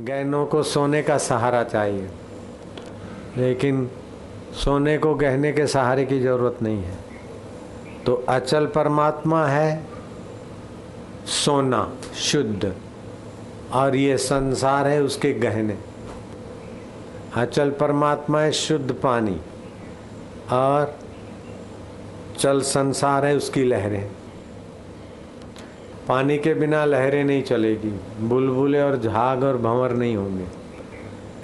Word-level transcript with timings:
गहनों 0.00 0.46
को 0.46 0.62
सोने 0.62 1.02
का 1.02 1.18
सहारा 1.18 1.64
चाहिए। 1.64 2.10
लेकिन 3.36 3.90
सोने 4.52 4.98
को 4.98 5.14
गहने 5.14 5.52
के 5.52 5.66
सहारे 5.66 6.04
की 6.04 6.20
ज़रूरत 6.20 6.62
नहीं 6.62 6.82
है। 6.82 6.94
तो 8.06 8.14
अचल 8.14 8.66
परमात्मा 8.66 9.46
है 9.46 9.84
सोना, 11.26 11.92
शुद्ध। 12.14 12.76
और 13.72 13.96
ये 13.96 14.18
संसार 14.18 14.86
है 14.88 15.02
उसके 15.02 15.32
गहने। 15.32 15.78
अचल 17.36 17.70
परमात्मा 17.70 18.40
है 18.40 18.52
शुद्ध 18.52 18.92
पानी। 18.92 19.40
और 20.52 20.98
चल 22.38 22.60
संसार 22.60 23.26
है 23.26 23.36
उसकी 23.36 23.64
लहरें। 23.64 24.10
पानी 26.12 26.38
के 26.38 26.54
बिना 26.54 26.84
लहरें 26.84 27.24
नहीं 27.24 27.42
चलेगी, 27.42 28.00
बुलबुले 28.28 28.82
और 28.82 28.96
झाग 28.96 29.44
और 29.44 29.56
भंवर 29.56 29.92
नहीं 29.92 30.16
होंगे। 30.16 30.44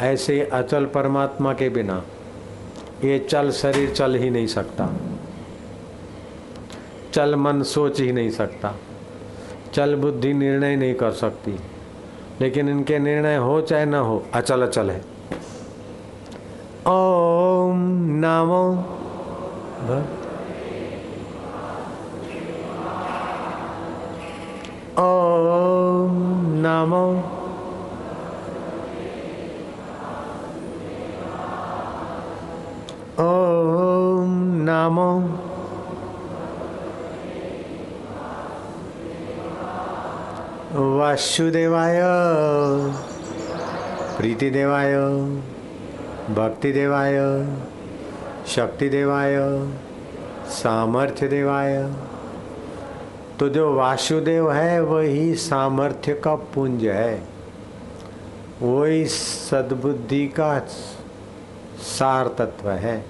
ऐसे 0.01 0.43
अचल 0.43 0.85
परमात्मा 0.85 1.53
के 1.53 1.69
बिना 1.69 2.03
ये 3.05 3.19
चल 3.19 3.51
शरीर 3.51 3.91
चल 3.91 4.15
ही 4.15 4.31
नहीं 4.31 4.47
सकता। 4.47 4.95
चल 7.13 7.37
मन 7.37 7.63
सोच 7.63 8.01
ही 8.01 8.13
नहीं 8.13 8.31
सकता। 8.31 8.75
चल 9.75 9.95
बुद्धि 9.97 10.33
निर्णय 10.33 10.77
नहीं 10.77 10.95
कर 10.95 11.11
सकती। 11.11 11.57
लेकिन 12.41 12.69
इनके 12.69 12.99
निर्णय 12.99 13.37
हो 13.37 13.61
चाहे 13.61 13.85
ना 13.85 13.99
हो, 13.99 14.25
अचल 14.35 14.63
अचल 14.63 14.91
है। 14.91 15.01
ओम 16.87 17.81
नामो 18.09 18.71
ओम 18.71 20.28
नमो। 26.63 27.05
ओम 33.21 34.33
नमो। 34.69 35.11
वासुदेवाय। 40.99 42.01
प्रीतिदेवाय। 44.17 44.95
भक्तिदेवाय। 46.35 47.17
शक्तिदेवाय। 48.47 49.37
सामर्थ्यदेवाय। 50.49 51.75
तो 53.41 53.49
जो 53.49 53.75
वासुदेव 53.75 54.53
है, 54.53 54.83
वही 54.83 55.35
सामर्थ्य 55.35 56.15
का 56.15 56.35
पुंज 56.35 56.85
है। 56.85 57.23
वही 58.63 59.07
सद्बुद्धि 59.07 60.27
का 60.27 60.59
सार 61.79 62.27
तत्व 62.39 62.71
है। 62.71 63.05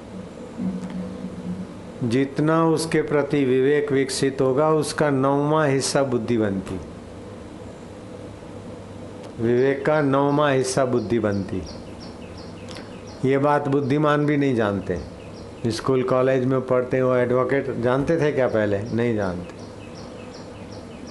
जितना 2.04 2.66
उसके 2.66 3.02
प्रति 3.02 3.44
विवेक 3.44 3.92
विकसित 3.92 4.40
होगा, 4.40 4.70
उसका 4.70 5.10
नौवा 5.10 5.64
हिस्सा 5.64 6.02
बुद्धि 6.02 6.38
बनती। 6.38 6.80
विवेक 9.40 9.86
का 9.86 10.00
नौवा 10.00 10.50
हिस्सा 10.50 10.84
बुद्धि 10.84 11.18
बनती। 11.18 11.62
ये 13.24 13.38
बात 13.38 13.68
बुद्धिमान 13.68 14.26
भी 14.26 14.36
नहीं 14.36 14.56
जानते। 14.56 14.98
स्कूल, 15.66 16.02
कॉलेज 16.02 16.44
में 16.44 16.60
पढ़ते 16.60 17.02
वो 17.02 17.14
एडवोकेट, 17.14 17.80
जानते 17.80 18.20
थे 18.20 18.32
क्या 18.32 18.48
पहले? 18.48 18.82
नहीं 18.82 19.16
जानते। 19.16 19.57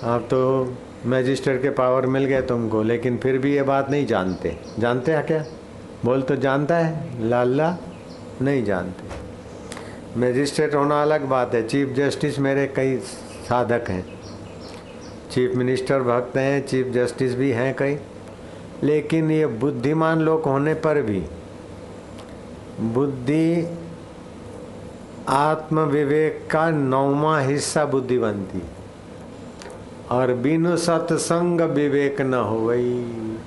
आप 0.08 0.22
तो 0.22 0.74
मैजिस्ट्रेट 1.06 1.62
के 1.62 1.70
पावर 1.70 2.06
मिल 2.06 2.26
गए 2.26 2.42
तुमको, 2.42 2.84
लेकिन 2.84 3.18
फिर 3.18 3.38
भी 3.38 3.56
ये 3.56 3.64
बात 3.64 3.90
नहीं 3.90 4.06
जानते। 4.06 4.58
जानते 4.80 5.12
हैं 5.12 5.26
क्या? 5.26 5.46
बोल 6.06 6.22
तो 6.22 6.36
जानता 6.36 6.78
है, 6.78 7.24
लाला 7.30 7.78
नहीं 8.42 8.64
जानते। 8.66 10.20
मजिस्ट्रेट 10.20 10.76
होना 10.76 11.02
अलग 11.02 11.26
बात 11.26 11.56
है। 11.56 11.68
चीफ 11.68 11.90
जस्टिस 11.90 12.40
मेरे 12.40 12.68
कई 12.68 12.98
साधक 13.50 13.90
हैं। 13.90 14.20
चीफ 15.32 15.56
मिनिस्टर 15.56 16.00
भक्त 16.00 16.38
हैं 16.38 16.68
चीफ 16.68 16.88
जस्टिस 16.88 17.36
भी 17.36 17.52
हैं 17.52 17.76
कई। 17.76 17.98
लेकिन 18.84 19.32
ये 19.32 19.48
बुद्धिमान 19.48 20.20
लोग 20.20 20.44
होने 20.44 20.74
पर 20.74 21.02
भी 21.02 21.24
बुद्धि, 22.80 23.78
आत्मविवेक 25.30 26.48
का 26.52 26.70
नौवा 26.70 27.40
हिस्सा 27.40 27.86
बुद्धि 27.86 28.18
बनती 28.18 28.58
और 30.12 30.34
बिनु 30.34 30.78
सत्संग 30.78 31.62
विवेक 31.62 32.22
न 32.22 32.34
हो 32.34 32.66
गई 32.66 33.38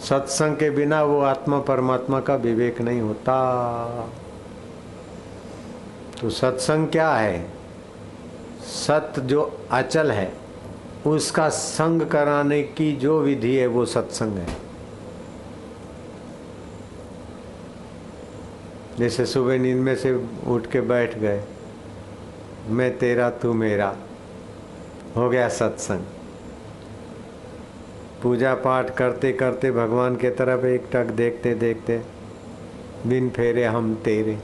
सत्संग 0.00 0.56
के 0.56 0.70
बिना 0.70 1.02
वो 1.02 1.20
आत्मा 1.20 1.58
परमात्मा 1.58 2.20
का 2.20 2.34
विवेक 2.34 2.80
नहीं 2.80 3.00
होता। 3.00 3.36
तो 6.20 6.30
सत्संग 6.30 6.88
क्या 6.88 7.14
है? 7.14 7.50
सत्य 8.60 9.22
जो 9.22 9.60
अचल 9.70 10.10
है, 10.10 10.32
उसका 11.06 11.48
संग 11.48 12.02
कराने 12.02 12.62
की 12.62 12.96
जो 12.96 13.20
विधि 13.20 13.56
है, 13.56 13.66
वो 13.66 13.84
सत्संग 13.84 14.36
है। 14.36 14.46
जैसे 18.98 19.26
सुबह 19.26 19.58
नींद 19.58 19.76
में 19.76 19.96
से 19.96 20.26
उठ 20.46 20.66
के 20.66 20.80
बैठ 20.80 21.18
गए, 21.18 21.44
मैं 22.68 22.98
तेरा, 22.98 23.30
तू 23.30 23.52
मेरा। 23.52 23.96
हो 25.16 25.30
गया 25.30 25.48
सत्संग। 25.48 26.04
पूजा 28.22 28.54
पाठ 28.54 28.94
करते 28.94 29.32
करते 29.32 29.70
भगवान 29.70 30.16
के 30.16 30.30
तरफ़ 30.30 30.66
एक 30.66 30.86
टक 30.92 31.04
देखते 31.04 31.54
देखते 31.54 32.02
बिन 33.06 33.30
फेरे 33.30 33.64
हम 33.64 33.94
तेरे। 33.94 34.38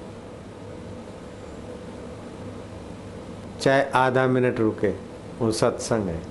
चाहे 3.61 3.83
आधा 3.83 4.27
मिनट 4.27 4.61
रुके, 4.61 4.91
वो 5.39 5.53
सत्संग 5.53 6.03
है। 6.03 6.23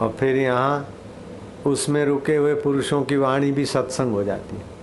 और 0.00 0.10
फिर 0.10 0.36
यहाँ 0.36 0.88
उसमें 1.66 2.04
रुके 2.04 2.36
हुए 2.36 2.54
पुरुषों 2.54 3.02
की 3.02 3.16
वाणी 3.16 3.52
भी 3.52 3.64
सत्संग 3.66 4.12
हो 4.12 4.24
जाती 4.24 4.56
है। 4.56 4.78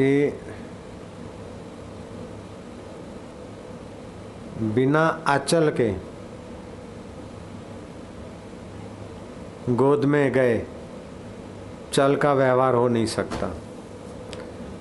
कि 0.00 0.38
बिना 4.62 5.06
अचल 5.26 5.70
के 5.80 5.92
गोद 9.74 10.04
में 10.04 10.32
गए, 10.32 10.62
चल 11.92 12.16
का 12.16 12.32
व्यवहार 12.32 12.74
हो 12.74 12.88
नहीं 12.88 13.06
सकता। 13.06 13.54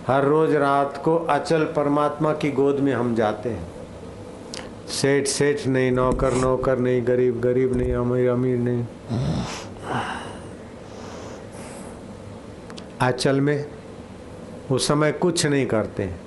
हर 0.08 0.26
रोज 0.26 0.56
रात 0.56 1.02
को 1.06 1.16
अचल 1.16 1.64
परमात्मा 1.64 2.34
की 2.34 2.52
गोद 2.52 2.80
में 2.80 2.94
हम 2.94 3.16
जाते 3.16 3.50
हैं। 3.50 3.68
सेठ 4.88 5.28
सेठ, 5.28 5.68
नहीं, 5.68 5.92
नौकर 5.92 6.34
नौकर, 6.34 6.80
नहीं, 6.80 7.08
गरीब 7.08 7.40
गरीब, 7.40 7.76
नहीं, 7.76 7.94
अमीर 7.94 8.30
अमीर, 8.30 8.58
नहीं। 8.58 8.86
अचल 13.02 13.42
में 13.42 13.66
उस 14.72 14.88
समय 14.88 15.12
कुछ 15.12 15.46
नहीं 15.46 15.66
करते। 15.66 16.25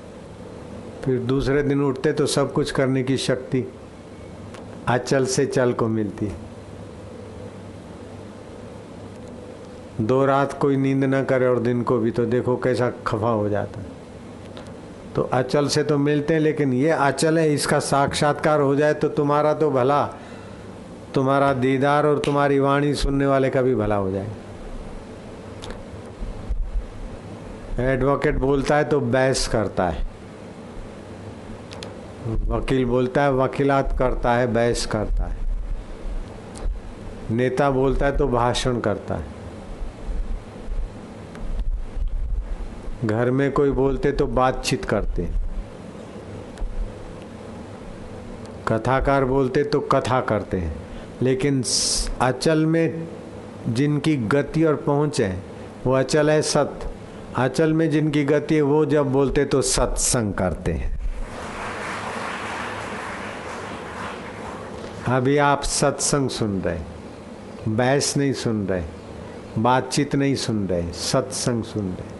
फिर 1.08 1.18
दूसरे 1.18 1.62
दिन 1.62 1.82
उठते 1.82 2.12
तो 2.12 2.24
सब 2.26 2.52
कुछ 2.52 2.70
करने 2.70 3.02
की 3.02 3.16
शक्ति 3.16 3.62
अचल 4.88 5.26
से 5.26 5.44
चल 5.46 5.72
को 5.72 5.86
मिलती। 5.88 6.26
दो 10.00 10.24
रात 10.26 10.52
कोई 10.52 10.76
नींद 10.76 11.04
ना 11.04 11.22
करे 11.22 11.46
और 11.46 11.58
दिन 11.58 11.82
को 11.82 11.98
भी 11.98 12.10
तो 12.10 12.24
देखो 12.26 12.56
कैसा 12.56 12.90
खफा 13.06 13.30
हो 13.30 13.48
जाता। 13.48 13.80
है 13.80 13.86
तो 15.14 15.22
अचल 15.22 15.68
से 15.68 15.84
तो 15.84 15.98
मिलते 15.98 16.34
हैं, 16.34 16.40
लेकिन 16.40 16.72
ये 16.72 16.90
अचल 16.90 17.38
है, 17.38 17.52
इसका 17.54 17.78
साक्षात्कार 17.78 18.60
हो 18.60 18.74
जाए 18.76 18.94
तो 18.94 19.08
तुम्हारा 19.08 19.54
तो 19.54 19.70
भला। 19.70 20.04
तुम्हारा 21.14 21.52
दीदार 21.52 22.06
और 22.06 22.18
तुम्हारी 22.18 22.58
वाणी 22.58 22.94
सुनने 22.94 23.26
वाले 23.26 23.50
का 23.50 23.62
भी 23.62 23.74
भला 23.74 23.96
हो 23.96 24.10
जाए। 24.10 24.28
एडवोकेट 27.92 28.38
बोलता 28.38 28.76
है 28.76 28.84
तो 28.84 29.00
बहस 29.00 29.46
करता 29.48 29.88
है। 29.88 30.07
वकील 32.28 32.84
बोलता 32.84 33.22
है, 33.22 33.32
वकीलात 33.32 33.96
करता 33.98 34.32
है, 34.34 34.46
बहस 34.46 34.86
करता 34.86 35.24
है। 35.24 35.36
नेता 37.30 37.70
बोलता 37.70 38.06
है 38.06 38.16
तो 38.16 38.28
भाषण 38.28 38.80
करता 38.80 39.14
है। 39.14 39.24
घर 43.04 43.30
में 43.30 43.52
कोई 43.52 43.70
बोलते 43.70 44.12
तो 44.12 44.26
बातचीत 44.26 44.84
करते। 44.84 45.28
कथाकार 48.68 49.24
बोलते 49.24 49.64
तो 49.64 49.80
कथा 49.80 50.20
करते 50.20 50.56
हैं। 50.56 50.76
लेकिन 51.22 51.64
अचल 52.20 52.66
में 52.66 53.08
जिनकी 53.68 54.16
गति 54.16 54.64
और 54.64 54.76
पहुँच 54.76 55.20
है, 55.20 55.42
वो 55.86 55.92
अचल 55.92 56.30
है 56.30 56.42
सत्य 56.42 56.88
अचल 57.36 57.72
में 57.72 57.90
जिनकी 57.90 58.24
गति 58.24 58.54
है, 58.54 58.62
वो 58.62 58.86
जब 58.86 59.12
बोलते 59.12 59.44
तो 59.44 59.62
सत्संग 59.62 60.34
करते 60.34 60.72
हैं। 60.72 60.97
अभी 65.08 65.36
आप 65.38 65.62
सत्संग 65.62 66.28
सुन 66.28 66.60
रहे 66.60 66.78
बहस 67.68 68.16
नहीं 68.16 68.32
सुन 68.32 68.66
रहे 68.66 68.82
बातचीत 69.58 70.16
नहीं 70.16 70.34
सुन 70.34 70.68
रहे 70.68 70.92
सत्संग 70.92 71.64
सुन 71.64 71.96
रहे 72.00 72.18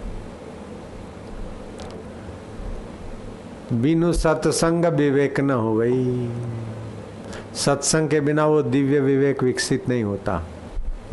बिनु 3.77 4.13
सत्संग 4.13 4.85
विवेक 4.85 5.41
न 5.41 5.51
हो 5.51 5.77
गई। 5.77 6.29
सत्संग 7.55 8.09
के 8.09 8.21
बिना 8.21 8.47
वो 8.47 8.63
दिव्य 8.63 9.01
विवेक 9.01 9.43
विकसित 9.43 9.89
नहीं 9.89 10.05
होता। 10.05 10.45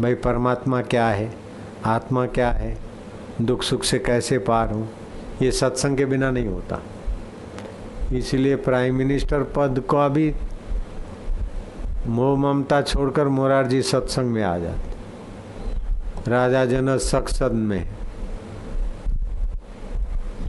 भाई 0.01 0.13
परमात्मा 0.13 0.81
क्या 0.81 1.07
है? 1.07 1.35
आत्मा 1.85 2.25
क्या 2.25 2.51
है? 2.51 2.77
दुख 3.41 3.63
सुख 3.63 3.83
से 3.83 3.99
कैसे 3.99 4.37
पार 4.37 4.71
हूँ? 4.71 4.89
ये 5.41 5.51
सत्संग 5.51 5.97
के 5.97 6.05
बिना 6.05 6.31
नहीं 6.31 6.47
होता। 6.47 6.83
इसलिए 8.13 8.55
प्राइम 8.55 8.95
मिनिस्टर 8.95 9.43
पद 9.43 9.83
को 9.87 9.97
अभी 9.97 10.35
मोह 12.07 12.39
ममता 12.39 12.81
छोड़कर 12.81 13.27
मोरारजी 13.27 13.81
सत्संग 13.81 14.25
में 14.25 14.43
आ 14.43 14.57
जाते। 14.57 14.95
राजा 16.31 16.65
जनक 16.65 16.99
सत्संग 16.99 17.51
में। 17.51 17.89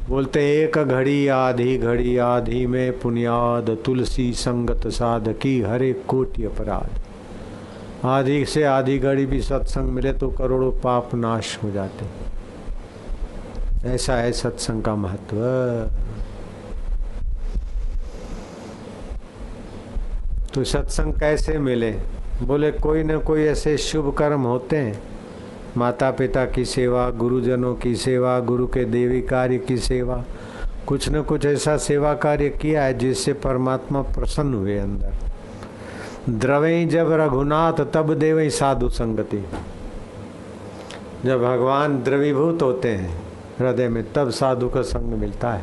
बोलते, 0.08 0.64
एक 0.64 0.78
घड़ी 0.78 1.28
आधी 1.28 1.78
घड़ी 1.78 2.16
आधी 2.16 2.66
में 2.66 3.00
पुनियाद, 3.00 3.78
तुलसी 3.84 4.32
संगत 4.32 4.88
साध 4.88 5.34
की 5.42 5.60
हरे 5.60 5.92
कोटि 5.92 6.44
अपराध। 6.44 6.90
आधी 8.04 8.44
से 8.44 8.64
आधी 8.64 8.98
घड़ी 8.98 9.26
भी 9.26 9.42
सत्संग 9.42 9.84
मिले 9.84 10.12
तो 10.12 10.28
करोड़ों 10.28 10.72
पाप 10.72 11.14
नाश 11.14 11.58
हो 11.62 11.70
जाते। 11.70 12.06
ऐसा 13.88 14.14
है 14.14 14.32
सत्संग 14.32 14.82
का 14.82 14.94
महत्व। 14.94 15.36
तो 20.56 20.64
सत्संग 20.64 21.12
कैसे 21.12 21.58
मिले? 21.58 21.90
बोले, 22.42 22.70
कोई 22.70 23.02
ना 23.02 23.16
कोई 23.16 23.42
ऐसे 23.42 23.76
शुभ 23.76 24.14
कर्म 24.14 24.40
होते 24.40 24.76
हैं। 24.76 25.02
माता 25.76 26.10
पिता 26.10 26.44
की 26.44 26.64
सेवा, 26.64 27.10
गुरुजनों 27.10 27.74
की 27.74 27.96
सेवा, 27.96 28.40
गुरु 28.40 28.66
के 28.66 28.84
देवी 28.84 29.22
कार्य 29.22 29.58
की 29.58 29.76
सेवा। 29.76 30.24
कुछ 30.86 31.08
न 31.08 31.22
कुछ 31.22 31.46
ऐसा 31.46 31.76
सेवा 31.76 32.14
कार्य 32.14 32.48
किया 32.48 32.84
है 32.84 32.98
जिससे 32.98 33.32
परमात्मा 33.32 34.02
प्रसन्न 34.02 34.54
हुए 34.54 34.78
अंदर। 34.78 35.12
द्रवे 36.28 36.84
जब 36.84 37.12
रघुनाथ, 37.12 37.72
तब 37.72 38.14
देव 38.14 38.50
साधु 38.50 38.88
संगति। 38.88 39.44
जब 41.24 41.42
भगवान 41.42 42.02
द्रवीभूत 42.02 42.62
होते 42.62 42.88
हैं, 42.88 43.22
हृदय 43.58 43.88
में 43.88 44.12
तब 44.12 44.30
साधु 44.30 44.68
का 44.68 44.82
संग 44.82 45.18
मिलता 45.18 45.50
है। 45.50 45.62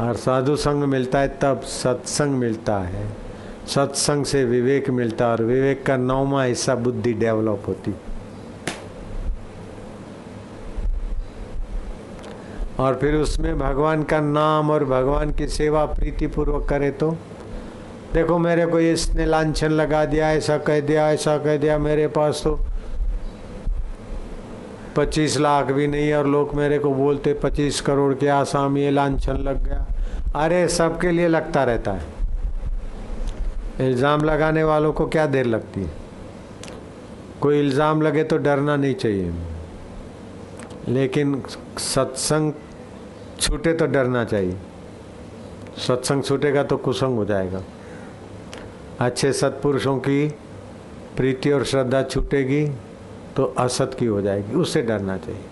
और 0.00 0.14
साधु 0.14 0.56
संग 0.56 0.84
मिलता 0.84 1.18
है, 1.18 1.38
तब 1.42 1.60
सत्संग 1.60 2.30
मिलता 2.30 2.78
है। 2.78 3.23
सत्संग 3.66 4.24
से 4.24 4.44
विवेक 4.44 4.90
मिलता 4.90 5.28
और 5.28 5.42
विवेक 5.42 5.82
का 5.86 5.96
नौवा 5.96 6.42
हिस्सा 6.44 6.74
बुद्धि 6.74 7.12
डेवलप 7.12 7.62
होती। 7.68 7.94
और 12.80 12.98
फिर 13.00 13.14
उसमें 13.14 13.58
भगवान 13.58 14.02
का 14.02 14.20
नाम 14.20 14.70
और 14.70 14.84
भगवान 14.84 15.32
की 15.32 15.48
सेवा 15.48 15.84
प्रीति 15.86 16.26
पूर्वक 16.26 16.68
करे 16.68 16.90
तो 16.90 17.10
देखो 18.14 18.38
मेरे 18.38 18.66
को 18.66 18.80
इसने 18.80 19.26
लाछन 19.26 19.70
लगा 19.70 20.04
दिया, 20.04 20.30
ऐसा 20.32 20.58
कह 20.58 20.80
दिया, 20.80 21.10
ऐसा 21.10 21.36
कह 21.38 21.56
दिया, 21.56 21.78
मेरे 21.78 22.06
पास 22.08 22.40
तो 22.44 22.58
पच्चीस 24.96 25.38
लाख 25.38 25.72
भी 25.72 25.86
नहीं 25.86 26.12
और 26.14 26.26
लोग 26.26 26.54
मेरे 26.54 26.78
को 26.78 26.90
बोलते, 26.94 27.32
पच्चीस 27.34 27.80
करोड़ 27.80 28.14
के 28.14 28.28
आसाम 28.28 28.78
ये 28.78 28.90
लाछन 28.90 29.36
लग 29.38 29.62
गया। 29.64 29.86
अरे 30.36 30.66
सबके 30.68 31.10
लिए 31.10 31.28
लगता 31.28 31.64
रहता 31.64 31.92
है। 31.92 32.13
इल्ज़ाम 33.80 34.24
लगाने 34.24 34.62
वालों 34.64 34.92
को 34.92 35.06
क्या 35.06 35.26
देर 35.26 35.46
लगती 35.46 35.80
है? 35.80 35.90
कोई 37.40 37.58
इल्ज़ाम 37.60 38.02
लगे 38.02 38.24
तो 38.24 38.36
डरना 38.38 38.76
नहीं 38.76 38.94
चाहिए। 38.94 39.32
लेकिन 40.88 41.42
सत्संग 41.78 42.52
छूटे 43.40 43.72
तो 43.72 43.86
डरना 43.86 44.24
चाहिए। 44.24 44.56
सत्संग 45.86 46.22
छूटेगा 46.22 46.62
तो 46.62 46.76
कुसंग 46.76 47.16
हो 47.16 47.24
जाएगा। 47.24 47.62
अच्छे 49.00 49.32
सत्पुरुषों 49.32 49.96
की 49.98 50.26
प्रीति 51.16 51.50
और 51.52 51.64
श्रद्धा 51.64 52.02
छूटेगी 52.02 52.66
तो 53.36 53.44
असत 53.58 53.96
की 53.98 54.06
हो 54.06 54.20
जाएगी। 54.22 54.54
उससे 54.54 54.82
डरना 54.82 55.16
चाहिए। 55.16 55.44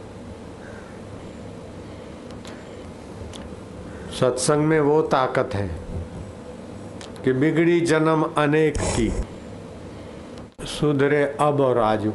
सत्संग 4.21 4.65
में 4.65 4.81
वो 4.81 5.01
ताकत 5.03 5.55
है। 5.55 5.71
कि 7.25 7.33
बिगड़ी 7.33 7.81
जन्म 7.81 8.23
अनेक 8.39 8.79
की। 8.79 9.09
सुधरे 10.67 11.23
अब 11.41 11.61
और 11.61 11.79
आजू। 11.79 12.13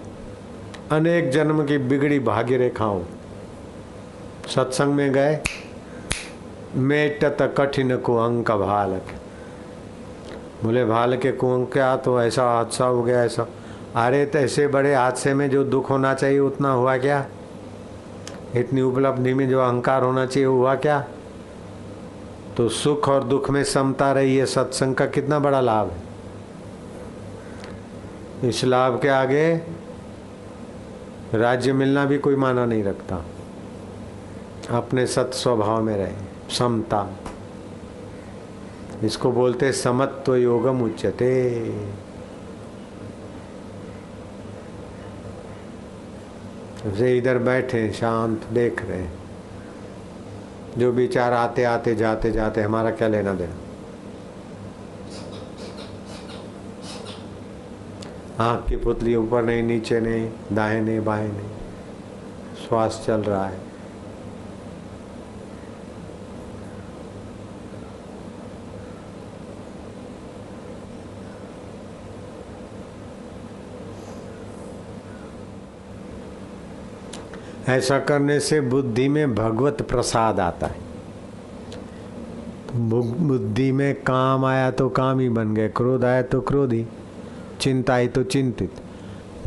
अनेक 0.92 1.30
जन्म 1.30 1.66
की 1.66 1.78
बिगड़ी 1.78 2.20
भाग्य 2.20 2.58
रेखाओं। 2.58 3.02
सत्संग 4.48 4.94
में 4.94 5.12
गए। 5.12 5.40
मेटत 6.76 7.38
कठिन 7.58 7.98
कुअंक 7.98 8.52
भालक 8.52 9.06
बोले, 10.64 10.86
भाल 10.86 11.18
के 11.18 11.32
कुअंक 11.32 11.72
क्या 11.74 11.96
तो 11.96 12.22
ऐसा 12.22 12.44
हादसा 12.44 12.86
हो 12.86 13.04
गया 13.04 13.24
ऐसा। 13.24 13.46
अरे 13.96 14.26
तो 14.26 14.40
ऐसे 14.40 14.68
बड़े 14.68 14.94
हादसे 14.96 15.34
में 15.34 15.50
जो 15.50 15.64
दुख 15.64 15.90
होना 15.90 16.14
चाहिए 16.14 16.40
उतना 16.40 16.72
हुआ 16.72 16.98
क्या? 16.98 17.26
इतनी 18.56 18.82
उपलब्धि 18.82 19.34
में 19.34 19.50
जो 19.50 19.60
अहंकार 19.60 20.04
होना 20.04 20.26
चाहिए, 20.26 20.48
हुआ 20.48 20.76
क्या? 20.76 21.04
तो 22.58 22.70
सुख 22.70 23.10
और 23.10 23.24
दुख 23.24 23.50
में 23.50 23.64
समता 23.64 24.12
रही 24.12 24.38
है 24.38 24.46
सत्संग 24.46 24.96
का 24.96 25.06
कितना 25.06 25.40
बड़ा 25.40 25.60
लाभ 25.62 25.92
है। 25.92 26.08
इस 28.50 28.64
लाभ 28.66 29.00
के 29.02 29.08
आगे 29.08 29.62
राज्य 31.34 31.74
मिलना 31.74 32.06
भी 32.06 32.18
कोई 32.18 32.36
माना 32.36 32.66
नहीं 32.66 32.84
रखता। 32.84 33.26
अपने 34.70 35.06
सत 35.08 35.32
स्वभाव 35.34 35.84
में 35.84 35.98
रहे, 35.98 36.14
समता। 36.50 37.08
इसको 39.04 39.32
बोलते 39.32 39.72
समत्व 39.72 40.36
योगम 40.36 40.82
उच्चते 40.82 41.38
इधर 47.18 47.38
बैठे, 47.38 47.92
शांत 47.92 48.46
देख 48.46 48.82
रहे 48.86 49.06
जो 50.78 50.92
विचार 50.92 51.34
आते 51.34 51.64
आते, 51.64 51.96
जाते 51.96 52.32
जाते, 52.32 52.62
हमारा 52.62 52.92
क्या 52.92 53.08
लेना 53.08 53.34
देना? 53.34 53.56
आँख 58.40 58.70
की 58.70 58.76
पुतली 58.76 59.16
ऊपर 59.16 59.44
नहीं, 59.44 59.64
नीचे 59.64 60.00
नहीं 60.00 60.32
दाएँ 60.54 60.82
नहीं 60.82 61.04
बाएँ 61.04 61.28
नहीं। 61.28 61.50
श्वास 62.68 63.04
चल 63.08 63.22
रहा 63.22 63.46
है। 63.46 63.67
ऐसा 77.70 78.00
करने 78.00 78.40
से 78.40 78.62
बुद्धि 78.62 79.08
में 79.08 79.36
भगवत 79.36 79.82
प्रसाद 79.82 80.40
आता 80.40 80.68
है। 80.68 80.76
बुद्धि 82.76 83.72
में 83.72 83.96
काम 83.96 84.46
आया 84.46 84.72
तो 84.72 84.90
काम 84.90 85.20
ही 85.20 85.30
बन 85.30 85.54
गए 85.54 85.68
क्रोध 85.68 86.06
आया 86.06 86.22
तो 86.22 86.42
क्रोधी 86.42 86.88
चिंता 87.60 87.94
आई 87.94 88.08
तो 88.08 88.24
चिंतित। 88.24 88.72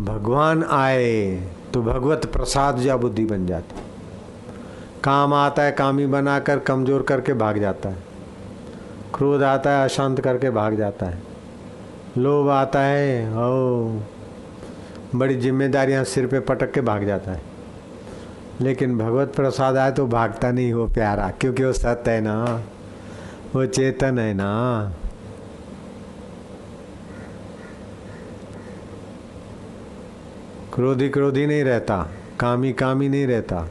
भगवान 0.01 0.65
आए 0.65 1.43
तो 1.75 1.83
भगवत 1.83 2.27
प्रसाद 2.27 2.81
या 2.81 2.97
बुद्धि 2.97 3.25
बन 3.25 3.47
जाती। 3.47 3.83
काम 5.05 5.35
आता 5.35 5.63
है, 5.63 5.73
काम 5.73 5.87
कामी 5.87 6.07
बनाकर 6.07 6.59
कमज़ोर 6.59 7.03
करके 7.03 7.35
भाग 7.35 7.59
जाता 7.59 7.89
है। 7.89 7.97
क्रोध 9.15 9.43
आता 9.43 9.71
है, 9.71 9.85
अशांत 9.85 10.21
करके 10.21 10.51
भाग 10.51 10.75
जाता 10.75 11.07
है। 11.07 11.23
लोभ 12.19 12.49
आता 12.49 12.83
है, 12.83 13.37
ओ, 13.37 14.01
बड़ी 15.15 15.35
जिम्मेदारियाँ 15.35 16.05
सिर 16.05 16.27
पे 16.27 16.41
पटक 16.41 16.73
के 16.73 16.81
भाग 16.81 17.05
जाता 17.05 17.33
है। 17.33 17.50
लेकिन 18.61 18.97
भगवत 18.99 19.33
प्रसाद 19.37 19.77
आए 19.77 19.93
तो 19.93 20.07
भागता 20.07 20.51
नहीं 20.51 20.73
हो 20.73 20.87
प्यारा, 20.87 21.31
क्योंकि 21.31 21.65
वो 21.65 21.73
सत्य 21.73 22.11
है 22.11 22.21
ना, 22.21 22.65
वो 23.55 23.67
चेतन 23.67 24.19
है 24.19 24.33
ना। 24.35 24.93
क्रोधी 30.75 31.09
क्रोधी 31.09 31.47
नहीं 31.47 31.65
रहता, 31.65 31.97
कामी 32.41 32.73
कामी 32.73 33.09
नहीं 33.09 33.27
रहता, 33.27 33.67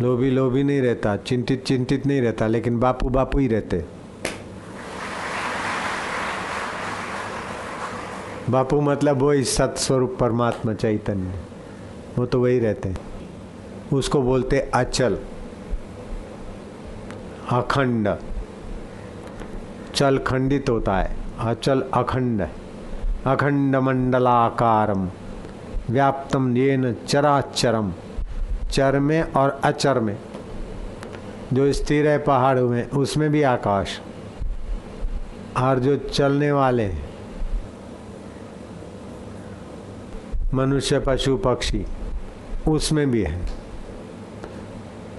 लोभी 0.00 0.30
लोभी 0.30 0.62
नहीं 0.62 0.80
रहता, 0.80 1.16
चिंतित 1.16 1.64
चिंतित 1.64 2.06
नहीं 2.06 2.20
रहता, 2.20 2.46
लेकिन 2.46 2.78
बापू 2.80 3.08
बापू 3.08 3.38
ही 3.38 3.48
रहते। 3.48 3.84
बापू 8.50 8.80
मतलब 8.80 9.18
वो 9.18 9.28
वही 9.28 9.44
सत्स्वरूप 9.44 10.16
परमात्मा 10.20 10.74
चैतन्य, 10.74 11.32
वो 12.18 12.26
तो 12.26 12.40
वही 12.40 12.58
रहते। 12.58 12.88
हैं 12.88 13.07
उसको 13.92 14.22
बोलते 14.22 14.70
अचल। 14.74 15.18
अखंड। 17.50 18.16
चल 19.94 20.18
खंडित 20.18 20.70
होता 20.70 20.96
है। 20.96 21.16
अचल 21.38 21.84
अखंड। 21.94 22.48
अखंड 23.26 23.76
मंडलाकारम 23.76 25.08
व्याप्तम 25.90 26.56
येन 26.56 26.96
चराचरम। 27.08 27.92
चर 28.70 28.98
में 28.98 29.22
और 29.22 29.60
अचर 29.64 30.00
में। 30.00 30.18
जो 31.52 31.72
स्थिर 31.72 32.08
है 32.08 32.18
पहाड़ 32.18 32.58
में, 32.58 32.90
उसमें 32.90 33.30
भी 33.30 33.42
आकाश। 33.42 34.00
और 35.56 35.78
जो 35.78 35.96
चलने 35.96 36.52
वाले 36.52 36.94
मनुष्य, 40.54 40.98
पशु, 40.98 41.36
पक्षी, 41.36 41.86
उसमें 42.68 43.10
भी 43.10 43.22
है। 43.22 43.57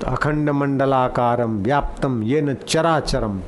तो 0.02 0.08
अखंड 0.08 0.50
मंडलाकारम 0.50 1.64
व्याप्तम 1.64 2.24
ये 2.24 2.42
न 2.42 2.54
चराचरम 2.54 3.40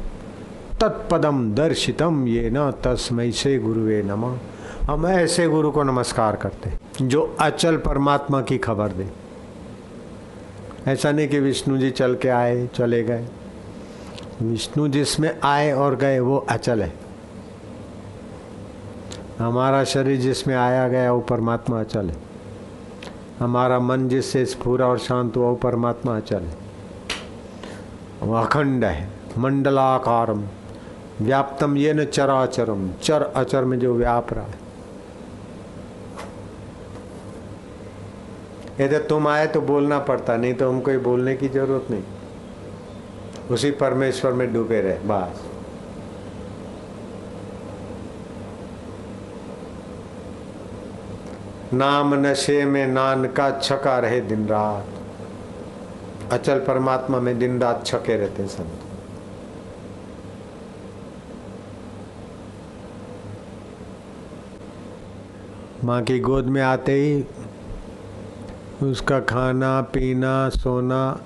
तत्पदम 0.81 1.53
दर्शितम 1.55 2.27
ये 2.27 2.49
न 2.49 2.71
तस्मय 2.71 3.31
से 3.31 3.59
गुरुवे 3.59 4.03
नम। 4.03 4.37
हम 4.83 5.07
ऐसे 5.07 5.47
गुरु 5.47 5.71
को 5.71 5.83
नमस्कार 5.83 6.35
करते 6.35 6.71
जो 7.01 7.37
अचल 7.41 7.77
परमात्मा 7.77 8.41
की 8.41 8.57
खबर 8.57 8.87
दे। 8.87 9.09
ऐसा 10.87 11.11
नहीं 11.11 11.27
कि 11.27 11.39
विष्णु 11.39 11.77
जी 11.77 11.91
चल 11.91 12.15
के 12.15 12.29
आए, 12.29 12.67
चले 12.67 13.03
गए। 13.03 13.27
विष्णु 14.41 14.87
जिसमें 14.87 15.39
आए 15.43 15.71
और 15.71 15.95
गए, 15.95 16.19
वो 16.19 16.37
अचल 16.37 16.81
है। 16.81 16.93
हमारा 19.39 19.83
शरीर 19.83 20.19
जिसमें 20.19 20.55
आया, 20.55 20.87
गया, 20.87 21.11
वो 21.11 21.19
परमात्मा 21.19 21.79
अचल 21.79 22.09
है। 22.09 22.30
हमारा 23.41 23.79
मन 23.79 24.07
जिससे 24.07 24.45
स्फूरा 24.45 24.87
और 24.87 24.97
शांत 24.99 25.37
हुआ 25.37 25.53
परमात्मा 25.53 26.17
अचल 26.17 26.47
वो 28.21 28.35
अखंड 28.35 28.85
है। 28.85 29.09
मंडलाकारम। 29.37 30.43
व्याप्तम 31.21 31.77
ये 31.77 31.93
न 31.93 32.05
चराचरम। 32.05 32.91
चर 33.03 33.21
अचर 33.21 33.65
में 33.65 33.79
जो 33.79 33.93
व्याप 33.93 34.33
रहा 34.33 34.43
है। 34.43 34.59
यदि 38.79 38.97
तुम 38.97 39.27
आए 39.27 39.47
तो 39.47 39.61
बोलना 39.61 39.99
पड़ता, 39.99 40.37
नहीं 40.37 40.53
तो 40.53 40.69
हमको 40.69 40.99
बोलने 40.99 41.35
की 41.35 41.47
ज़रूरत 41.49 41.91
नहीं। 41.91 42.03
उसी 43.51 43.71
परमेश्वर 43.71 44.33
में 44.33 44.53
डूबे 44.53 44.81
रहे, 44.81 44.97
बस। 45.05 45.60
नाम 51.73 52.13
नशे 52.13 52.65
में 52.65 52.87
नान 52.87 53.25
का 53.25 53.59
छका 53.59 53.99
रहे 53.99 54.21
दिन 54.21 54.47
रात। 54.47 54.85
अचल 56.31 56.59
परमात्मा 56.59 57.19
में 57.19 57.39
दिन 57.39 57.61
रात 57.61 57.85
छके 57.85 58.17
रहते 58.17 58.47
संत। 58.47 58.79
माँ 65.83 66.01
की 66.03 66.19
गोद 66.19 66.45
में 66.45 66.61
आते 66.61 66.91
ही 66.91 67.25
उसका 68.91 69.19
खाना, 69.19 69.81
पीना, 69.81 70.49
सोना 70.49 71.21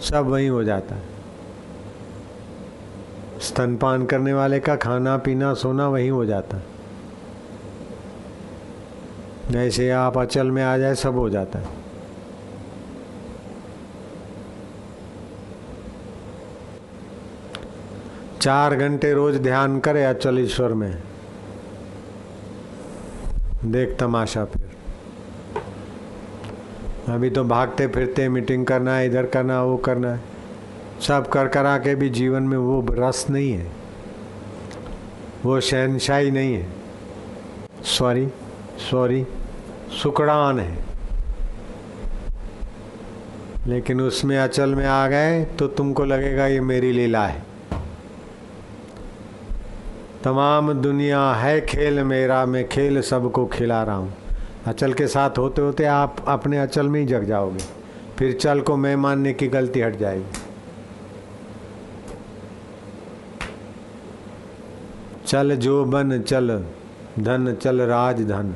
सब 0.00 0.26
वहीं 0.26 0.50
हो 0.50 0.64
जाता 0.64 0.94
है। 0.94 1.02
स्तनपान 3.40 4.06
करने 4.06 4.32
वाले 4.32 4.60
का 4.60 4.76
खाना, 4.76 5.16
पीना, 5.16 5.54
सोना 5.54 5.88
वहीं 5.88 6.10
हो 6.10 6.24
जाता 6.26 6.56
है। 6.56 6.69
जैसे 9.50 9.90
आप 9.90 10.18
अचल 10.18 10.50
में 10.50 10.62
आ 10.62 10.78
जाए, 10.78 10.94
सब 10.94 11.14
हो 11.14 11.30
जाता 11.30 11.58
है। 11.58 11.66
चार 18.40 18.76
घंटे 18.76 19.12
रोज 19.12 19.36
ध्यान 19.36 19.80
करे 19.80 20.04
अचल 20.04 20.38
ईश्वर 20.38 20.72
में। 20.72 21.02
देख 23.64 23.96
तमाशा 24.00 24.44
फिर। 24.44 24.70
अभी 27.12 27.30
तो 27.30 27.44
भागते 27.44 27.86
फिरते 27.86 28.28
मीटिंग 28.28 28.66
करना 28.66 28.96
है, 28.96 29.06
इधर 29.06 29.26
करना 29.26 29.54
है, 29.54 29.64
वो 29.64 29.76
करना 29.76 30.12
है। 30.12 30.20
सब 31.00 31.28
कर 31.28 31.48
करा 31.48 31.78
के 31.78 31.94
भी 31.94 32.10
जीवन 32.10 32.42
में 32.42 32.58
वो 32.58 32.86
रस 32.90 33.26
नहीं 33.30 33.52
है। 33.52 33.72
वो 35.44 35.60
शहनशाही 35.60 36.30
नहीं 36.30 36.54
है। 36.54 36.68
सॉरी 37.82 38.28
सॉरी 38.90 39.26
सुकड़ान 39.92 40.58
है। 40.58 40.84
लेकिन 43.66 44.00
उसमें 44.00 44.38
अचल 44.38 44.74
में 44.74 44.86
आ 44.86 45.06
गए 45.08 45.44
तो 45.58 45.66
तुमको 45.68 46.04
लगेगा 46.04 46.46
ये 46.46 46.60
मेरी 46.60 46.92
लीला 46.92 47.26
है। 47.26 47.42
तमाम 50.24 50.72
दुनिया 50.72 51.32
है 51.32 51.60
खेल 51.60 52.02
मेरा, 52.04 52.46
मैं 52.46 52.68
खेल 52.68 53.00
सबको 53.00 53.46
खिला 53.46 53.82
रहा 53.82 53.96
हूँ। 53.96 54.14
अचल 54.66 54.92
के 54.92 55.06
साथ 55.06 55.38
होते 55.38 55.62
होते 55.62 55.84
आप 55.84 56.16
अपने 56.28 56.58
अचल 56.58 56.88
में 56.88 57.00
ही 57.00 57.06
जग 57.06 57.24
जाओगे। 57.24 57.64
फिर 58.18 58.32
चल 58.32 58.60
को 58.60 58.76
मैं 58.76 58.96
मानने 58.96 59.32
की 59.32 59.48
गलती 59.48 59.80
हट 59.80 59.96
जाएगी। 59.96 60.24
चल 65.26 65.56
जो 65.56 65.84
बन 65.84 66.20
चल, 66.22 66.64
धन 67.18 67.54
चल 67.54 67.80
राज 67.80 68.22
धन। 68.22 68.54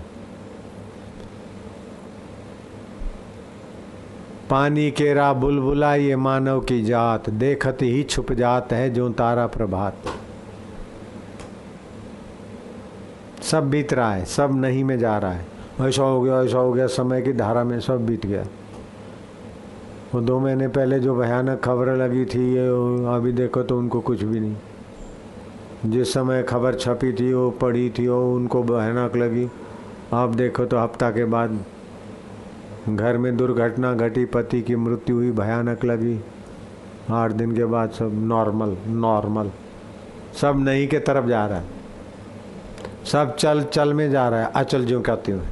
पानी 4.51 4.91
केरा 4.91 5.33
बुलबुला 5.33 5.95
ये 5.95 6.17
मानव 6.17 6.61
की 6.61 6.85
जात, 6.85 7.31
देखत 7.31 7.79
ही 7.83 8.03
छुप 8.03 8.33
जात 8.33 8.73
है 8.73 8.91
जो 8.91 9.09
तारा 9.11 9.47
प्रभात। 9.47 9.95
सब 13.43 13.71
बीत 13.71 13.93
रहा 13.93 14.13
है, 14.15 14.25
सब 14.25 14.51
नहीं 14.55 14.85
में 14.85 14.99
जा 14.99 15.19
रहा 15.19 15.33
है। 15.33 15.47
ऐसा 15.81 16.03
हो 16.03 16.21
गया, 16.23 16.43
ऐसा 16.43 16.59
हो 16.59 16.73
गया, 16.73 16.87
समय 16.87 17.23
की 17.23 17.33
धारा 17.33 17.65
में 17.65 17.81
सब 17.81 18.07
बीत 18.07 18.27
गया। 18.27 18.45
वो 20.15 20.21
दो 20.21 20.39
महीने 20.41 20.69
पहले 20.69 21.01
जो 21.01 21.15
भयानक 21.15 21.61
खबर 21.61 21.95
लगी 21.97 22.25
थी, 22.25 22.55
ये 22.55 22.69
अभी 23.17 23.33
देखो 23.33 23.63
तो 23.63 23.79
उनको 23.79 24.01
कुछ 24.01 24.23
भी 24.23 24.41
नहीं। 24.41 25.91
जिस 25.91 26.15
समय 26.15 26.43
खबर 26.43 26.75
छपी 26.75 27.13
थी, 27.13 27.33
वो 27.35 27.51
पढ़ी 27.51 27.91
थी, 27.91 28.09
वो 28.09 28.35
उनको 28.35 28.63
भयानक 28.63 29.17
लगी। 29.17 29.49
अब 30.13 30.35
देखो 30.35 30.65
तो 30.65 30.79
हफ़्ता 30.79 31.11
के 31.11 31.25
बाद 31.25 31.65
घर 32.89 33.19
में 33.19 33.37
दुर्घटना 33.37 33.95
घटी, 33.95 34.25
पति 34.25 34.63
की 34.63 34.77
मृत्यु 34.77 35.17
हुई, 35.17 35.31
भयानक 35.31 35.85
लगी। 35.85 36.21
आठ 37.11 37.31
दिन 37.31 37.57
के 37.57 37.65
बाद 37.65 37.91
सब 37.91 38.11
नॉर्मल 38.15 38.77
नॉर्मल 38.87 39.51
सब 40.41 40.59
नहीं 40.59 40.89
के 40.89 40.99
तरफ़ 40.99 41.27
जा 41.27 41.47
रहा 41.47 41.59
है। 41.59 41.65
सब 43.05 43.37
चल 43.37 43.63
चल 43.63 43.95
में 43.95 44.11
जा 44.11 44.29
रहा 44.29 44.41
है, 44.41 44.53
अचल 44.57 44.85
जो 44.85 45.01
कहती 45.01 45.33
हूँ। 45.33 45.43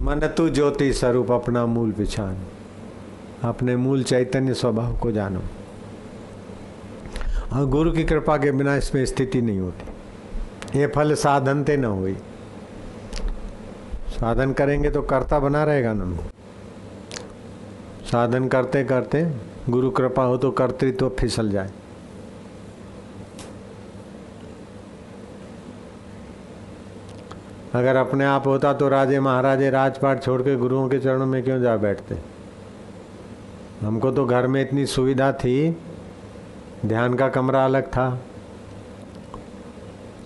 मन 0.00 0.20
तू 0.36 0.48
ज्योति 0.48 0.92
स्वरूप, 0.92 1.32
अपना 1.32 1.66
मूल 1.66 1.92
पिछान 1.92 2.36
अपने 3.44 3.76
मूल 3.76 4.02
चैतन्य 4.02 4.54
स्वभाव 4.54 4.96
को 4.96 5.12
जानो। 5.12 5.40
और 7.52 7.66
गुरु 7.66 7.92
की 7.92 8.04
कृपा 8.04 8.36
के 8.36 8.52
बिना 8.52 8.76
इसमें 8.76 9.06
स्थिति 9.06 9.42
नहीं 9.42 9.58
होती। 9.58 10.80
ये 10.80 10.86
फल 10.86 11.14
साधनते 11.14 11.76
न 11.76 11.84
हुई। 11.84 12.16
साधन 14.20 14.52
करेंगे 14.52 14.90
तो 14.90 15.02
कर्ता 15.02 15.38
बना 15.38 15.64
रहेगा 15.64 15.92
ना। 15.92 16.16
साधन 18.04 18.48
करते 18.48 18.82
करते 18.84 19.26
गुरु 19.68 19.90
कृपा 19.90 20.22
हो 20.22 20.36
तो 20.36 20.50
कर्तृत्व 20.50 20.98
तो 20.98 21.08
फिसल 21.18 21.50
जाए। 21.50 21.70
अगर 27.74 27.96
अपने 27.96 28.24
आप 28.24 28.46
होता 28.46 28.72
तो 28.72 28.88
राजे 28.88 29.20
महाराजे 29.20 29.70
राजपाट 29.70 30.22
छोड़ 30.22 30.40
के 30.42 30.56
गुरुओं 30.56 30.88
के 30.88 30.98
चरणों 30.98 31.26
में 31.26 31.42
क्यों 31.44 31.60
जा 31.60 31.76
बैठते? 31.76 32.16
हमको 33.80 34.10
तो 34.10 34.24
घर 34.26 34.46
में 34.46 34.60
इतनी 34.62 34.86
सुविधा 34.86 35.30
थी, 35.34 35.70
ध्यान 36.86 37.14
का 37.14 37.28
कमरा 37.28 37.64
अलग 37.64 37.86
था, 37.86 38.08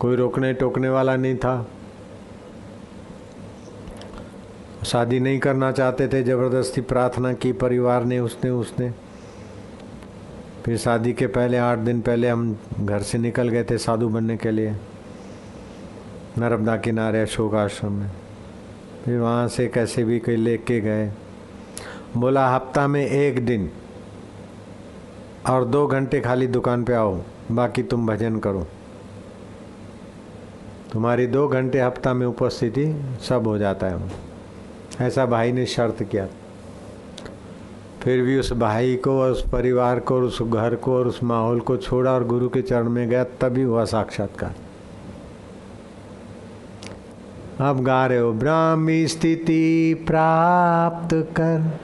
कोई 0.01 0.17
रोकने 0.17 0.53
टोकने 0.55 0.89
वाला 0.89 1.17
नहीं 1.17 1.37
था। 1.37 1.55
शादी 4.93 5.19
नहीं 5.21 5.39
करना 5.39 5.71
चाहते 5.73 6.07
थे, 6.09 6.23
ज़बरदस्ती 6.23 6.81
प्रार्थना 6.81 7.33
की 7.33 7.53
परिवार 7.55 8.05
ने 8.05 8.19
उसने 8.19 8.49
उसने। 8.51 8.91
फिर 10.65 10.77
शादी 10.79 11.13
के 11.13 11.27
पहले 11.27 11.59
आठ 11.59 11.79
दिन 11.79 12.01
पहले 12.01 12.29
हम 12.29 12.57
घर 12.81 13.03
से 13.03 13.19
निकल 13.19 13.49
गए 13.49 13.65
थे 13.65 13.79
साधु 13.79 14.09
बनने 14.09 14.37
के 14.37 14.51
लिए, 14.51 14.75
नर्मदा 16.39 16.77
किनारे 16.77 17.21
अशोक 17.23 17.55
आश्रम 17.55 17.93
में। 17.93 18.11
फिर 19.05 19.19
वहाँ 19.19 19.47
से 19.49 19.67
कैसे 19.69 20.05
भी 20.05 20.19
कहीं 20.19 20.37
ले 20.37 20.57
के 20.59 20.81
गए। 20.81 21.11
बोला, 22.17 22.47
हफ़्ता 22.49 22.87
में 22.87 23.05
एक 23.07 23.45
दिन 23.47 23.69
और 25.51 25.65
दो 25.65 25.87
घंटे 25.87 26.21
खाली 26.21 26.47
दुकान 26.49 26.85
पे 26.85 26.95
आओ, 26.95 27.15
बाकी 27.51 27.83
तुम 27.83 28.07
भजन 28.07 28.39
करो। 28.39 28.67
तुम्हारी 30.93 31.27
दो 31.29 31.47
घंटे 31.49 31.81
हफ़्ता 31.81 32.13
में 32.15 32.27
उपस्थिति 32.27 32.87
सब 33.29 33.47
हो 33.47 33.57
जाता 33.59 33.87
है। 33.87 34.31
ऐसा 35.03 35.27
भाई 35.27 35.53
ने 35.53 35.67
शर्त 35.67 36.03
किया। 36.03 36.27
फिर 38.03 38.23
भी 38.23 38.39
उस 38.39 38.53
भाई 38.53 38.97
को 38.97 39.21
और 39.21 39.31
उस 39.31 39.49
परिवार 39.49 40.01
को 40.01 40.15
और 40.15 40.23
उस 40.23 40.43
घर 40.43 40.75
को 40.75 40.95
और 40.95 41.07
उस 41.07 41.23
माहौल 41.23 41.61
को 41.61 41.77
छोड़ा 41.77 42.13
और 42.13 42.25
गुरु 42.25 42.49
के 42.49 42.63
चरण 42.63 42.89
में 42.89 43.09
गया, 43.09 43.25
तभी 43.25 43.63
हुआ 43.63 43.85
साक्षात्कार। 43.85 44.55
अब 47.61 47.85
गा 47.85 48.07
रहे 48.07 48.19
हो, 48.19 48.33
ब्राह्मी 48.33 49.07
स्थिति 49.07 49.95
प्राप्त 50.07 51.15
कर। 51.37 51.79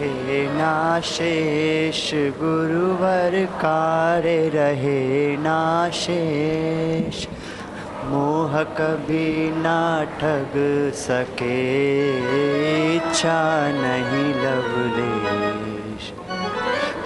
रहे 0.00 0.46
नाशेष 0.54 2.14
गुरुवर 2.14 3.44
कार्य 3.44 4.48
रहे 4.48 5.36
नाशेष 5.36 7.26
मोह 8.10 8.62
कभी 8.62 9.50
ना 9.56 10.04
ठग 10.04 10.52
सके, 10.94 11.56
इच्छा 12.96 13.68
नहीं 13.68 14.34
लवलेश। 14.34 16.12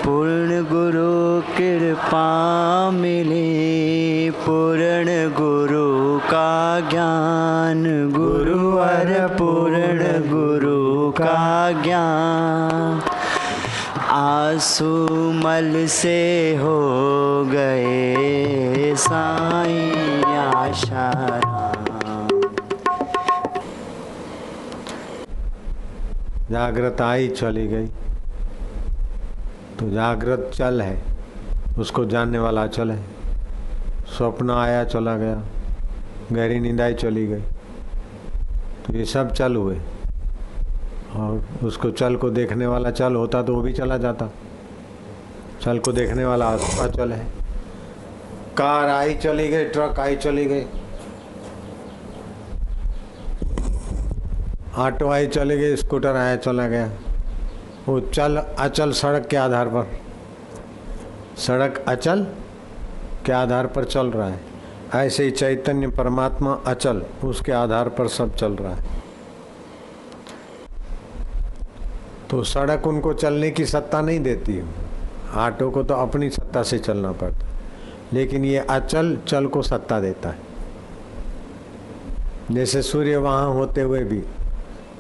पूर्ण 0.05 0.63
गुरु 0.63 1.43
कृपा 1.57 2.91
मिली, 2.91 4.31
पूर्ण 4.31 5.07
गुरु 5.31 6.19
का 6.19 6.81
ज्ञान। 6.81 8.11
गुरुवर 8.11 9.29
पूर्ण 9.39 9.99
गुरु 10.31 11.11
का 11.11 11.73
ज्ञान। 11.83 13.03
आँसू 14.11 15.09
मल 15.33 15.87
से 15.87 16.57
हो 16.57 16.79
गए 17.45 18.95
साईं। 18.97 20.22
जागृत 26.51 27.01
आई 27.01 27.29
चली 27.29 27.69
गई। 27.69 27.87
तो 29.79 29.91
जागृत 29.91 30.51
चल 30.55 30.83
है। 30.83 31.03
उसको 31.79 32.05
जानने 32.05 32.39
वाला 32.39 32.67
चल 32.67 32.91
है। 32.91 33.05
स्वप्न 34.07 34.51
आया 34.51 34.85
चला 34.85 35.17
गया। 35.17 35.43
गहरी 36.33 36.61
नींद 36.61 36.81
आई 36.81 36.95
चली 36.95 37.27
गई। 37.27 37.41
तो 38.87 38.95
ये 38.95 39.05
सब 39.05 39.33
चल 39.33 39.57
हुए। 39.57 39.79
और 41.17 41.47
उसको 41.65 41.91
चल 41.91 42.17
को 42.17 42.31
देखने 42.31 42.67
वाला 42.67 42.91
चल 42.91 43.15
होता 43.15 43.43
तो 43.43 43.55
वो 43.55 43.63
भी 43.63 43.73
चला 43.73 43.99
जाता। 43.99 44.29
चल 45.63 45.79
को 45.79 45.93
देखने 45.93 46.25
वाला 46.25 46.47
अचल 46.81 47.13
है। 47.13 47.42
कार 48.59 48.89
आई 48.89 49.15
चली 49.15 49.49
गई, 49.49 49.65
ट्रक 49.65 50.01
आई 50.01 50.17
चली 50.17 50.45
गई। 50.45 50.65
ऑटो 54.77 55.11
आई 55.11 55.27
चली 55.27 55.59
गई, 55.59 55.77
स्कूटर 55.77 56.17
आया 56.17 56.37
चला 56.37 56.67
गया। 56.69 56.91
वो 57.89 58.01
चल, 58.01 58.37
अचल 58.37 58.93
सड़क 58.93 59.27
के 59.27 59.37
आधार 59.37 59.69
पर। 59.69 60.01
सड़क 61.37 61.85
अचल 61.89 62.27
के 63.27 63.33
आधार 63.33 63.67
पर 63.67 63.85
चल 63.85 64.07
रहा 64.07 64.29
है। 64.29 64.41
ऐसे 64.95 65.25
ही 65.25 65.31
चैतन्य 65.31 65.87
परमात्मा 65.87 66.61
अचल, 66.67 67.03
उसके 67.25 67.53
आधार 67.53 67.89
पर 67.89 68.09
सब 68.09 68.35
चल 68.35 68.53
रहा 68.53 68.75
है। 68.75 68.85
तो 72.31 72.43
सड़क 72.43 72.87
उनको 72.87 73.13
चलने 73.13 73.51
की 73.51 73.67
सत्ता 73.67 74.01
नहीं 74.01 74.21
देती। 74.21 74.63
ऑटो 75.35 75.71
को 75.71 75.83
तो 75.83 75.95
अपनी 75.95 76.31
सत्ता 76.31 76.63
से 76.63 76.79
चलना 76.79 77.13
पड़ता। 77.13 77.52
लेकिन 78.13 78.45
ये 78.45 78.59
अचल 78.59 79.17
चल 79.29 79.47
को 79.47 79.63
सत्ता 79.63 80.01
देता 80.01 80.29
है। 80.29 80.51
जैसे 82.51 82.83
सूर्य 82.83 83.17
वहाँ 83.17 83.53
होते 83.55 83.81
हुए 83.81 84.05
भी 84.05 84.19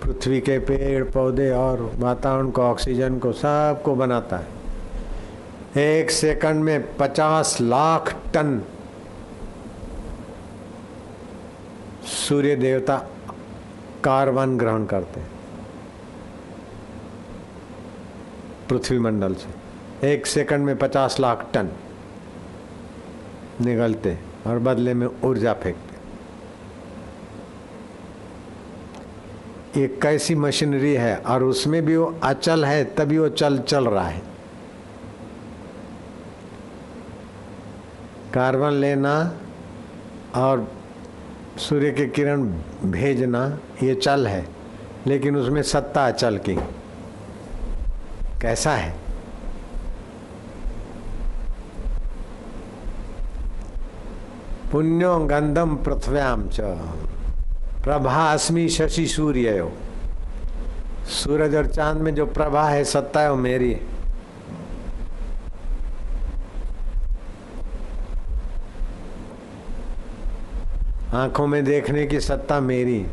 पृथ्वी 0.02 0.40
के 0.40 0.59
पेड़, 0.59 1.04
पौधे 1.04 1.50
और 1.50 1.92
वातावरण 1.97 2.50
को, 2.50 2.62
ऑक्सीजन 2.62 3.19
को 3.19 3.33
सबको 3.33 3.95
बनाता 3.95 4.37
है। 4.37 5.83
एक 5.83 6.11
सेकंड 6.11 6.64
में 6.64 6.97
पचास 6.97 7.59
लाख 7.61 8.14
टन 8.35 8.62
सूर्य 12.05 12.57
देवता 12.57 12.96
कार्बन 14.05 14.57
ग्रहण 14.59 14.85
करते 14.85 15.20
हैं। 15.20 15.31
पृथ्वी 18.70 18.98
मंडल 18.98 19.35
से 19.35 20.12
एक 20.12 20.27
सेकंड 20.27 20.64
में 20.66 20.77
पचास 20.79 21.20
लाख 21.20 21.46
टन। 21.55 21.68
निकलते 23.61 24.19
और 24.47 24.59
बदले 24.59 24.95
में 24.95 25.07
ऊर्जा 25.25 25.53
फेंकते 25.53 25.93
ये 29.81 29.87
कैसी 30.03 30.35
मशीनरी 30.35 30.95
है 30.95 31.17
और 31.17 31.43
उसमें 31.43 31.85
भी 31.87 31.97
वो 31.97 32.15
अचल 32.23 32.65
है, 32.65 32.85
तभी 32.85 33.19
वो 33.19 33.29
चल 33.29 33.59
चल 33.59 33.88
रहा 33.88 34.09
है। 34.09 34.23
कार्बन 38.35 38.73
लेना 38.73 39.15
और 40.37 40.73
सूर्य 41.59 41.91
के 41.91 42.07
किरण 42.07 42.43
भेजना, 42.85 43.59
ये 43.83 43.95
चल 43.95 44.27
है, 44.27 44.47
लेकिन 45.07 45.37
उसमें 45.37 45.62
सत्ता 45.62 46.07
अचल 46.07 46.38
की। 46.38 46.55
कैसा 48.43 48.73
है? 48.73 49.02
पुण्यो 54.73 55.19
गंधम 55.19 55.75
पृथ्व्याम 55.77 56.49
च। 56.49 56.61
प्रभास्मी 57.85 58.69
शशि 58.69 59.07
सूर्य 59.07 59.73
सूरज 61.09 61.55
और 61.57 61.67
चाँद 61.67 61.97
में 61.97 62.15
जो 62.15 62.27
प्रभा 62.27 62.69
है, 62.69 62.85
सत्ता 62.85 63.21
है 63.21 63.31
वो 63.31 63.37
मेरी। 63.37 63.75
आँखों 71.15 71.47
में 71.47 71.65
देखने 71.65 72.07
की 72.07 72.21
सत्ता 72.21 72.61
मेरी। 72.61 73.07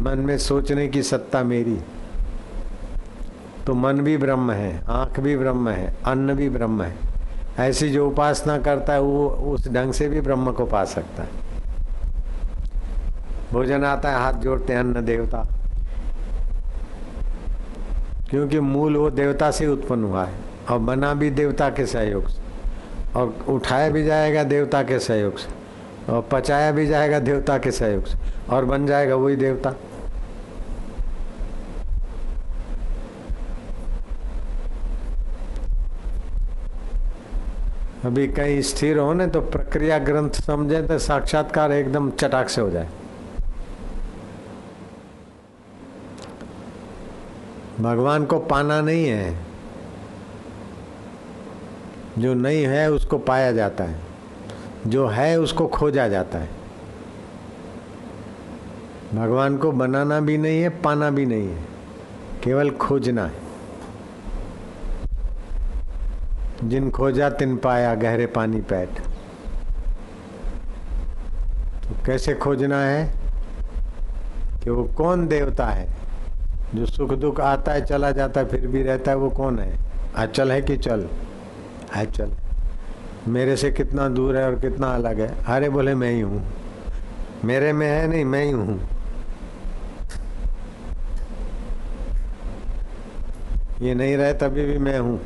मन 0.00 0.18
में 0.18 0.38
सोचने 0.38 0.88
की 0.88 1.02
सत्ता 1.02 1.42
मेरी। 1.42 1.78
तो 3.66 3.74
मन 3.74 4.00
भी 4.00 4.16
ब्रह्म 4.16 4.52
है, 4.52 4.82
आँख 4.88 5.20
भी 5.20 5.36
ब्रह्म 5.36 5.68
है, 5.68 5.94
अन्न 6.06 6.34
भी 6.34 6.48
ब्रह्म 6.48 6.82
है। 6.82 7.11
ऐसी 7.58 7.88
जो 7.90 8.08
उपासना 8.08 8.58
करता 8.58 8.92
है, 8.92 9.00
वो 9.00 9.28
उस 9.28 9.68
ढंग 9.68 9.92
से 9.92 10.08
भी 10.08 10.20
ब्रह्म 10.20 10.52
को 10.52 10.66
पा 10.66 10.84
सकता 10.84 11.22
है। 11.22 11.28
भोजन 13.52 13.84
आता 13.84 14.10
है, 14.10 14.16
हाथ 14.16 14.32
जोड़ते 14.32 14.72
हैं 14.72 14.80
अन्न 14.80 15.04
देवता। 15.04 15.46
क्योंकि 18.30 18.60
मूल 18.60 18.96
वो 18.96 19.10
देवता 19.10 19.50
से 19.50 19.66
उत्पन्न 19.66 20.04
हुआ 20.04 20.24
है, 20.24 20.34
और 20.70 20.78
बना 20.78 21.14
भी 21.14 21.30
देवता 21.30 21.68
के 21.68 21.86
सहयोग 21.86 22.28
से, 22.28 22.42
और 23.16 23.34
उठाया 23.48 23.90
भी 23.90 24.04
जाएगा 24.04 24.42
देवता 24.42 24.82
के 24.82 24.98
सहयोग 24.98 25.36
से, 25.36 25.48
और 26.12 26.28
पचाया 26.32 26.72
भी 26.72 26.86
जाएगा 26.86 27.18
देवता 27.18 27.58
के 27.58 27.70
सहयोग 27.70 28.04
से, 28.04 28.18
और 28.50 28.64
बन 28.64 28.86
जाएगा 28.86 29.14
वही 29.14 29.36
देवता। 29.36 29.74
अभी 38.04 38.28
कहीं 38.28 38.62
स्थिर 38.62 38.98
हो 38.98 39.12
ना 39.12 39.26
तो 39.26 39.40
प्रक्रिया 39.40 39.98
ग्रंथ 39.98 40.30
समझे 40.30 40.82
तो 40.82 40.98
साक्षात्कार 40.98 41.72
एकदम 41.72 42.10
चटाक 42.10 42.48
से 42.48 42.60
हो 42.60 42.70
जाए। 42.70 42.88
भगवान 47.80 48.24
को 48.24 48.38
पाना 48.38 48.80
नहीं 48.80 49.06
है। 49.06 49.36
जो 52.18 52.34
नहीं 52.34 52.66
है 52.66 52.90
उसको 52.90 53.18
पाया 53.18 53.52
जाता 53.52 53.84
है। 53.84 54.00
जो 54.86 55.06
है 55.06 55.40
उसको 55.40 55.66
खोजा 55.66 56.08
जाता 56.08 56.38
है। 56.38 56.50
भगवान 59.14 59.56
को 59.56 59.72
बनाना 59.72 60.20
भी 60.20 60.38
नहीं 60.38 60.62
है, 60.62 60.68
पाना 60.68 61.10
भी 61.10 61.26
नहीं 61.26 61.48
है। 61.48 61.64
केवल 62.44 62.70
खोजना 62.70 63.26
है। 63.26 63.41
जिन 66.64 66.90
खोजा 66.90 67.30
तिन 67.30 67.56
पाया 67.56 67.94
गहरे 67.94 68.26
पानी 68.26 68.60
पैठ। 68.60 68.88
तो 71.82 72.04
कैसे 72.06 72.34
खोजना 72.34 72.80
है 72.80 73.14
कि 74.64 74.70
वो 74.70 74.84
कौन 74.84 75.26
देवता 75.26 75.66
है? 75.66 75.88
जो 76.74 76.86
सुख 76.86 77.12
दुख 77.12 77.40
आता 77.40 77.72
है, 77.72 77.84
चला 77.84 78.10
जाता 78.10 78.40
है, 78.40 78.48
फिर 78.48 78.66
भी 78.66 78.82
रहता 78.82 79.10
है, 79.10 79.16
वो 79.16 79.30
कौन 79.30 79.58
है? 79.58 79.78
अचल 80.16 80.52
है 80.52 80.62
कि 80.62 80.76
चल? 80.76 81.08
अचल 81.94 82.30
मेरे 83.28 83.56
से 83.56 83.70
कितना 83.70 84.08
दूर 84.08 84.36
है 84.36 84.46
और 84.46 84.58
कितना 84.60 84.94
अलग 84.94 85.20
है? 85.20 85.34
अरे 85.44 85.68
बोले, 85.68 85.94
मैं 85.94 86.10
ही 86.10 86.20
हूँ। 86.20 86.42
मेरे 87.44 87.72
में 87.72 87.86
है 87.86 88.06
नहीं, 88.06 88.24
मैं 88.24 88.44
ही 88.44 88.50
हूँ। 88.50 88.80
ये 93.82 93.94
नहीं 93.94 94.16
रहे, 94.16 94.32
तभी 94.32 94.66
भी 94.66 94.78
मैं 94.78 94.98
हूँ। 94.98 95.20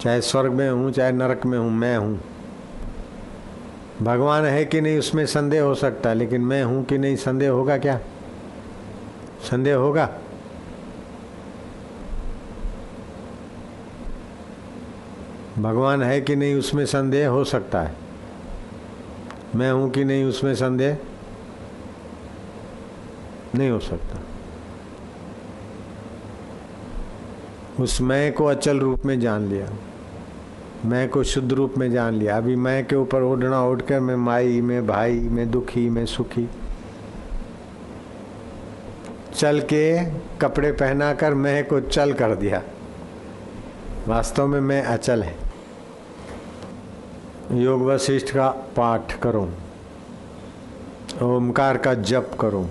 चाहे 0.00 0.20
स्वर्ग 0.20 0.52
में 0.52 0.70
हूँ, 0.70 0.90
चाहे 0.90 1.12
नरक 1.12 1.46
में 1.46 1.58
हूँ, 1.58 1.70
मैं 1.70 1.96
हूँ। 1.96 2.20
भगवान 4.02 4.44
है 4.44 4.64
कि 4.64 4.80
नहीं, 4.80 4.98
उसमें 4.98 5.26
संदेह 5.26 5.62
हो 5.62 5.74
सकता 5.74 6.08
है 6.08 6.14
लेकिन 6.14 6.40
मैं 6.40 6.64
हूँ 6.64 6.84
कि 6.84 6.98
नहीं, 6.98 7.16
संदेह 7.16 7.50
होगा 7.50 7.78
क्या? 7.78 8.00
संदेह 9.50 9.74
होगा? 9.74 10.10
भगवान 15.58 16.02
है 16.02 16.20
कि 16.20 16.36
नहीं, 16.36 16.54
उसमें 16.54 16.86
संदेह 16.86 17.28
हो 17.28 17.44
सकता 17.44 17.80
है। 17.80 17.94
मैं 19.54 19.72
हूँ 19.72 19.90
कि 19.90 20.04
नहीं, 20.04 20.24
उसमें 20.24 20.54
संदेह 20.54 20.96
नहीं 23.54 23.70
हो 23.70 23.78
सकता। 23.78 24.18
उस 27.82 28.00
मैं 28.00 28.32
को 28.32 28.44
अचल 28.44 28.78
रूप 28.78 29.04
में 29.04 29.20
जान 29.20 29.48
लिया। 29.48 29.66
मैं 30.84 31.08
को 31.08 31.24
शुद्ध 31.24 31.52
रूप 31.52 31.74
में 31.78 31.92
जान 31.92 32.14
लिया। 32.14 32.36
अभी 32.36 32.56
मैं 32.56 32.86
के 32.86 32.96
ऊपर 32.96 33.22
ओढ़ना 33.22 33.64
ओढ़ 33.64 33.80
कर 33.80 34.00
मैं 34.00 34.16
माई, 34.16 34.60
मैं 34.60 34.86
भाई, 34.86 35.20
मैं 35.20 35.50
दुखी, 35.50 35.90
मैं 35.90 36.06
सुखी। 36.06 36.48
चल 39.34 39.60
के 39.60 40.04
कपड़े 40.36 40.72
पहना 40.72 41.14
कर 41.14 41.34
मैं 41.34 41.68
को 41.68 41.80
चल 41.80 42.12
कर 42.12 42.34
दिया। 42.34 42.62
वास्तव 44.08 44.46
में 44.46 44.60
मैं 44.60 44.82
अचल 44.82 45.22
है। 45.22 45.36
योग 47.52 47.82
वशिष्ठ 47.82 48.34
का 48.34 48.48
पाठ 48.48 49.20
करो। 49.20 49.50
ओमकार 51.22 51.76
का 51.76 51.94
जप 51.94 52.30
करो। 52.40 52.66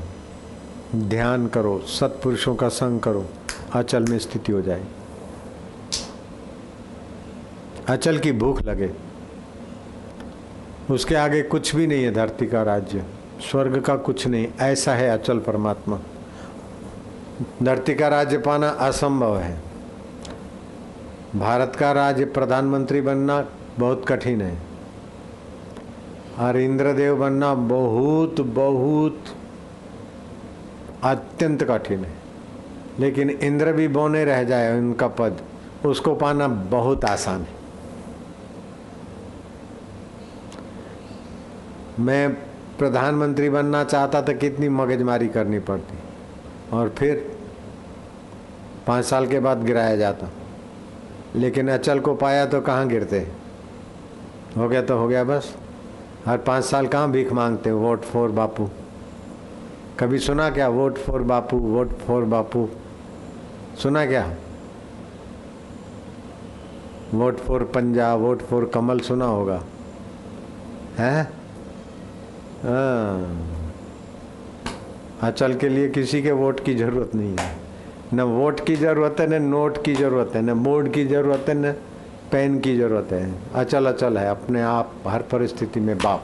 ध्यान 0.96 1.48
करो। 1.48 1.80
सत्पुरुषों 1.80 2.56
का 2.56 2.70
संग 2.70 3.00
करो। 3.00 3.26
अचल 3.74 4.04
में 4.04 4.20
स्थिति 4.20 4.52
हो 4.52 4.62
जाए 4.62 4.84
अचल 7.90 8.18
की 8.18 8.32
भूख 8.32 8.62
लगे। 8.62 8.92
उसके 10.92 11.16
आगे 11.16 11.42
कुछ 11.42 11.76
भी 11.76 11.88
नहीं 11.88 12.04
है 12.04 12.14
धरती 12.14 12.48
का 12.48 12.64
राज्य। 12.64 13.04
स्वर्ग 13.52 13.82
का 13.82 13.96
कुछ 13.96 14.28
नहीं। 14.28 14.48
ऐसा 14.60 14.94
है 14.94 15.10
अचल 15.10 15.40
परमात्मा। 15.40 16.00
धरती 17.64 17.96
का 17.96 18.08
राज्य 18.08 18.38
पाना 18.38 18.70
असंभव 18.70 19.38
है। 19.38 19.62
भारत 21.36 21.76
का 21.80 21.92
राज्य 21.92 22.26
प्रधानमंत्री 22.26 23.02
बनना 23.02 23.46
बहुत 23.80 24.06
कठिन 24.08 24.42
है। 24.42 24.58
और 26.40 26.58
इंद्रदेव 26.58 27.16
बनना 27.16 27.54
बहुत 27.54 28.42
बहुत 28.42 29.24
अत्यंत 31.04 31.64
कठिन 31.64 32.06
है। 32.06 32.14
लेकिन 33.00 33.30
इंद्र 33.30 33.74
भी 33.74 33.88
बोने 33.88 34.26
रह 34.26 34.44
जाए 34.44 34.78
उनका 34.78 35.08
पद, 35.08 35.38
उसको 35.86 36.16
पाना 36.16 36.48
बहुत 36.48 37.06
आसान 37.06 37.42
है। 37.42 37.59
मैं 42.00 42.34
प्रधानमंत्री 42.78 43.50
बनना 43.50 43.84
चाहता 43.84 44.22
था, 44.22 44.34
कितनी 44.34 44.70
मगजमारी 44.70 45.28
करनी 45.28 45.60
पड़ती। 45.60 46.00
और 46.74 46.90
फिर 46.90 47.40
पाँच 48.88 49.06
साल 49.06 49.28
के 49.28 49.40
बाद 49.40 49.64
गिराया 49.64 49.96
जाता। 49.96 50.28
लेकिन 51.36 51.70
अचल 51.72 52.00
को 52.00 52.16
पाया 52.16 52.46
तो 52.46 52.62
कहाँ 52.62 52.88
गिरते? 52.88 53.28
हो 54.58 54.70
गया 54.70 54.82
तो 54.82 54.98
हो 54.98 55.08
गया 55.08 55.24
बस। 55.24 55.56
हर 56.26 56.38
पाँच 56.38 56.64
साल 56.64 56.88
कहाँ 56.88 57.12
भीख 57.12 57.32
मांगते? 57.32 57.72
Vote 57.72 58.02
for 58.02 58.30
Bapu. 58.30 58.70
कभी 60.00 60.20
सुना 60.20 60.50
क्या? 60.50 60.68
Vote 60.68 60.98
for 60.98 61.22
Bapu, 61.22 61.58
vote 61.58 61.98
for 61.98 62.24
Bapu. 62.24 62.70
सुना 63.84 64.06
क्या? 64.06 64.36
Vote 67.14 67.38
for 67.38 67.64
Punjab, 67.64 68.20
vote 68.20 68.42
for 68.42 68.72
Kamal 68.74 69.00
सुना 69.00 69.26
होगा। 69.26 69.64
है? 70.98 71.39
अचल 75.24 75.54
के 75.54 75.70
लिए 75.70 75.90
किसी 75.90 76.22
के 76.22 76.32
वोट 76.32 76.60
की 76.60 76.76
ज़रूरत 76.76 77.16
नहीं 77.16 77.36
है। 77.40 77.58
न 78.14 78.22
वोट 78.22 78.66
की 78.66 78.76
ज़रूरत 78.76 79.16
है, 79.20 79.40
न 79.40 79.44
नोट 79.44 79.84
की 79.84 79.94
ज़रूरत 79.96 80.32
है, 80.36 80.42
न 80.42 80.54
बोर्ड 80.54 80.94
की 80.94 81.06
ज़रूरत 81.06 81.46
है, 81.50 81.54
न 81.56 81.72
पेन 82.32 82.60
की 82.60 82.78
ज़रूरत 82.78 83.08
है। 83.12 83.34
अचल 83.56 83.86
अचल 83.86 84.18
है, 84.18 84.30
अपने 84.30 84.62
आप, 84.62 84.94
हर 85.08 85.22
परिस्थिति 85.22 85.80
में 85.80 85.98
बाप। 85.98 86.24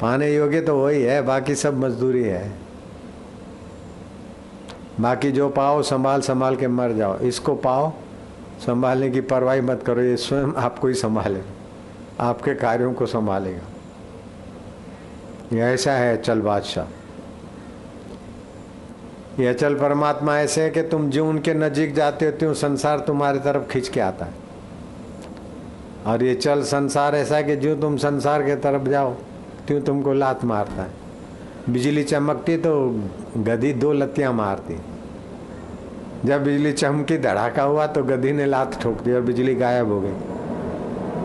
पाने 0.00 0.34
योग्य 0.34 0.60
तो 0.60 0.76
वही 0.78 1.02
है, 1.02 1.22
बाकी 1.22 1.54
सब 1.54 1.78
मजदूरी 1.78 2.22
है। 2.22 2.52
बाकी 5.00 5.32
जो 5.32 5.48
पाओ, 5.48 5.82
संभाल 5.82 6.20
संभाल 6.20 6.56
के 6.56 6.68
मर 6.68 6.92
जाओ। 6.92 7.18
इसको 7.18 7.54
पाओ, 7.54 7.92
संभालने 8.66 9.10
की 9.10 9.20
परवाही 9.20 9.60
मत 9.60 9.82
करो, 9.82 10.02
ये 10.02 10.16
स्वयं 10.16 10.52
आपको 10.54 10.88
ही 10.88 10.94
संभाले 10.94 11.63
आपके 12.20 12.54
कार्यों 12.54 12.92
को 12.92 13.06
संभालेगा। 13.06 13.60
ये 15.52 15.62
ऐसा 15.62 15.92
है 15.92 16.18
अचल 16.18 16.40
बादशाह। 16.40 16.84
ये 19.42 19.48
अचल 19.48 19.74
परमात्मा 19.74 20.38
ऐसे 20.38 20.62
है 20.62 20.70
कि 20.70 20.82
तुम 20.82 21.10
जो 21.10 21.28
उनके 21.28 21.54
नजीक 21.54 21.94
जाते 21.94 22.26
हो 22.26 22.32
त्यों 22.32 22.54
संसार 22.54 22.98
तुम्हारी 22.98 23.38
तरफ़ 23.38 23.68
खींच 23.68 23.88
के 23.88 24.00
आता 24.00 24.24
है। 24.24 24.32
और 26.06 26.22
ये 26.22 26.34
चल 26.34 26.62
संसार 26.62 27.14
ऐसा 27.14 27.36
है 27.36 27.44
कि 27.44 27.56
जो 27.56 27.76
तुम 27.76 27.96
संसार 27.96 28.42
के 28.42 28.56
तरफ़ 28.56 28.88
जाओ, 28.88 29.14
त्यों 29.66 29.80
तुमको 29.80 30.12
लात 30.12 30.44
मारता 30.44 30.82
है। 30.82 30.90
बिजली 31.70 32.04
चमकती 32.04 32.56
तो 32.56 33.00
गधी 33.36 33.72
दो 33.72 33.92
लत्तियाँ 33.92 34.32
मारती। 34.32 34.80
जब 36.24 36.44
बिजली 36.44 36.72
चमकी, 36.72 37.18
धड़ाका 37.18 37.62
हुआ 37.62 37.86
तो 37.86 38.04
गधी 38.04 38.32
ने 38.32 38.46
लात 38.46 38.82
ठोक 38.82 39.00
दी 39.00 39.12
और 39.12 39.20
बिजली 39.20 39.54
गायब 39.54 39.88
हो 39.88 40.00
गई। 40.00 40.33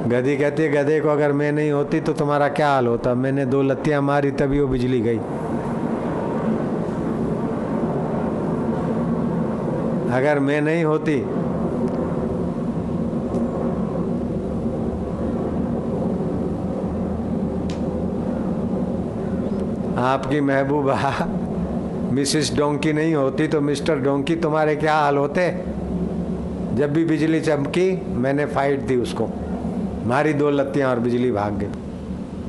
गधी 0.08 0.38
कहती 0.38 0.64
है, 0.64 0.70
गधे 0.72 1.00
को 1.00 1.10
अगर 1.10 1.32
मैं 1.32 1.52
नहीं 1.52 1.72
होती 1.72 2.00
तो 2.00 2.14
तुम्हारा 2.14 2.48
क्या 2.48 2.68
हाल 2.68 2.88
होता? 2.88 3.14
मैंने 3.14 3.46
दो 3.46 3.62
लत्तियाँ 3.62 4.02
मारी, 4.02 4.32
तभी 4.32 4.60
वो 4.60 4.68
बिजली 4.68 5.00
गई। 5.02 5.18
अगर 10.12 10.40
मैं 10.40 10.62
नहीं 10.62 10.84
होती, 10.84 11.22
आपकी 20.00 20.42
महबूबा 20.42 21.28
मिसिस 22.12 22.56
डोंकी 22.58 22.94
नहीं 22.94 23.16
होती 23.16 23.48
तो 23.48 23.62
मिस्टर 23.62 24.00
डोंकी 24.00 24.36
तुम्हारे 24.36 24.76
क्या 24.76 24.96
हाल 24.96 25.18
होते? 25.18 25.50
जब 26.76 26.94
भी 26.94 27.06
बिजली 27.06 27.42
चमकी, 27.42 27.92
मैंने 28.16 28.46
फाइट 28.46 28.80
दी 28.80 28.96
उसको। 28.96 29.30
मारी 30.06 30.34
दो 30.34 30.50
लत्तियाँ 30.50 30.90
और 30.90 31.00
बिजली 31.00 31.32
भाग 31.32 31.54
गई। 31.54 31.70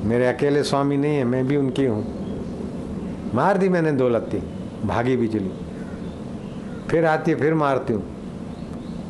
मेरे 0.09 0.27
अकेले 0.27 0.63
स्वामी 0.63 0.97
नहीं 0.97 1.17
है, 1.17 1.25
मैं 1.25 1.47
भी 1.47 1.57
उनकी 1.57 1.85
हूँ। 1.85 2.05
मार 3.35 3.59
दी 3.59 3.69
मैंने 3.69 3.93
दो 3.93 4.09
लत्ती, 4.09 4.43
भागी 4.85 5.17
बिजली। 5.17 5.51
फिर 6.91 7.07
आती, 7.07 7.35
फिर 7.35 7.55
मारती 7.55 7.93
हूँ। 7.93 8.03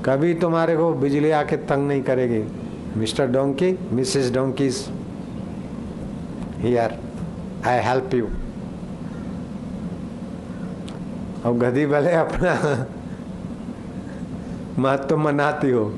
कभी 0.05 0.35
तुम्हारे 0.35 0.77
को 0.77 0.93
बिजली 0.93 1.31
आके 1.31 1.57
तंग 1.57 1.89
नहीं 1.89 2.03
करेगी। 2.03 2.45
Mr 2.97 3.27
donkey, 3.27 3.79
Mrs 3.93 4.33
donkeys, 4.33 4.89
here, 6.57 6.99
I 7.67 7.79
help 7.79 8.15
you. 8.15 8.27
अब 11.45 11.59
गधी 11.59 11.87
भले 11.87 12.13
अपना 12.13 12.87
महत्व 14.79 15.05
तो 15.05 15.17
मनाती 15.17 15.71
हो। 15.71 15.95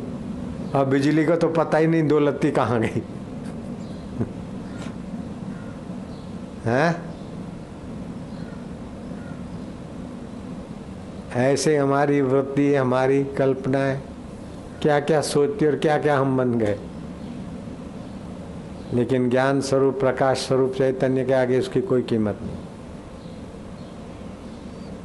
अब 0.75 0.87
बिजली 0.87 1.25
का 1.25 1.37
तो 1.37 1.49
पता 1.49 1.79
ही 1.79 1.87
नहीं, 1.87 2.09
दो 2.09 2.19
लत्ती 2.19 2.51
कहाँ 2.51 2.81
गई। 2.81 3.03
है? 6.65 6.97
ऐसे 11.35 11.77
हमारी 11.77 12.21
वृत्ति, 12.21 12.75
हमारी 12.75 13.25
कल्पनाएँ 13.25 14.03
क्या 14.83 15.01
क्या 15.01 15.21
सोचती 15.21 15.67
और 15.67 15.77
क्या 15.77 15.99
क्या 15.99 16.19
हम 16.19 16.37
बन 16.37 16.59
गए। 16.59 16.79
लेकिन 18.95 19.31
ज्ञान 19.31 19.61
स्वरूप, 19.61 20.01
प्रकाश 20.01 20.39
स्वरूप, 20.39 20.73
चैतन्य 20.73 21.25
के 21.25 21.33
आगे 21.33 21.59
उसकी 21.59 21.81
कोई 21.81 22.03
कीमत 22.03 22.39
नहीं। 22.43 22.57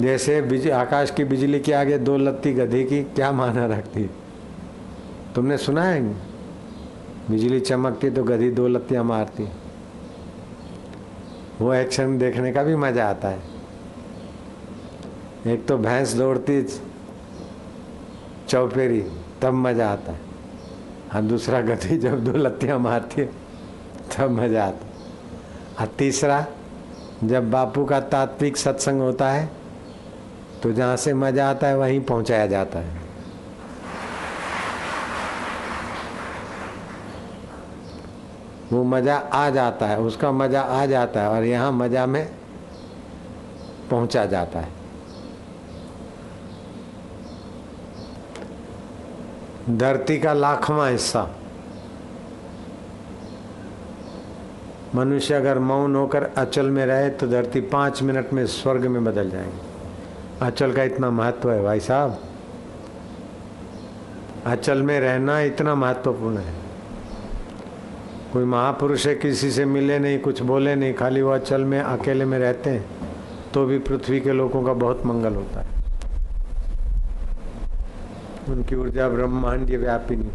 जैसे 0.02 0.72
आकाश 0.72 1.12
की 1.12 1.24
बिजली 1.24 1.60
के 1.60 1.74
आगे 1.74 1.98
दो 1.98 2.18
लत्ती 2.18 2.54
गधे 2.54 2.84
की, 2.84 3.04
क्या 3.04 3.32
माना 3.32 3.66
रखती? 3.66 4.10
तुमने 5.38 5.58
सुना 5.58 5.84
है? 5.84 6.02
बिजली 7.30 7.60
चमकती 7.60 8.10
तो 8.10 8.24
गधी 8.24 8.50
दो 8.52 8.68
लत्तियाँ 8.68 9.04
मारती। 9.04 9.44
वो 11.62 11.74
एक्शन 11.74 12.18
देखने 12.18 12.52
का 12.54 12.64
भी 12.64 12.76
मज़ा 12.76 13.06
आता 13.06 13.30
है। 13.30 13.40
एक 15.48 15.66
तो 15.68 15.78
भैंस 15.78 16.14
दौड़ती 16.14 16.62
चौपेरी 18.50 19.02
तब 19.42 19.54
मज़ा 19.54 19.90
आता 19.90 20.12
है। 20.12 20.20
और 21.16 21.22
दूसरा 21.22 21.62
गति 21.62 21.98
जब 21.98 22.24
दो 22.24 22.38
लत्तियाँ 22.38 22.80
मारती 22.80 23.22
है 23.22 23.28
तब 24.18 24.32
मज़ा 24.32 24.64
आता 24.66 25.82
और 25.82 25.88
तीसरा, 25.98 26.46
जब 27.24 27.52
बापू 27.52 27.86
का 27.86 28.00
तात्विक 28.02 28.58
सत्संग 28.58 29.02
होता 29.02 29.30
है 29.32 29.50
तो 30.64 30.72
जहाँ 30.74 30.98
से 30.98 31.14
मज़ा 31.16 31.50
आता 31.50 31.68
है, 31.68 31.78
वहीं 31.78 32.02
पहुँचाया 32.02 32.48
जाता 32.48 32.80
है। 32.80 33.06
वो 38.72 38.84
मज़ा 38.84 39.16
आ 39.16 39.50
जाता 39.50 39.88
है, 39.88 40.00
उसका 40.00 40.32
मज़ा 40.32 40.62
आ 40.62 40.86
जाता 40.86 41.22
है 41.22 41.30
और 41.30 41.44
यहाँ 41.44 41.72
मज़ा 41.72 42.06
में 42.06 42.28
पहुँचा 43.90 44.26
जाता 44.26 44.60
है। 44.60 44.76
धरती 49.70 50.20
का 50.20 50.34
लाखवा 50.34 50.88
हिस्सा। 50.88 51.28
मनुष्य 54.96 55.34
अगर 55.34 55.60
मौन 55.60 55.96
होकर 55.96 56.24
अचल 56.38 56.70
में 56.70 56.86
रहे 56.86 57.10
तो 57.10 57.28
धरती 57.28 57.62
पाँच 57.62 58.02
मिनट 58.04 58.34
में 58.34 58.46
स्वर्ग 58.48 58.86
में 58.86 59.04
बदल 59.06 59.30
जाएगी। 59.30 59.60
अचल 60.42 60.74
का 60.74 60.84
इतना 60.84 61.10
महत्व 61.12 61.52
है 61.52 61.62
भाई 61.64 61.80
साहब। 61.80 62.20
अचल 64.46 64.82
में 64.82 65.00
रहना 65.00 65.40
इतना 65.42 65.76
महत्वपूर्ण 65.76 66.38
है। 66.38 66.67
कोई 68.34 68.46
महापुरुष 68.46 69.06
है, 69.08 69.14
किसी 69.16 69.52
से 69.52 69.66
मिले 69.66 69.98
नहीं, 70.00 70.20
कुछ 70.20 70.42
बोले 70.42 70.76
नहीं, 70.76 70.94
खाली 70.94 71.22
वो 71.22 71.32
अचल 71.32 71.64
में, 71.64 71.80
अकेले 71.80 72.26
में 72.26 72.38
रहते 72.40 72.70
हैं 72.70 72.86
तो 73.54 73.66
भी 73.66 73.78
पृथ्वी 73.80 74.20
के 74.20 74.32
लोगों 74.32 74.64
का 74.64 74.74
बहुत 74.74 75.06
मंगल 75.06 75.36
होता 75.36 75.62
है। 75.62 75.76
उनकी 78.50 78.76
ऊर्जा 78.76 79.08
ब्रह्मांड 79.10 79.70
व्यापी 79.70 80.16
नहीं। 80.16 80.32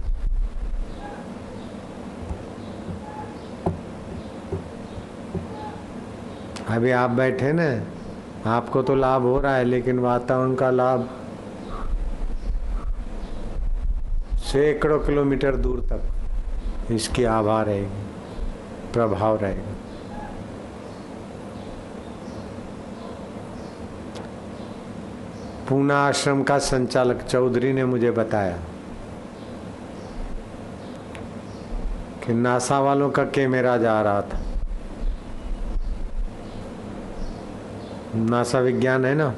अभी 6.68 6.90
आप 6.90 7.11
बैठे 7.11 7.52
ना, 7.52 7.68
आपको 8.50 8.83
तो 8.83 8.94
लाभ 8.94 9.22
हो 9.22 9.38
रहा 9.40 9.57
है, 9.57 9.64
लेकिन 9.64 9.98
वातावरण 9.98 10.55
का 10.55 10.70
लाभ 10.70 11.09
सैकड़ों 14.42 14.98
किलोमीटर 14.98 15.57
दूर 15.57 15.81
तक। 15.90 16.21
इसकी 16.90 17.25
आभा 17.25 17.62
रहेगी 17.62 18.03
प्रभाव 18.92 19.37
रहेगा 19.37 19.73
पूना 25.68 26.09
आश्रम 26.09 26.42
का 26.42 26.59
संचालक 26.59 27.23
चौधरी 27.23 27.73
ने 27.73 27.85
मुझे 27.85 28.11
बताया 28.11 28.59
कि 32.27 32.35
नासा 32.35 32.81
वालों 32.81 33.11
का 33.11 33.25
कैमरा 33.25 33.77
जा 33.77 34.03
रहा 34.03 34.23
था। 34.23 34.40
नासा 38.14 38.59
विज्ञान 38.59 39.05
है 39.05 39.14
ना? 39.14 39.35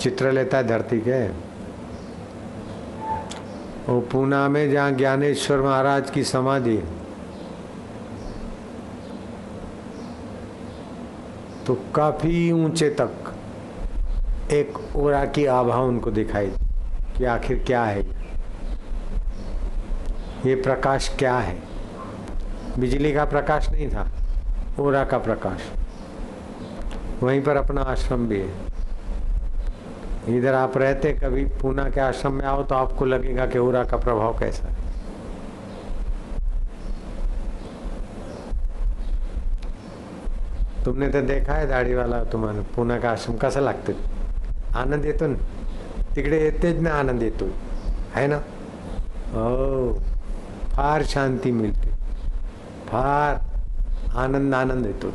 चित्र 0.00 0.32
लेता 0.32 0.56
है 0.56 0.66
धरती 0.66 0.98
के। 0.98 1.51
वो 3.88 4.00
पूना 4.00 4.48
में 4.48 4.70
जहाँ 4.70 4.90
ज्ञानेश्वर 4.92 5.60
महाराज 5.60 6.10
की 6.10 6.24
समाधि 6.24 6.76
तो 11.66 11.74
काफ़ी 11.94 12.52
ऊँचे 12.52 12.90
तक 12.90 13.32
एक 14.50 14.78
ओरा 14.96 15.24
की 15.24 15.46
आभा 15.46 15.76
उनको 15.80 16.10
दिखाई 16.10 16.50
कि 17.16 17.24
आखिर 17.24 17.62
क्या 17.66 17.84
है 17.84 18.02
ये 20.46 20.54
प्रकाश 20.54 21.08
क्या 21.18 21.36
है? 21.38 21.58
बिजली 22.78 23.12
का 23.12 23.24
प्रकाश 23.24 23.68
नहीं 23.70 23.88
था, 23.88 24.08
ओरा 24.80 25.04
का 25.04 25.18
प्रकाश। 25.18 25.70
वहीं 27.22 27.42
पर 27.42 27.56
अपना 27.56 27.80
आश्रम 27.82 28.26
भी 28.28 28.38
है। 28.40 28.71
इधर 30.28 30.54
आप 30.54 30.76
रहते 30.76 31.12
कभी 31.12 31.44
पूना 31.60 31.88
के 31.90 32.00
आश्रम 32.00 32.32
में 32.32 32.44
आओ 32.44 32.62
तो 32.62 32.74
आपको 32.74 33.04
लगेगा 33.04 33.46
कि 33.46 33.58
ओरा 33.58 33.82
का 33.84 33.96
प्रभाव 33.96 34.38
कैसा 34.38 34.68
है। 34.68 34.80
तुमने 40.84 41.08
तो 41.08 41.20
देखा 41.22 41.54
है 41.54 41.66
दाढ़ी 41.68 41.94
वाला 41.94 42.22
तुम्हाला 42.24 42.62
पुन्हा 42.76 42.98
का 42.98 43.10
आश्रम 43.10 43.36
कसा 43.36 43.60
लागतं 43.60 43.92
आनंद 44.76 45.04
येतो 45.04 45.26
ना? 45.26 45.38
तिकडे 46.14 46.38
येतेच 46.40 46.80
ना 46.80 46.90
आनंद 46.90 47.22
येतो 47.22 47.46
है 48.14 48.26
ना? 48.26 48.36
हो 49.32 49.92
फार 50.72 51.02
शांती 51.04 51.50
मिळते 51.50 51.90
फार 52.88 53.36
आनंद 54.18 54.54
आनंद 54.54 54.86
येतो 54.86 55.12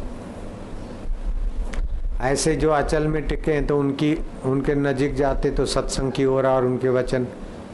ऐसे 2.21 2.56
जो 2.56 2.69
अचल 2.71 3.08
में 3.08 3.27
टिके 3.27 3.53
हैं 3.53 3.65
तो 3.67 3.77
उनकी, 3.80 4.13
उनके 4.45 4.75
नजीक 4.75 5.15
जाते 5.15 5.51
तो 5.51 5.65
सत्संग 5.65 6.12
की 6.12 6.25
ओर 6.25 6.47
और 6.47 6.65
उनके 6.65 6.89
वचन 6.89 7.27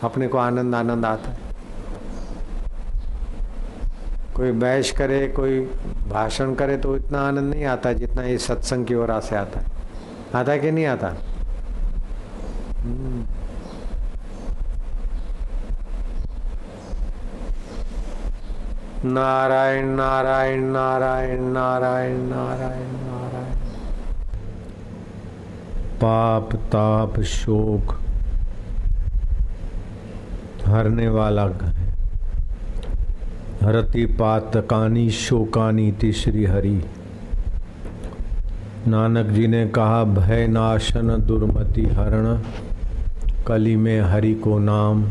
अपने 0.04 0.28
को 0.28 0.38
आनंद 0.38 0.76
आनंद 0.76 1.06
आता 1.06 1.30
है। 1.30 1.52
कोई 4.36 4.52
बहस 4.52 4.92
करे, 4.92 5.28
कोई 5.28 5.60
भाषण 6.10 6.54
करे 6.56 6.78
तो 6.78 6.96
इतना 6.96 7.20
आनंद 7.20 7.54
नहीं 7.54 7.66
आता 7.66 7.94
जितना 7.94 8.24
ये 8.24 8.38
सत्संग 8.38 8.86
की 8.86 8.96
ओर 8.96 9.20
से 9.22 9.36
आता 9.36 9.60
है। 9.60 9.66
आता 10.36 10.58
कि 10.58 10.72
नहीं 10.72 10.86
आता? 10.86 11.14
नारायण 19.06 19.88
नारायण 19.88 20.64
नारायण 20.64 21.42
नारायण 21.44 22.18
नारायण 22.20 22.92
नारायण। 22.94 23.13
पाप, 26.04 26.56
ताप, 26.56 27.22
शोक 27.22 28.00
हरने 30.66 31.08
वाला 31.08 31.44
हरति 33.64 34.06
पातकानी 34.06 35.10
शोकानी 35.10 36.12
श्री 36.12 36.46
हरि। 36.46 36.86
नानक 38.88 39.26
जी 39.26 39.48
ने 39.48 39.68
कहा, 39.68 40.04
भय 40.04 40.48
नाशन 40.48 41.22
दुर्मति 41.22 41.82
हरण, 41.82 42.40
कली 43.48 43.76
में 43.76 44.02
हरि 44.02 44.34
को 44.34 44.60
नाम। 44.60 45.06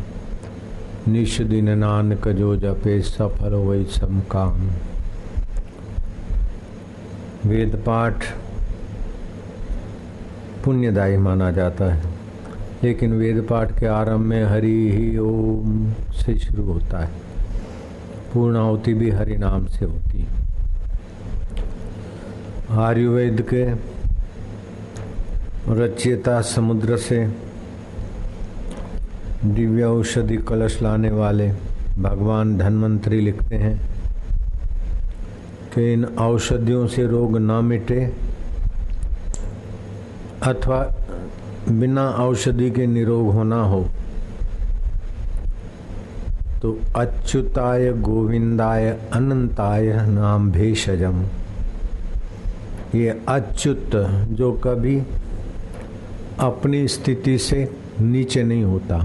निश 1.08 1.40
दिन 1.40 1.78
नानक 1.78 2.28
जो 2.28 2.56
जपे, 2.56 3.02
सफल 3.02 3.54
वही 3.54 3.84
समकाम। 3.84 4.70
वेद 7.46 7.82
पाठ 7.86 8.41
पुण्यदायी 10.64 11.16
माना 11.16 11.50
जाता 11.50 11.84
है। 11.84 12.02
लेकिन 12.84 13.12
वेद 13.12 13.46
पाठ 13.50 13.80
के 13.80 13.86
आरंभ 13.86 14.20
में 14.20 14.44
हरि 14.44 14.90
ही 14.92 15.18
ओम 15.18 15.92
से 15.92 16.38
शुरू 16.38 16.62
होता 16.64 17.04
है। 17.04 17.10
पूर्णाहुति 18.34 18.94
भी 18.94 19.10
हरि 19.10 19.36
नाम 19.36 19.66
से 19.66 19.84
होती 19.84 20.18
है। 20.18 20.42
आयुर्वेद 22.70 23.46
के 23.54 23.64
रचयिता 25.74 26.40
समुद्र 26.40 26.96
से 26.96 27.26
दिव्य 29.44 29.84
औषधि 29.84 30.36
कलश 30.36 30.82
लाने 30.82 31.10
वाले 31.10 31.52
भगवान 31.98 32.58
धन्वंतरी 32.58 33.20
लिखते 33.20 33.56
हैं 33.56 33.76
कि 35.74 35.92
इन 35.92 36.04
औषधियों 36.04 36.86
से 36.86 37.06
रोग 37.06 37.38
ना 37.38 37.60
मिटे 37.60 38.31
अथवा 40.44 40.78
बिना 41.70 42.08
औषधि 42.20 42.70
के 42.70 42.86
निरोग 42.86 43.32
होना 43.34 43.62
हो 43.64 43.84
तो 46.62 46.78
अच्युताय 46.96 47.90
गोविंदाय 48.00 48.88
अनंताय 49.12 49.92
नाम 50.08 50.50
भेषजम। 50.52 51.24
ये 52.94 53.08
अच्युत 53.28 53.96
जो 54.30 54.50
कभी 54.64 54.98
अपनी 56.40 56.86
स्थिति 56.88 57.36
से 57.38 57.68
नीचे 58.00 58.42
नहीं 58.42 58.64
होता, 58.64 58.98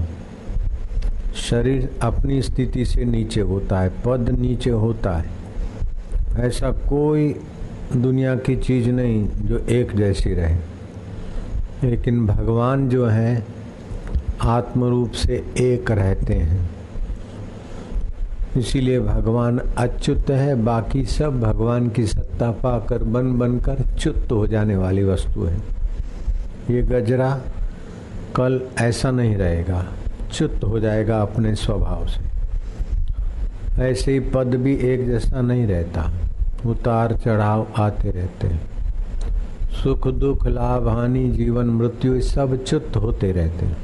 शरीर 1.38 1.88
अपनी 2.02 2.40
स्थिति 2.42 2.84
से 2.84 3.04
नीचे 3.04 3.40
होता 3.42 3.80
है, 3.80 3.88
पद 4.06 4.28
नीचे 4.38 4.70
होता 4.70 5.16
है। 5.18 6.46
ऐसा 6.46 6.70
कोई 6.88 7.34
दुनिया 7.96 8.34
की 8.36 8.56
चीज़ 8.56 8.88
नहीं 8.90 9.26
जो 9.42 9.58
एक 9.58 9.96
जैसी 9.96 10.34
रहे। 10.34 10.56
लेकिन 11.84 12.26
भगवान 12.26 12.88
जो 12.88 13.06
है 13.06 13.44
आत्म 14.42 14.84
रूप 14.84 15.12
से 15.12 15.34
एक 15.58 15.90
रहते 15.90 16.34
हैं। 16.34 16.68
इसीलिए 18.56 19.00
भगवान 19.00 19.58
अच्युत 19.58 20.30
है, 20.30 20.54
बाकी 20.64 21.04
सब 21.04 21.40
भगवान 21.40 21.88
की 21.88 22.06
सत्ता 22.06 22.50
पाकर, 22.50 23.02
बन 23.02 23.38
बनकर 23.38 23.82
च्युत 23.98 24.32
हो 24.32 24.46
जाने 24.46 24.76
वाली 24.76 25.04
वस्तु 25.04 25.44
है। 25.44 25.56
ये 26.70 26.82
गजरा 26.82 27.30
कल 28.36 28.60
ऐसा 28.78 29.10
नहीं 29.10 29.36
रहेगा, 29.36 29.84
च्युत 30.32 30.64
हो 30.64 30.80
जाएगा 30.80 31.20
अपने 31.22 31.54
स्वभाव 31.54 32.06
से। 32.06 33.82
ऐसे 33.82 34.12
ही 34.12 34.20
पद 34.20 34.54
भी 34.54 34.74
एक 34.74 35.06
जैसा 35.06 35.40
नहीं 35.40 35.66
रहता, 35.66 36.10
उतार 36.66 37.16
चढ़ाव 37.16 37.66
आते 37.76 38.10
रहते 38.10 38.46
हैं। 38.46 38.77
सुख, 39.82 40.08
दुख, 40.08 40.46
लाभ, 40.46 40.88
हानि, 40.88 41.28
जीवन, 41.28 41.66
मृत्यु 41.66 42.20
सब 42.20 42.64
च्युत 42.64 42.96
होते 42.96 43.32
रहते 43.32 43.66
हैं। 43.66 43.76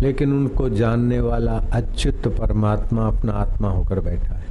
लेकिन 0.00 0.32
उनको 0.32 0.68
जानने 0.68 1.20
वाला 1.20 1.52
अच्युत 1.52 2.28
परमात्मा 2.28 3.06
अपना 3.06 3.32
आत्मा 3.32 3.68
होकर 3.68 4.00
बैठा 4.00 4.34
है। 4.34 4.42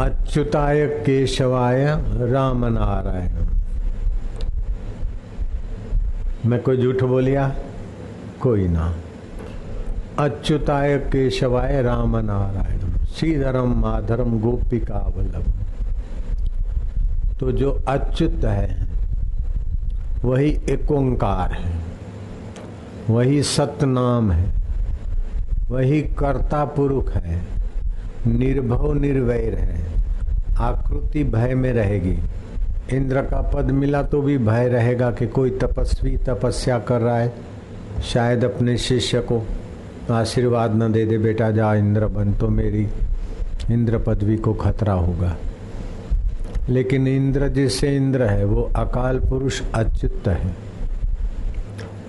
अच्युताय 0.00 0.86
केशवाय 0.86 1.84
राम 2.16 2.64
नारायण 2.64 3.46
मैं 6.46 6.62
कोई 6.62 6.82
झूठ 6.82 7.04
बोलिया? 7.04 7.54
कोई 8.40 8.68
ना। 8.68 8.94
अच्युताय 10.18 10.98
केशवाय 10.98 11.82
राम 11.82 12.16
नारायण 12.16 13.06
श्रीधरम 13.06 13.80
माधरम 13.80 14.40
गोपिका 14.40 15.12
वल्लभ। 15.16 15.57
तो 17.40 17.50
जो 17.52 17.70
अच्युत 17.88 18.44
है, 18.44 18.86
वही 20.24 20.50
एक 20.70 20.90
ओंकार 20.90 21.52
है, 21.52 21.72
वही 23.10 23.42
सतनाम 23.42 24.30
है, 24.32 24.46
वही 25.70 26.00
कर्ता 26.18 26.64
पुरुष 26.64 27.12
है, 27.14 27.40
निर्भव 28.28 28.92
निर्वैर 28.94 29.54
है, 29.54 29.86
आकृति 30.60 31.24
भय 31.24 31.54
में 31.54 31.72
रहेगी। 31.72 32.18
इंद्र 32.96 33.22
का 33.22 33.40
पद 33.50 33.70
मिला 33.70 34.02
तो 34.02 34.22
भी 34.22 34.36
भय 34.38 34.68
रहेगा 34.68 35.10
कि 35.10 35.26
कोई 35.28 35.50
तपस्वी 35.58 36.16
तपस्या 36.18 36.78
कर 36.80 37.00
रहा 37.00 37.18
है, 37.18 37.32
शायद 38.04 38.44
अपने 38.44 38.76
शिष्य 38.78 39.20
को 39.22 39.42
आशीर्वाद 40.10 40.74
न 40.74 40.92
दे 40.92 41.04
दे, 41.04 41.18
बेटा 41.18 41.50
जा 41.50 41.74
इंद्र 41.74 42.06
बन 42.08 42.32
तो 42.32 42.48
मेरी 42.48 42.88
इंद्र 43.70 43.98
पदवी 43.98 44.36
को 44.36 44.54
खतरा 44.54 44.92
होगा। 44.92 45.36
लेकिन 46.68 47.06
इंद्र 47.06 47.48
जिससे 47.48 47.96
इंद्र 47.96 48.22
है, 48.22 48.44
वो 48.44 48.70
अकाल 48.76 49.18
पुरुष 49.18 49.62
अच्युत 49.74 50.28
है। 50.28 50.68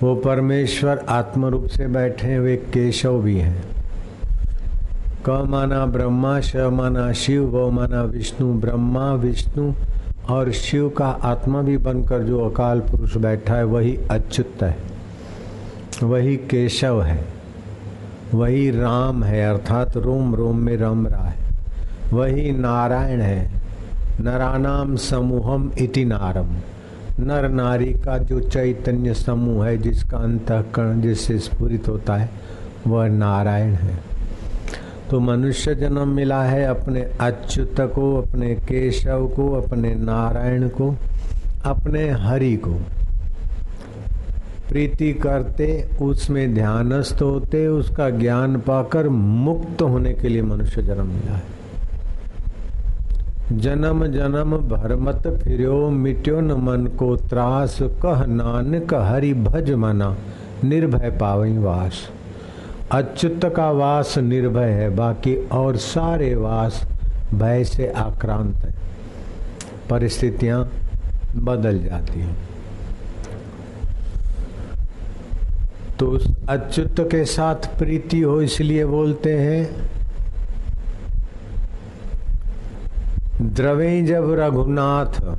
वो 0.02 0.14
परमेश्वर 0.14 1.04
आत्म 1.08 1.46
रूप 1.46 1.66
से 1.66 1.86
बैठे 1.86 2.34
हुए 2.34 2.56
केशव 2.56 3.22
भी 3.22 3.38
हैं। 3.38 3.64
क 5.28 5.30
माना 5.30 5.86
ब्रह्मा, 5.86 6.40
श 6.40 6.56
माना 6.56 7.12
शिव, 7.12 7.56
व 7.56 7.70
माना 7.70 8.02
विष्णु, 8.02 8.54
ब्रह्मा, 8.54 9.12
विष्णु 9.12 9.72
और 10.30 10.52
शिव 10.52 10.88
का 10.88 11.06
आत्मा 11.06 11.62
भी 11.62 11.76
बनकर 11.76 12.22
जो 12.22 12.40
अकाल 12.40 12.80
पुरुष 12.80 13.16
बैठा 13.16 13.54
है, 13.54 13.64
वही 13.64 13.98
अच्युत 14.10 14.62
है। 14.62 14.76
वही 16.02 16.36
केशव 16.36 17.02
है। 17.02 17.24
वही 18.34 18.70
राम 18.70 19.24
है, 19.24 19.50
अर्थात 19.50 19.96
रोम 19.96 20.34
रोम 20.34 20.56
में 20.56 20.76
रम 20.76 21.06
रहा 21.06 21.28
है। 21.28 21.36
वही 22.12 22.52
नारायण 22.52 23.20
है। 23.20 23.59
नरानाम 24.22 24.96
समूहम 24.96 25.72
इति 25.78 26.04
नारम। 26.04 26.46
नर 27.24 27.48
नारी 27.48 27.92
का 27.92 28.18
जो 28.18 28.40
चैतन्य 28.40 29.14
समूह 29.14 29.66
है, 29.66 29.78
जिसका 29.78 30.18
अंतकरण, 30.18 31.00
जिससे 31.00 31.38
स्फुरित 31.38 31.88
होता 31.88 32.16
है, 32.16 32.30
वह 32.86 33.08
नारायण 33.08 33.72
है। 33.72 33.98
तो 35.10 35.20
मनुष्य 35.20 35.74
जन्म 35.74 36.08
मिला 36.08 36.42
है 36.42 36.64
अपने 36.64 37.00
अच्युत 37.00 37.80
को, 37.80 38.22
अपने 38.22 38.54
केशव 38.54 39.26
को, 39.26 39.62
अपने 39.62 39.94
नारायण 39.94 40.68
को, 40.68 40.96
अपने 41.64 42.10
हरि 42.10 42.56
को। 42.56 42.72
प्रीति 44.68 45.12
करते, 45.12 45.88
उसमें 46.02 46.54
ध्यानस्थ 46.54 47.22
होते, 47.22 47.66
उसका 47.66 48.10
ज्ञान 48.10 48.56
पाकर 48.56 49.08
मुक्त 49.08 49.82
होने 49.82 50.12
के 50.12 50.28
लिए 50.28 50.42
मनुष्य 50.42 50.82
जन्म 50.82 51.06
मिला 51.06 51.32
है। 51.32 51.59
जन्म 53.52 54.06
जन्म 54.06 54.56
भरमत 54.56 55.26
फिरो 55.44 55.88
मिट्यो 55.90 56.40
न 56.40 56.52
मन 56.52 56.86
को 56.86 57.16
त्रास, 57.16 57.78
कह 57.82 58.24
नानक 58.24 58.94
हरि 58.94 59.34
भज 59.34 59.70
मना, 59.70 60.16
निर्भय 60.64 61.10
पावई 61.10 61.58
वास। 61.58 62.10
अच्युत 62.92 63.44
का 63.56 63.70
वास 63.70 64.18
निर्भय 64.18 64.70
है, 64.70 64.96
बाकी 64.96 65.34
और 65.36 65.76
सारे 65.76 66.34
वास 66.34 66.82
भय 67.34 67.64
से 67.64 67.88
आक्रांत 67.88 68.56
है। 68.56 68.74
परिस्थितियाँ 69.90 70.72
बदल 71.36 71.78
जाती 71.78 72.20
हैं। 72.20 72.36
तो 75.98 76.06
उस 76.06 76.26
अच्युत 76.48 77.00
के 77.00 77.24
साथ 77.24 77.78
प्रीति 77.78 78.20
हो, 78.20 78.42
इसलिए 78.42 78.84
बोलते 78.84 79.38
हैं 79.38 79.90
द्रवे 83.40 84.02
जब 84.02 84.32
रघुनाथ, 84.32 85.36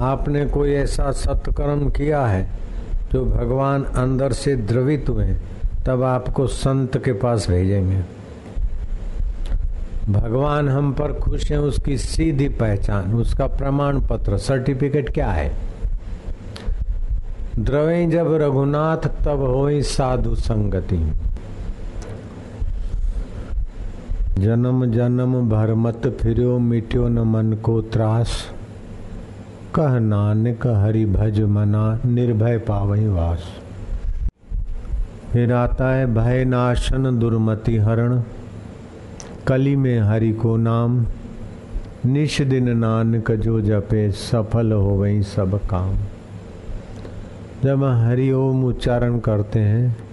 आपने 0.00 0.46
कोई 0.46 0.72
ऐसा 0.72 1.12
सत्कर्म 1.12 1.90
किया 1.90 2.26
है 2.26 2.50
जो 3.12 3.24
भगवान 3.24 3.84
अंदर 3.84 4.32
से 4.32 4.56
द्रवित 4.56 5.06
हुए, 5.08 5.34
तब 5.86 6.02
आपको 6.02 6.46
संत 6.46 7.04
के 7.04 7.12
पास 7.12 7.50
भेजेंगे। 7.50 8.00
भगवान 10.12 10.68
हम 10.68 10.92
पर 10.92 11.12
खुश 11.12 11.50
हैं, 11.50 11.58
उसकी 11.58 11.98
सीधी 11.98 12.48
पहचान, 12.48 13.14
उसका 13.14 13.46
प्रमाण 13.46 14.00
पत्र 14.00 14.38
सर्टिफिकेट 14.38 15.14
क्या 15.14 15.30
है? 15.30 15.52
द्रवे 17.58 18.06
जब 18.06 18.34
रघुनाथ, 18.34 19.24
तब 19.24 19.40
हो 19.40 19.82
साधु 19.82 20.34
संगति। 20.34 21.12
जन्म 24.40 24.86
जन्म 24.86 25.48
भर 25.50 25.74
मत 25.74 26.18
फिरो 26.20 26.58
मिट्यो 26.58 27.08
न 27.08 27.18
मन 27.18 27.52
को 27.62 27.82
त्रास। 27.82 28.28
कह 29.74 29.98
नानक 29.98 30.66
हरि 30.66 31.06
भज 31.06 31.40
मना, 31.40 32.00
निर्भय 32.06 32.58
पावई 32.58 33.06
वास। 33.06 33.38
फिर 35.32 35.52
आता 35.52 35.90
है 35.90 36.14
भय 36.14 36.44
नाशन 36.44 37.18
दुर्मति 37.18 37.76
हरण। 37.76 38.22
कली 39.46 39.76
में 39.76 40.00
हरि 40.00 40.32
को 40.32 40.56
नाम। 40.56 41.06
निश 42.06 42.42
दिन 42.42 42.78
नानक 42.78 43.32
जो 43.32 43.60
जपे, 43.60 44.10
सफल 44.10 44.72
हो 44.72 44.90
वही 44.90 45.22
सब 45.22 45.60
काम। 45.70 45.94
जब 47.64 47.84
हरि 47.84 48.32
ओम 48.32 48.64
उच्चारण 48.64 49.18
करते 49.18 49.58
हैं 49.58 50.09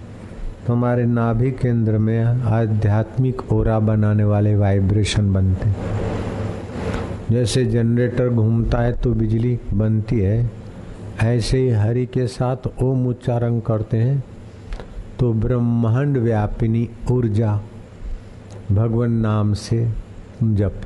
हमारे 0.68 1.04
नाभि 1.06 1.50
केंद्र 1.50 1.98
में 1.98 2.24
आध्यात्मिक 2.24 3.52
ओरा 3.52 3.78
बनाने 3.78 4.24
वाले 4.24 4.54
वाइब्रेशन 4.56 5.32
बनते 5.32 5.70
जैसे 7.30 7.64
जनरेटर 7.64 8.28
घूमता 8.28 8.78
है 8.78 8.92
तो 8.92 9.12
बिजली 9.12 9.58
बनती 9.74 10.20
है। 10.20 10.50
ऐसे 11.22 11.58
ही 11.58 11.68
हरि 11.70 12.04
के 12.06 12.26
साथ 12.26 12.82
ओम 12.82 13.06
उच्चारण 13.06 13.58
करते 13.60 13.96
हैं 13.96 14.22
तो 15.20 15.32
ब्रह्मांड 15.34 16.18
व्यापिनी 16.18 16.88
ऊर्जा 17.10 17.60
भगवान 18.72 19.12
नाम 19.12 19.52
से 19.52 19.86
जप 20.42 20.80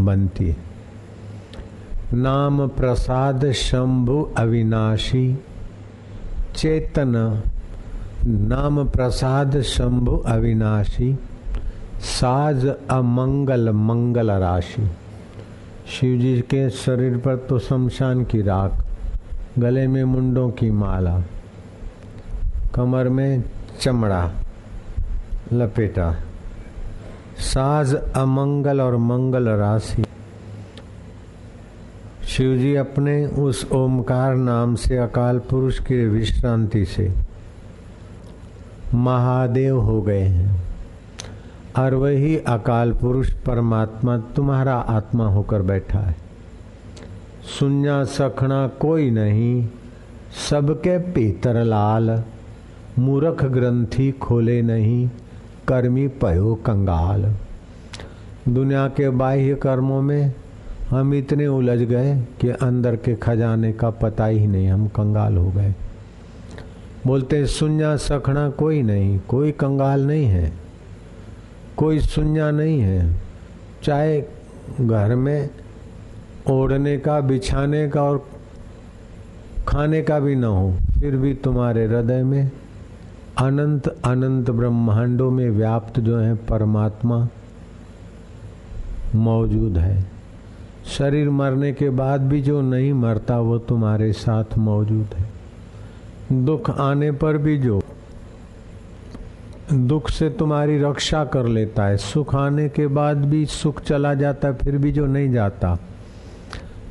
बनती 0.00 0.48
है। 0.48 0.56
नाम 2.14 2.66
प्रसाद 2.68 3.50
शंभु 3.52 4.20
अविनाशी 4.36 5.38
चेतन 6.56 7.42
नाम 8.26 8.88
प्रसाद 8.88 9.60
शंभु 9.62 10.16
अविनाशी, 10.16 11.18
साज 12.00 12.66
अमंगल 12.90 13.70
मंगल 13.70 14.30
राशि। 14.30 14.90
शिव 15.88 16.20
जी 16.20 16.40
के 16.40 16.70
शरीर 16.70 17.16
पर 17.16 17.36
तो 17.36 17.58
शमशान 17.58 18.24
की 18.24 18.42
राख, 18.42 18.84
गले 19.58 19.86
में 19.86 20.04
मुंडों 20.04 20.50
की 20.50 20.70
माला, 20.70 21.22
कमर 22.74 23.08
में 23.08 23.42
चमड़ा, 23.80 24.30
लपेटा। 25.52 26.12
साज 27.38 27.94
अमंगल 27.94 28.80
और 28.80 28.96
मंगल 28.96 29.48
राशि। 29.48 30.04
शिव 32.26 32.56
जी 32.56 32.74
अपने 32.74 33.26
उस 33.26 33.66
ओमकार 33.72 34.34
नाम 34.34 34.74
से 34.74 34.98
अकाल 34.98 35.38
पुरुष 35.38 35.78
के 35.78 36.06
विश्रांति 36.06 36.84
से 36.84 37.31
महादेव 38.94 39.80
हो 39.80 40.02
गए 40.02 40.22
हैं। 40.22 40.62
और 41.78 41.94
वही 41.94 42.36
अकाल 42.36 42.92
पुरुष 42.92 43.32
परमात्मा 43.32 44.18
तुम्हारा 44.18 44.74
आत्मा 44.74 45.26
होकर 45.26 45.62
बैठा 45.62 45.98
है। 45.98 46.16
सुन्या 47.58 48.04
सखना 48.04 48.66
कोई 48.66 49.10
नहीं, 49.10 49.68
सबके 50.50 50.98
पीतर 50.98 51.64
लाल, 51.64 52.22
मूर्ख 52.98 53.44
ग्रंथि 53.44 54.10
खोले 54.10 54.62
नहीं, 54.62 55.10
कर्मी 55.68 56.08
पयो 56.08 56.54
कंगाल। 56.54 57.34
दुनिया 58.48 58.88
के 58.88 59.10
बाह्य 59.10 59.54
कर्मों 59.54 60.02
में 60.02 60.32
हम 60.90 61.14
इतने 61.14 61.46
उलझ 61.46 61.78
गए 61.78 62.22
कि 62.40 62.48
अंदर 62.48 62.96
के 62.96 63.14
खजाने 63.14 63.72
का 63.72 63.90
पता 63.90 64.26
ही 64.26 64.46
नहीं, 64.46 64.68
हम 64.68 64.88
कंगाल 64.88 65.36
हो 65.36 65.50
गए। 65.50 65.74
बोलते 67.06 67.44
सुन्या 67.46 67.96
सखना 67.96 68.48
कोई 68.50 68.82
नहीं, 68.82 69.18
कोई 69.28 69.52
कंगाल 69.52 70.06
नहीं 70.06 70.26
है, 70.26 70.52
कोई 71.76 71.98
सुन्या 72.00 72.50
नहीं 72.50 72.80
है। 72.80 73.16
चाहे 73.82 74.20
घर 74.80 75.14
में 75.14 75.50
ओढ़ने 76.50 76.96
का, 76.98 77.20
बिछाने 77.20 77.88
का 77.88 78.02
और 78.02 78.26
खाने 79.68 80.02
का 80.02 80.18
भी 80.20 80.34
न 80.34 80.44
हो, 80.44 80.72
फिर 81.00 81.16
भी 81.16 81.34
तुम्हारे 81.34 81.86
हृदय 81.86 82.22
में 82.22 82.50
अनंत 83.38 83.88
अनंत 83.88 84.50
ब्रह्मांडों 84.50 85.30
में 85.30 85.48
व्याप्त 85.50 86.00
जो 86.00 86.18
है 86.18 86.34
परमात्मा 86.46 87.26
मौजूद 89.14 89.78
है। 89.78 90.04
शरीर 90.88 91.30
मरने 91.30 91.72
के 91.72 91.90
बाद 91.90 92.20
भी 92.20 92.42
जो 92.42 92.60
नहीं 92.60 92.92
मरता, 92.92 93.38
वो 93.38 93.58
तुम्हारे 93.58 94.12
साथ 94.12 94.58
मौजूद 94.58 95.14
है। 95.14 95.31
दुख 96.32 96.70
आने 96.70 97.10
पर 97.12 97.36
भी 97.38 97.58
जो 97.58 97.82
दुख 99.72 100.10
से 100.10 100.30
तुम्हारी 100.30 100.78
रक्षा 100.78 101.24
कर 101.24 101.46
लेता 101.46 101.84
है, 101.84 101.96
सुख 101.96 102.34
आने 102.34 102.68
के 102.68 102.86
बाद 102.86 103.16
भी 103.16 103.46
सुख 103.46 103.82
चला 103.82 104.14
जाता 104.14 104.48
है 104.48 104.54
फिर 104.54 104.78
भी 104.78 104.92
जो 104.92 105.06
नहीं 105.06 105.32
जाता। 105.32 105.78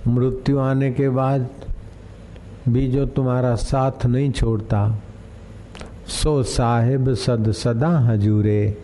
मृत्यु 0.08 0.60
आने 0.60 0.92
के 0.92 1.10
बाद 1.10 1.50
भी 2.70 2.88
जो 2.88 3.06
तुम्हारा 3.06 3.56
साथ 3.56 4.06
नहीं 4.06 4.32
छोड़ता। 4.32 5.00
सो 6.08 6.44
साहिब 6.44 7.14
सद 7.14 7.52
सदा 7.52 8.00
हजूरे, 8.00 8.78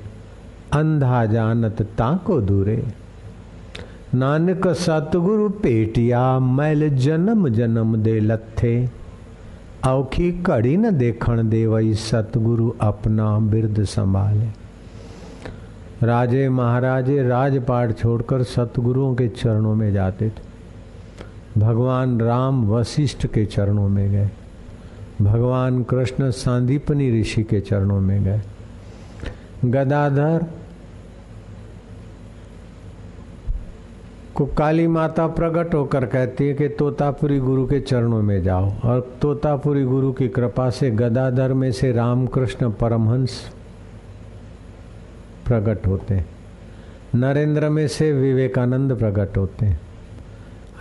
अंधा 0.74 1.26
जानत 1.26 1.82
ताको 1.82 2.41
दूरे। 2.41 2.84
नानक 4.16 4.68
सतगुरु 4.68 5.49
पेटिया, 5.49 6.39
मैल 6.39 6.89
जन्म 6.89 7.49
जन्म 7.49 7.97
दे 7.97 8.20
लथे। 8.20 9.07
औखी 9.86 10.32
कड़ी 10.32 10.78
न 10.78 10.97
देखण 10.97 11.49
दे 11.49 11.65
वही 11.67 11.93
सतगुरु 11.93 12.71
अपना 12.82 13.39
बिरद 13.39 13.84
संभाले। 13.84 14.47
राजे 16.05 16.49
महाराजे 16.49 17.23
राजपाट 17.23 17.97
छोड़कर 17.97 18.43
सतगुरुओं 18.43 19.15
के 19.15 19.28
चरणों 19.28 19.75
में 19.75 19.93
जाते 19.93 20.30
थे। 20.30 20.47
भगवान 21.59 22.19
राम 22.19 22.67
वशिष्ठ 22.67 23.28
के 23.28 23.45
चरणों 23.45 23.89
में 23.89 24.11
गए। 24.11 24.30
भगवान 25.21 25.84
कृष्ण 25.84 26.32
सांदीपनी 26.32 27.21
ऋषि 27.21 27.43
के 27.43 27.59
चरणों 27.59 28.01
में 28.01 28.23
गए। 28.23 28.41
गदाधर 29.65 30.45
को 34.38 34.45
काली 34.45 34.88
माता 34.88 35.27
प्रकट 35.27 35.73
होकर 35.75 36.05
कहती 36.05 36.47
है 36.47 36.53
कि 36.53 36.67
तोतापुरी 36.67 37.39
गुरु 37.39 37.65
के 37.65 37.79
चरणों 37.79 38.21
में 38.21 38.43
जाओ 38.43 38.71
और 38.85 39.17
तोतापुरी 39.21 39.83
गुरु 39.83 40.11
की 40.11 40.27
कृपा 40.27 40.69
से 40.69 40.91
गदाधर 40.91 41.53
में 41.53 41.71
से 41.71 41.91
रामकृष्ण 41.91 42.71
परमहंस 42.71 43.53
प्रकट 45.45 45.88
होते 45.88 46.13
हैं। 46.13 46.25
नरेंद्र 47.15 47.69
में 47.69 47.88
से 47.88 48.11
विवेकानंद 48.11 48.95
प्रकट 48.95 49.38
होते 49.38 49.65
हैं। 49.65 49.79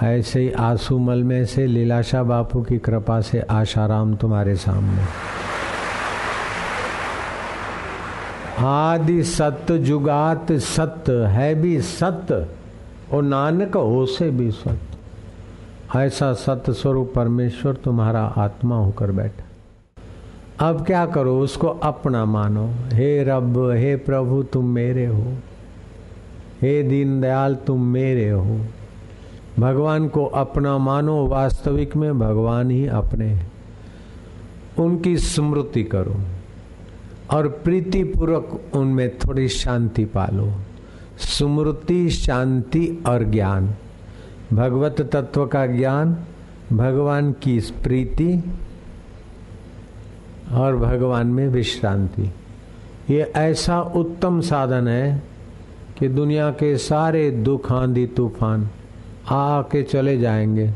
ऐसे 0.02 0.40
ही 0.40 0.50
आंसूमल 0.50 1.24
में 1.24 1.44
से 1.44 1.66
लीलाशा 1.66 2.22
बापू 2.22 2.62
की 2.62 2.78
कृपा 2.78 3.20
से 3.20 3.40
आशाराम 3.40 4.14
तुम्हारे 4.16 4.56
सामने। 4.56 5.02
आदि 8.58 9.22
सत्य 9.22 9.78
जुगात 9.78 10.52
सत्य 10.52 11.12
है 11.12 11.54
भी 11.54 11.80
सत्य 11.80 12.46
और 13.12 13.22
नानक 13.22 13.76
हो 13.76 14.06
से 14.06 14.30
भी 14.30 14.50
सत्य। 14.50 14.96
ऐसा 15.98 16.32
सत्य 16.32 16.72
स्वरूप 16.72 17.12
परमेश्वर 17.14 17.74
तुम्हारा 17.74 18.22
आत्मा 18.22 18.76
होकर 18.76 19.12
बैठा। 19.12 19.42
अब 20.68 20.86
क्या 20.86 21.06
करो, 21.06 21.40
उसको 21.40 21.66
अपना 21.66 22.24
मानो। 22.24 22.70
हे 22.92 23.24
रब, 23.24 23.70
हे 23.70 23.96
प्रभु, 23.96 24.42
तुम 24.42 24.64
मेरे 24.64 25.06
हो। 25.06 25.24
हे 26.62 26.82
दीनदयाल, 26.82 27.54
तुम 27.54 27.82
मेरे 27.82 28.30
हो। 28.30 28.60
भगवान 29.58 30.08
को 30.08 30.26
अपना 30.26 30.78
मानो, 30.78 31.26
वास्तविक 31.26 31.96
में 31.96 32.18
भगवान 32.18 32.70
ही 32.70 32.86
अपने 32.86 33.40
उनकी 34.78 35.16
स्मृति 35.16 35.84
करो 35.84 36.14
और 37.30 37.48
प्रीतिपूर्वक 37.48 38.60
उनमें 38.74 39.18
थोड़ी 39.18 39.48
शांति 39.48 40.04
पालो। 40.04 40.52
स्मृति, 41.18 42.10
शांति 42.10 43.02
और 43.06 43.24
ज्ञान। 43.24 43.74
भगवत 44.52 45.10
तत्व 45.12 45.46
का 45.46 45.66
ज्ञान, 45.66 46.16
भगवान 46.72 47.32
की 47.32 47.60
प्रीति 47.60 48.44
और 50.52 50.76
भगवान 50.76 51.26
में 51.26 51.48
विश्रांति। 51.48 52.30
ये 53.10 53.32
ऐसा 53.36 53.82
उत्तम 53.82 54.40
साधन 54.40 54.88
है 54.88 55.22
कि 55.98 56.08
दुनिया 56.08 56.50
के 56.50 56.78
सारे 56.78 57.30
दुख, 57.30 57.72
आंधी, 57.72 58.06
तूफ़ान 58.06 58.68
आके 59.30 59.82
चले 59.82 60.18
जाएँगे। 60.18 60.72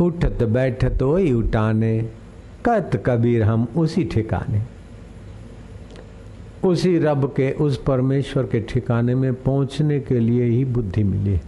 उठत 0.00 0.42
बैठत 0.42 1.02
वही 1.02 1.32
उठाने, 1.32 2.08
कत 2.66 3.02
कबीर 3.06 3.42
हम 3.42 3.68
उसी 3.76 4.04
ठिकाने। 4.04 4.71
उसी 6.64 6.98
रब 6.98 7.26
के, 7.36 7.52
उस 7.52 7.82
परमेश्वर 7.82 8.42
के 8.42 8.60
ठिकाने 8.60 9.14
में 9.14 9.34
पहुँचने 9.34 10.00
के 10.00 10.18
लिए 10.18 10.44
ही 10.44 10.64
बुद्धि 10.64 11.04
मिली। 11.04 11.40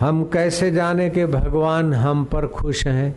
हम 0.00 0.24
कैसे 0.24 0.70
जाने 0.70 1.10
कि 1.10 1.26
भगवान 1.26 1.92
हम 1.92 2.24
पर 2.24 2.46
खुश 2.46 2.86
हैं? 2.86 3.16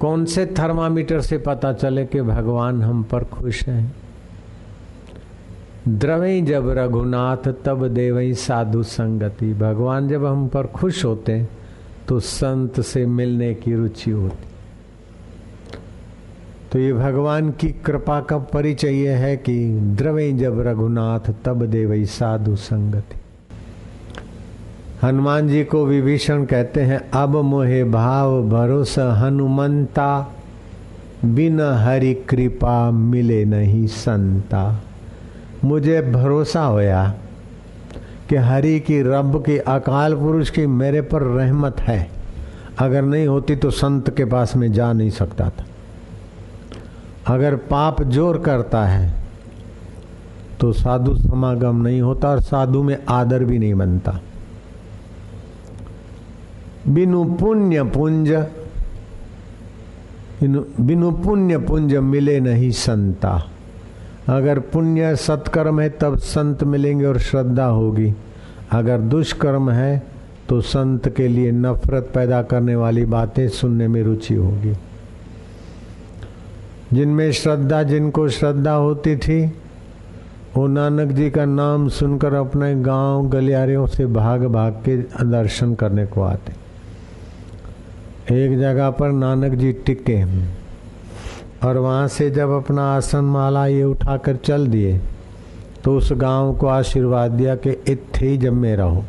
कौन 0.00 0.24
से 0.24 0.46
थर्मामीटर 0.46 1.20
से 1.20 1.38
पता 1.38 1.72
चले 1.72 2.06
कि 2.06 2.22
भगवान 2.22 2.82
हम 2.82 3.02
पर 3.02 3.24
खुश 3.24 3.66
हैं? 3.68 3.94
द्रवे 5.88 6.40
जब 6.40 6.68
रघुनाथ, 6.68 7.52
तब 7.64 7.88
देवई 7.88 8.34
साधु 8.34 8.82
संगति। 8.82 9.54
भगवान 9.54 10.08
जब 10.08 10.24
हम 10.24 10.48
पर 10.48 10.66
खुश 10.66 11.04
होते 11.04 11.48
तो 12.08 12.20
संत 12.20 12.80
से 12.80 13.06
मिलने 13.06 13.54
की 13.54 13.74
रुचि 13.74 14.10
होती। 14.10 14.51
तो 16.72 16.78
ये 16.78 16.92
भगवान 16.92 17.50
की 17.50 17.68
कृपा 17.68 18.20
का 18.20 18.38
परिचय 18.38 19.08
है 19.08 19.36
कि 19.36 19.80
द्रवे 19.80 20.32
जब 20.32 20.60
रघुनाथ, 20.60 21.34
तब 21.44 21.66
देवई 21.66 22.04
साधु 22.04 22.56
संगति। 22.56 23.16
हनुमान 25.06 25.48
जी 25.48 25.64
को 25.64 25.86
विभीषण 25.86 26.44
कहते 26.44 26.80
हैं, 26.80 27.10
अब 27.10 27.36
मोहे 27.36 27.84
भाव 27.84 28.48
भरोसा 28.48 29.14
हनुमंता, 29.14 30.34
बिन 31.24 31.60
हरि 31.60 32.14
कृपा 32.14 32.90
मिले 32.90 33.44
नहीं 33.44 33.86
संता। 33.86 34.82
मुझे 35.64 36.02
भरोसा 36.02 36.62
होया 36.62 37.14
कि 38.28 38.36
हरि 38.36 38.80
की, 38.80 39.02
रब 39.02 39.44
की, 39.46 39.58
अकाल 39.58 40.14
पुरुष 40.14 40.50
की 40.50 40.66
मेरे 40.66 41.00
पर 41.00 41.22
रहमत 41.22 41.80
है। 41.80 42.10
अगर 42.78 43.02
नहीं 43.02 43.26
होती 43.26 43.56
तो 43.56 43.70
संत 43.70 44.16
के 44.16 44.24
पास 44.24 44.56
में 44.56 44.72
जा 44.72 44.92
नहीं 44.92 45.10
सकता 45.10 45.48
था। 45.48 45.64
अगर 47.26 47.56
पाप 47.70 48.02
ज़ोर 48.04 48.38
करता 48.38 48.84
है 48.84 49.12
तो 50.60 50.72
साधु 50.72 51.14
समागम 51.16 51.76
नहीं 51.82 52.00
होता 52.00 52.28
और 52.28 52.40
साधु 52.40 52.82
में 52.82 52.96
आदर 53.10 53.44
भी 53.44 53.58
नहीं 53.58 53.74
बनता। 53.74 54.18
बिनु 56.88 57.24
पुण्य 57.36 57.82
पुंज, 57.84 58.30
बिनु 60.80 61.10
पुण्य 61.14 61.58
पुंज 61.60 61.94
मिले 61.94 62.38
नहीं 62.40 62.70
संता। 62.70 63.32
अगर 64.28 64.58
पुण्य 64.60 65.14
सत्कर्म 65.18 65.80
है, 65.80 65.88
तब 65.90 66.16
संत 66.18 66.62
मिलेंगे 66.64 67.04
और 67.06 67.18
श्रद्धा 67.20 67.64
होगी। 67.66 68.12
अगर 68.72 69.00
दुष्कर्म 69.00 69.70
है 69.70 70.02
तो 70.48 70.60
संत 70.60 71.08
के 71.08 71.28
लिए 71.28 71.50
नफरत 71.52 72.10
पैदा 72.14 72.42
करने 72.44 72.74
वाली 72.76 73.04
बातें 73.06 73.48
सुनने 73.50 73.88
में 73.88 74.02
रुचि 74.02 74.34
होगी। 74.34 74.74
जिनमें 76.92 77.30
श्रद्धा, 77.32 77.82
जिनको 77.82 78.28
श्रद्धा 78.28 78.72
होती 78.72 79.16
थी, 79.16 79.44
वो 80.56 80.66
नानक 80.66 81.12
जी 81.12 81.30
का 81.30 81.44
नाम 81.44 81.88
सुनकर 81.88 82.34
अपने 82.34 82.74
गाँव 82.74 83.28
गलियारियों 83.28 83.86
से 83.86 84.06
भाग 84.06 84.44
भाग 84.46 84.82
के 84.84 84.96
दर्शन 85.26 85.74
करने 85.74 86.06
को 86.06 86.22
आते। 86.22 86.52
एक 88.34 88.58
जगह 88.60 88.90
पर 88.90 89.12
नानक 89.12 89.54
जी 89.54 89.72
टिके 89.86 90.22
और 91.66 91.76
वहाँ 91.78 92.08
से 92.08 92.30
जब 92.30 92.50
अपना 92.50 92.82
आसन 92.94 93.24
माला 93.24 93.66
ये 93.66 93.82
उठाकर 93.84 94.36
चल 94.36 94.66
दिए 94.66 95.00
तो 95.84 95.96
उस 95.96 96.12
गाँव 96.12 96.54
को 96.54 96.66
आशीर्वाद 96.66 97.30
दिया 97.30 97.54
कि 97.56 97.70
इत्थे 97.88 98.26
ही 98.26 98.36
जमे 98.38 98.74
रहो, 98.76 99.04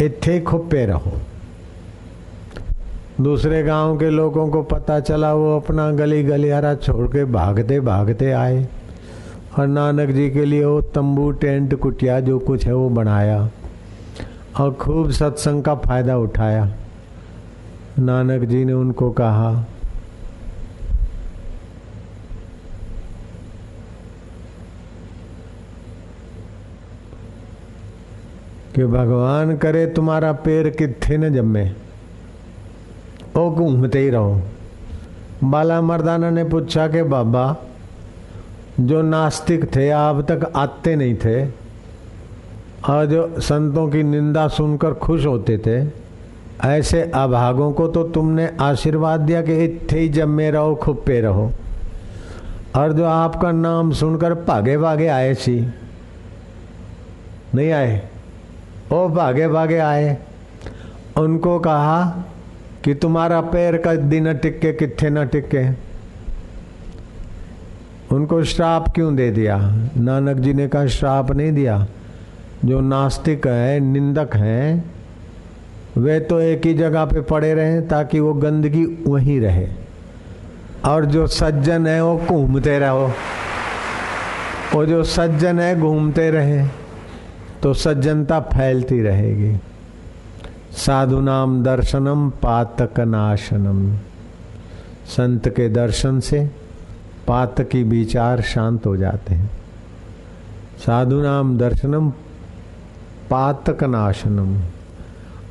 इत्थे 0.00 0.40
खुप्पे 0.40 0.84
रहो। 0.86 1.12
दूसरे 3.20 3.62
गाँव 3.62 3.96
के 3.98 4.08
लोगों 4.10 4.48
को 4.48 4.62
पता 4.62 4.98
चला, 5.00 5.32
वो 5.34 5.56
अपना 5.56 5.90
गली 5.90 6.22
गलियारा 6.22 6.74
छोड़ 6.74 7.06
के 7.06 7.24
भागते 7.24 7.78
भागते 7.80 8.30
आए। 8.32 8.66
और 9.58 9.66
नानक 9.66 10.10
जी 10.10 10.28
के 10.30 10.44
लिए 10.44 10.64
वो 10.64 10.80
तंबू, 10.94 11.30
टेंट, 11.30 11.74
कुटिया 11.74 12.18
जो 12.20 12.38
कुछ 12.38 12.66
है 12.66 12.74
वो 12.74 12.88
बनाया 12.88 13.38
और 14.60 14.72
खूब 14.72 15.10
सत्संग 15.10 15.62
का 15.64 15.74
फ़ायदा 15.74 16.16
उठाया। 16.16 16.68
नानक 17.98 18.44
जी 18.44 18.64
ने 18.64 18.72
उनको 18.72 19.10
कहा, 19.10 19.52
कि 28.74 28.84
भगवान 28.84 29.56
करे 29.56 29.86
तुम्हारा 29.86 30.32
पैर 30.32 30.70
किथे 30.70 31.16
न 31.16 31.34
जमे 31.34 31.64
ओ 33.38 33.50
घूमते 33.50 33.98
ही 33.98 34.10
रहो। 34.10 34.42
बाला 35.44 35.80
मर्दाना 35.80 36.30
ने 36.30 36.44
पूछा 36.44 36.88
कि, 36.88 37.02
बाबा, 37.02 37.56
जो 38.80 39.02
नास्तिक 39.02 39.76
थे 39.76 39.90
अब 39.90 40.22
तक 40.22 40.52
आते 40.56 40.96
नहीं 40.96 41.14
थे? 41.14 41.46
और 42.88 43.06
जो 43.06 43.34
संतों 43.38 43.88
की 43.88 44.02
निंदा 44.02 44.48
सुनकर 44.48 44.94
खुश 44.94 45.26
होते 45.26 45.58
थे? 45.58 46.06
ऐसे 46.68 47.02
अभागों 47.14 47.72
को 47.72 47.88
तो 47.88 48.04
तुमने 48.04 48.50
आशीर्वाद 48.60 49.20
दिया 49.20 49.42
कि 49.42 49.64
इतने 49.64 49.98
ही 49.98 50.08
जमे 50.08 50.50
रहो 50.50 50.74
खुप्पे 50.74 51.20
रहो। 51.20 51.52
और 52.76 52.92
जो 52.92 53.04
आपका 53.04 53.52
नाम 53.52 53.92
सुनकर 53.92 54.34
भागे 54.34 54.78
भागे 54.78 55.08
आए 55.08 55.34
सी। 55.34 55.66
नहीं 57.54 57.72
आए? 57.72 58.08
ओ, 58.92 59.08
भागे 59.08 59.48
भागे 59.48 59.78
आए। 59.78 60.18
उनको 61.18 61.58
कहा 61.58 62.24
कि 62.86 62.94
तुम्हारा 62.94 63.40
पैर 63.40 63.76
का 63.76 63.94
दिन 63.94 64.34
टिके 64.34 64.72
किथे 64.72 65.10
न 65.10 65.26
टिके। 65.26 65.70
उनको 68.14 68.44
श्राप 68.44 68.92
क्यों 68.94 69.16
दे 69.16 69.30
दिया? 69.30 69.58
नानक 69.96 70.36
जी 70.36 70.54
ने 70.54 70.68
कहा, 70.68 70.86
श्राप 70.86 71.30
नहीं 71.30 71.52
दिया। 71.52 71.86
जो 72.64 72.80
नास्तिक 72.80 73.46
है, 73.46 73.80
निंदक 73.80 74.36
है, 74.36 74.84
वे 75.98 76.20
तो 76.20 76.40
एक 76.40 76.66
ही 76.66 76.74
जगह 76.74 77.04
पे 77.04 77.20
पड़े 77.20 77.54
रहे 77.54 77.80
ताकि 77.80 78.20
वो 78.20 78.34
गंदगी 78.34 79.04
वहीं 79.06 79.40
रहे। 79.40 79.66
और 80.84 81.04
जो 81.04 81.26
सज्जन 81.26 81.86
है, 81.86 82.04
वो 82.04 82.16
घूमते 82.16 82.78
रहो। 82.78 83.12
वो 84.74 84.86
जो 84.86 85.04
सज्जन 85.04 85.58
है, 85.60 85.80
घूमते 85.80 86.30
रहे 86.30 86.66
तो 87.62 87.74
सज्जनता 87.74 88.40
फैलती 88.40 89.00
रहेगी। 89.00 89.56
साधु 90.76 91.20
नाम 91.20 91.62
दर्शनम 91.62 92.28
पातक 92.42 92.98
नाशनम 93.00 93.78
संत 95.06 95.48
के 95.48 95.68
दर्शन 95.68 96.18
से 96.20 96.40
पातकी 97.26 97.82
विचार 97.82 98.40
शांत 98.44 98.86
हो 98.86 98.96
जाते 98.96 99.34
हैं। 99.34 99.50
साधु 100.78 101.20
नाम 101.22 101.56
दर्शनम 101.58 102.10
पातक 103.30 103.84
नाशनम 103.84 104.56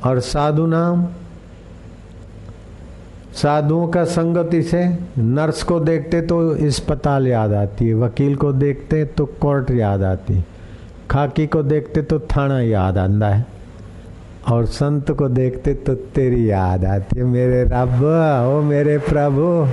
और 0.04 0.20
साधु 0.22 0.66
नाम 0.66 1.06
साधुओं 3.34 3.88
का 3.88 4.04
संगति 4.04 4.62
से 4.62 4.84
नर्स 5.18 5.62
को 5.62 5.80
देखते 5.80 6.20
तो 6.22 6.38
अस्पताल 6.66 7.26
याद 7.28 7.52
आती 7.54 7.88
है, 7.88 7.94
वकील 7.94 8.36
को 8.36 8.52
देखते 8.54 9.04
तो 9.06 9.26
कोर्ट 9.40 9.70
याद 9.70 10.02
आती 10.04 10.34
है, 10.34 10.44
खाकी 11.10 11.46
को 11.46 11.62
देखते 11.64 12.02
तो 12.02 12.18
थाना 12.28 12.60
याद 12.60 12.98
आता 12.98 13.28
है। 13.28 13.44
और 14.48 14.66
संत 14.66 15.10
को 15.10 15.28
देखते 15.28 15.74
तो 15.74 15.94
तेरी 15.94 16.50
याद 16.50 16.84
आती 16.84 17.18
है, 17.18 17.24
मेरे 17.24 17.62
रब, 17.64 18.02
ओ 18.48 18.60
मेरे 18.62 18.98
प्रभु। 18.98 19.68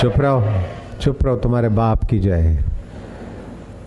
चुप 0.00 0.18
रहो 0.18 0.62
चुप 1.00 1.24
रहो, 1.24 1.36
तुम्हारे 1.36 1.68
बाप 1.68 2.04
की 2.04 2.18
जय 2.18 2.32
है। 2.32 2.64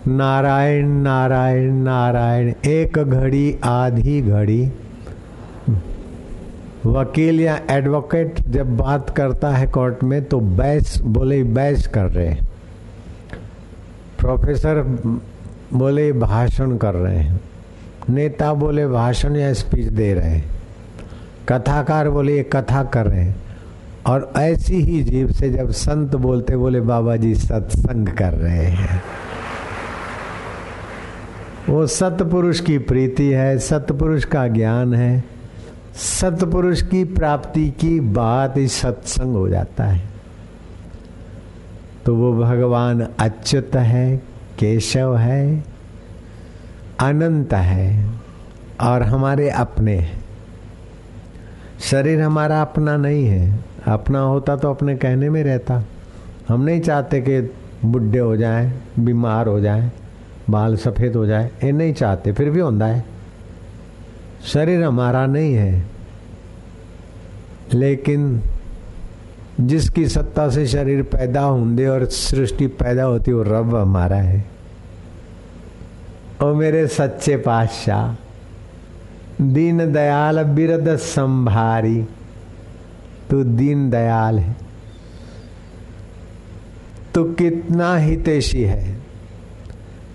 नारायण 0.06 0.88
नारायण 1.02 1.72
नारायण, 1.74 2.52
एक 2.66 2.98
घड़ी, 2.98 3.58
आधी 3.64 4.20
घड़ी। 4.22 4.62
वकील 6.86 7.40
या 7.40 7.58
एडवोकेट 7.70 8.40
जब 8.48 8.76
बात 8.76 9.10
करता 9.10 9.50
है 9.50 9.66
कोर्ट 9.66 10.02
में 10.04 10.24
तो 10.24 10.40
बैस 10.40 11.00
बोले 11.02 11.42
बैस 11.44 11.86
कर 11.86 12.06
रहे 12.06 12.34
प्रोफेसर 14.22 14.82
बोले, 15.74 16.12
भाषण 16.12 16.76
कर 16.76 16.94
रहे 16.94 17.18
हैं। 17.18 17.40
नेता 18.10 18.54
बोले, 18.54 18.86
भाषण 18.86 19.36
या 19.36 19.52
स्पीच 19.52 19.86
दे 19.86 20.14
रहे 20.14 20.30
हैं। 20.30 20.50
कथाकार 21.48 22.10
बोले, 22.10 22.36
ये 22.36 22.42
कथा 22.42 22.84
कर 22.84 23.06
रहे 23.06 23.20
हैं। 23.20 23.36
और 24.06 24.32
ऐसी 24.36 24.76
ही 24.76 25.02
जीव 25.02 25.30
से 25.30 25.50
जब 25.50 25.70
संत 25.70 26.16
बोलते, 26.16 26.56
बोले, 26.56 26.80
बाबा 26.80 27.16
जी, 27.16 27.34
सत्संग 27.34 28.08
कर 28.08 28.32
रहे 28.32 28.64
हैं। 28.64 29.02
वो 31.68 31.86
सतपुरुष 31.86 32.60
की 32.60 32.78
प्रीति 32.78 33.30
है, 33.30 33.58
सतपुरुष 33.58 34.24
का 34.24 34.48
ज्ञान 34.48 34.94
है। 34.94 35.24
सतपुरुष 35.94 36.82
की 36.82 37.04
प्राप्ति 37.04 37.70
की 37.70 38.00
बात 38.00 38.56
ही 38.56 38.68
सत्संग 38.68 39.34
हो 39.34 39.48
जाता 39.48 39.84
है। 39.84 40.11
तो 42.06 42.14
वो 42.16 42.44
भगवान 42.44 43.08
अच्युत 43.20 43.76
है, 43.76 44.16
केशव 44.58 45.16
है, 45.16 45.64
अनंत 47.00 47.54
है 47.54 48.10
और 48.80 49.02
हमारे 49.02 49.50
अपने 49.50 49.96
हैं। 49.96 50.24
शरीर 51.80 52.20
हमारा 52.20 52.62
अपना 52.62 52.96
नहीं 52.96 53.26
है। 53.26 53.60
अपना 53.86 54.20
होता 54.20 54.56
तो 54.56 54.70
अपने 54.70 54.96
कहने 54.96 55.30
में 55.30 55.44
रहता। 55.44 55.84
हम 56.48 56.60
नहीं 56.60 56.80
चाहते 56.80 57.20
कि 57.20 57.54
बुढ़े 57.84 58.18
हो 58.18 58.36
जाएँ, 58.36 58.72
बीमार 58.98 59.46
हो 59.46 59.60
जाएँ, 59.60 59.92
बाल 60.50 60.76
सफ़ेद 60.76 61.16
हो 61.16 61.26
जाए, 61.26 61.50
ये 61.64 61.72
नहीं 61.72 61.92
चाहते, 61.92 62.32
फिर 62.32 62.50
भी 62.50 62.60
होता 62.60 62.86
है। 62.86 63.04
शरीर 64.44 64.82
हमारा 64.82 65.26
नहीं 65.26 65.54
है। 65.54 65.84
लेकिन 67.74 68.42
जिसकी 69.62 70.08
सत्ता 70.08 70.48
से 70.48 70.66
शरीर 70.66 71.02
पैदा 71.02 71.40
होंगे 71.40 71.86
और 71.86 72.04
सृष्टि 72.04 72.66
पैदा 72.66 73.02
होती, 73.02 73.32
वो 73.32 73.42
रब 73.42 73.76
हमारा 73.76 74.16
है। 74.16 74.44
ओ 76.42 76.54
मेरे 76.54 76.86
सच्चे 76.86 77.36
पातशाह, 77.36 78.14
दीन 79.44 79.92
दयाल 79.92 80.42
बिरद 80.42 80.96
संभारी, 80.96 82.06
तू 83.30 83.44
दीन 83.44 83.90
दयाल 83.90 84.38
है। 84.38 84.56
तू 87.14 87.24
कितना 87.24 87.96
हितेशी 87.96 88.62
है। 88.62 88.96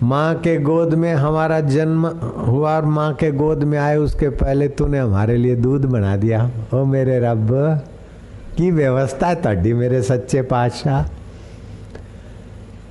माँ 0.02 0.34
के 0.34 0.60
गोद 0.60 0.94
में 0.94 1.14
हमारा 1.14 1.60
जन्म 1.60 2.06
हुआ 2.46 2.76
और 2.76 2.84
माँ 2.84 3.14
के 3.14 3.30
गोद 3.30 3.64
में 3.64 3.78
आए, 3.78 3.96
उसके 3.96 4.28
पहले 4.28 4.68
तूने 4.68 4.98
हमारे 4.98 5.36
लिए 5.36 5.56
दूध 5.56 5.84
बना 5.84 6.16
दिया। 6.16 6.50
ओ 6.74 6.84
मेरे 6.84 7.20
रब 7.20 7.80
की 8.58 8.70
व्यवस्था 8.70 9.34
तड्डी 9.34 9.72
मेरे 9.72 10.02
सच्चे 10.02 10.42
पातशाह। 10.42 11.06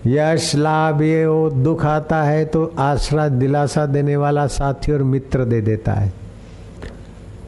यश 0.07 0.55
लाभ 0.55 1.01
ये 1.01 1.26
वो 1.26 1.49
दुख 1.49 1.86
आता 1.86 2.22
है 2.24 2.45
तो 2.45 2.74
आश्रा 2.80 3.28
दिलासा 3.28 3.86
देने 3.86 4.15
वाला 4.15 4.47
साथी 4.47 4.91
और 4.91 5.03
मित्र 5.03 5.45
दे 5.45 5.61
देता 5.61 5.93
है। 5.93 6.13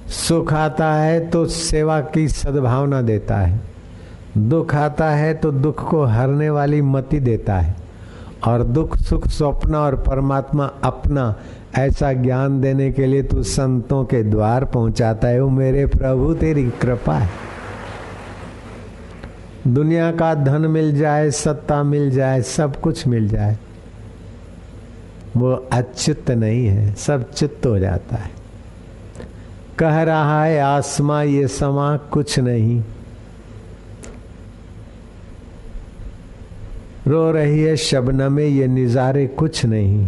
सुख 0.08 0.54
आता 0.54 0.94
है 0.94 1.20
तो 1.30 1.46
सेवा 1.46 2.00
की 2.02 2.28
सद्भावना 2.28 3.02
देता 3.02 3.38
है। 3.38 3.60
दुख 4.38 4.76
आता 4.76 5.10
है 5.10 5.34
तो 5.34 5.52
दुख 5.52 5.90
को 5.90 6.04
हरने 6.04 6.50
वाली 6.50 6.82
मति 6.82 7.20
देता 7.20 7.60
है। 7.60 7.76
और 8.48 8.64
दुख, 8.64 8.98
सुख, 8.98 9.28
स्वप्न 9.28 9.76
और 9.76 9.96
परमात्मा 9.96 10.72
अपना 10.84 11.36
ऐसा 11.78 12.14
ज्ञान 12.14 12.62
देने 12.62 12.92
के 12.92 13.06
लिए 13.06 13.24
तू 13.24 13.44
संतों 13.44 14.04
के 14.06 14.24
द्वार 14.24 14.66
पहुंचाता 14.66 15.28
है। 15.28 15.42
वो 15.42 15.50
मेरे 15.50 15.86
प्रभु, 15.86 16.34
तेरी 16.34 16.70
कृपा 16.82 17.14
है। 17.14 17.49
दुनिया 19.70 20.12
का 20.12 20.34
धन 20.36 20.62
मिल 20.62 20.98
जाए, 20.98 21.30
सत्ता 21.32 21.82
मिल 21.84 22.10
जाए, 22.12 22.42
सब 22.42 22.80
कुछ 22.82 23.08
मिल 23.08 23.28
जाए, 23.30 23.58
वो 25.38 25.52
अच्युत 25.74 26.32
नहीं 26.32 26.66
है, 26.68 26.94
सब 26.96 27.32
चित्त 27.32 27.66
हो 27.66 27.78
जाता 27.80 28.16
है। 28.16 28.32
कह 29.80 30.02
रहा 30.04 30.44
है, 30.44 30.60
आसमा 30.60 31.22
ये 31.24 31.48
समा 31.48 31.96
कुछ 32.12 32.40
नहीं। 32.40 32.82
रो 37.08 37.32
रही 37.32 37.62
है 37.62 37.76
शबनम 37.76 38.40
ये 38.40 38.68
निजारे 38.68 39.28
कुछ 39.28 39.66
नहीं। 39.66 40.08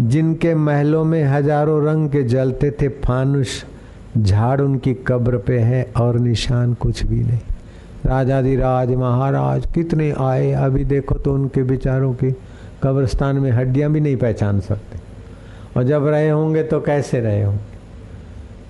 जिनके 0.00 0.54
महलों 0.54 1.04
में 1.04 1.22
हज़ारों 1.24 1.84
रंग 1.86 2.08
के 2.10 2.22
जलते 2.22 2.70
थे, 2.70 2.88
फानुष 2.88 3.62
झाड़ 4.18 4.60
उनकी 4.60 4.94
कब्र 5.06 5.38
पे 5.38 5.58
है 5.58 5.82
और 5.96 6.18
निशान 6.18 6.74
कुछ 6.74 7.02
भी 7.02 7.20
नहीं। 7.20 7.38
राजाधिराज 8.06 8.90
महाराज 8.90 9.66
कितने 9.74 10.14
आए, 10.18 10.52
अभी 10.52 10.84
देखो 10.84 11.14
तो 11.14 11.34
उनके 11.34 11.62
विचारों 11.62 12.12
की 12.12 12.30
कब्रस्तान 12.82 13.36
में 13.36 13.50
हड्डियाँ 13.50 13.90
भी 13.90 14.00
नहीं 14.00 14.16
पहचान 14.16 14.60
सकते। 14.60 14.98
और 15.76 15.84
जब 15.84 16.06
रहे 16.06 16.28
होंगे 16.28 16.62
तो 16.62 16.80
कैसे 16.80 17.20
रहे 17.20 17.42
होंगे? 17.42 17.70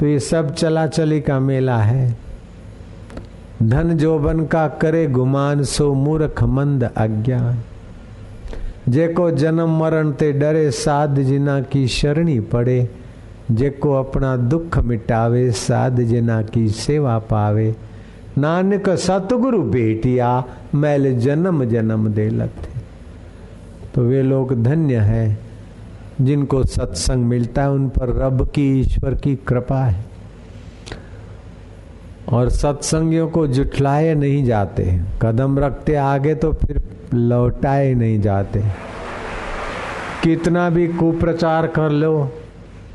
तो 0.01 0.07
ये 0.07 0.19
सब 0.19 0.55
चला 0.55 0.87
चली 0.87 1.21
का 1.21 1.41
मेला 1.41 1.77
है। 1.77 2.17
धन 3.63 3.97
जोबन 3.97 4.47
का 4.47 4.69
करे 4.69 5.07
गुमान, 5.07 5.63
सो 5.63 5.95
मूर्ख 5.95 6.43
मंद 6.43 6.91
अज्ञान। 6.97 7.59
जेको 8.89 9.31
जन्म 9.31 9.79
मरण 9.81 10.13
ते 10.13 10.33
डरे, 10.33 10.71
साध 10.71 11.15
जिना 11.15 11.61
की 11.61 11.89
शरणी 11.89 12.41
पड़े। 12.41 12.89
जेको 13.51 13.93
अपना 13.93 14.37
दुख 14.37 14.79
मिटावे, 14.79 15.51
साध 15.51 16.01
जिना 16.01 16.43
की 16.43 16.69
सेवा 16.69 17.19
पावे। 17.19 17.75
नानक 18.41 18.89
सतगुरु 18.91 19.63
बेटिया 19.63 20.45
मैल 20.75 21.19
जन्म 21.19 21.65
जन्म 21.65 22.09
दे 22.09 22.29
लथे। 22.29 22.79
तो 23.95 24.03
वे 24.03 24.23
लोग 24.23 24.63
धन्य 24.63 24.97
है, 24.97 25.39
जिनको 26.21 26.65
सत्संग 26.65 27.25
मिलता 27.25 27.63
है, 27.63 27.71
उन 27.71 27.89
पर 27.89 28.17
रब 28.17 28.47
की, 28.47 28.81
ईश्वर 28.81 29.15
की 29.15 29.35
कृपा 29.37 29.85
है। 29.85 30.05
और 32.29 32.49
सत्संगियों 32.49 33.29
को 33.29 33.47
जुठलाए 33.47 34.15
नहीं 34.15 34.45
जाते, 34.45 35.01
कदम 35.23 35.59
रखते 35.59 35.95
आगे 35.95 36.35
तो 36.35 36.53
फिर 36.53 36.83
लौटाए 37.15 37.95
नहीं 37.95 38.21
जाते। 38.21 38.63
कितना 40.23 40.69
भी 40.71 40.87
कुप्रचार 40.89 41.67
कर 41.67 41.91
लो 41.91 42.33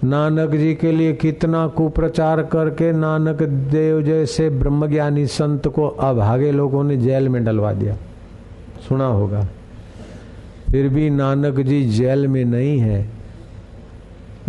नानक 0.05 0.49
जी 0.49 0.75
के 0.75 0.91
लिए 0.91 1.13
कितना 1.13 1.67
कुप्रचार 1.67 2.43
करके 2.43 2.91
नानक 2.91 3.43
देव 3.43 4.01
जैसे 4.01 4.49
ब्रह्मज्ञानी 4.49 5.27
संत 5.27 5.67
को 5.67 5.87
अभागे 5.87 6.51
लोगों 6.51 6.83
ने 6.83 6.97
जेल 6.97 7.29
में 7.29 7.45
डलवा 7.45 7.73
दिया। 7.73 7.97
सुना 8.89 9.05
होगा। 9.05 9.47
फिर 10.71 10.89
भी 10.89 11.09
नानक 11.09 11.59
जी 11.59 11.85
जेल 11.85 12.27
में 12.27 12.45
नहीं 12.45 12.79
है। 12.79 13.09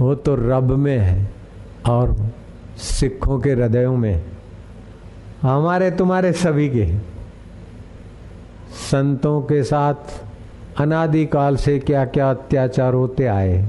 वो 0.01 0.15
तो 0.15 0.35
रब 0.35 0.71
में 0.73 0.99
है 0.99 1.31
और 1.89 2.17
सिखों 2.77 3.41
के 3.41 3.51
हृदयों 3.51 3.97
में 3.97 4.23
हमारे 5.43 5.91
तुम्हारे 5.91 6.33
सभी 6.33 6.69
के 6.69 6.99
संतों 8.91 9.41
के 9.43 9.63
साथ 9.63 9.95
अनादिकाल 10.79 11.57
से 11.57 11.79
क्या 11.79 12.05
क्या 12.05 12.31
अत्याचार 12.31 12.95
होते 12.95 13.27
आए 13.27 13.69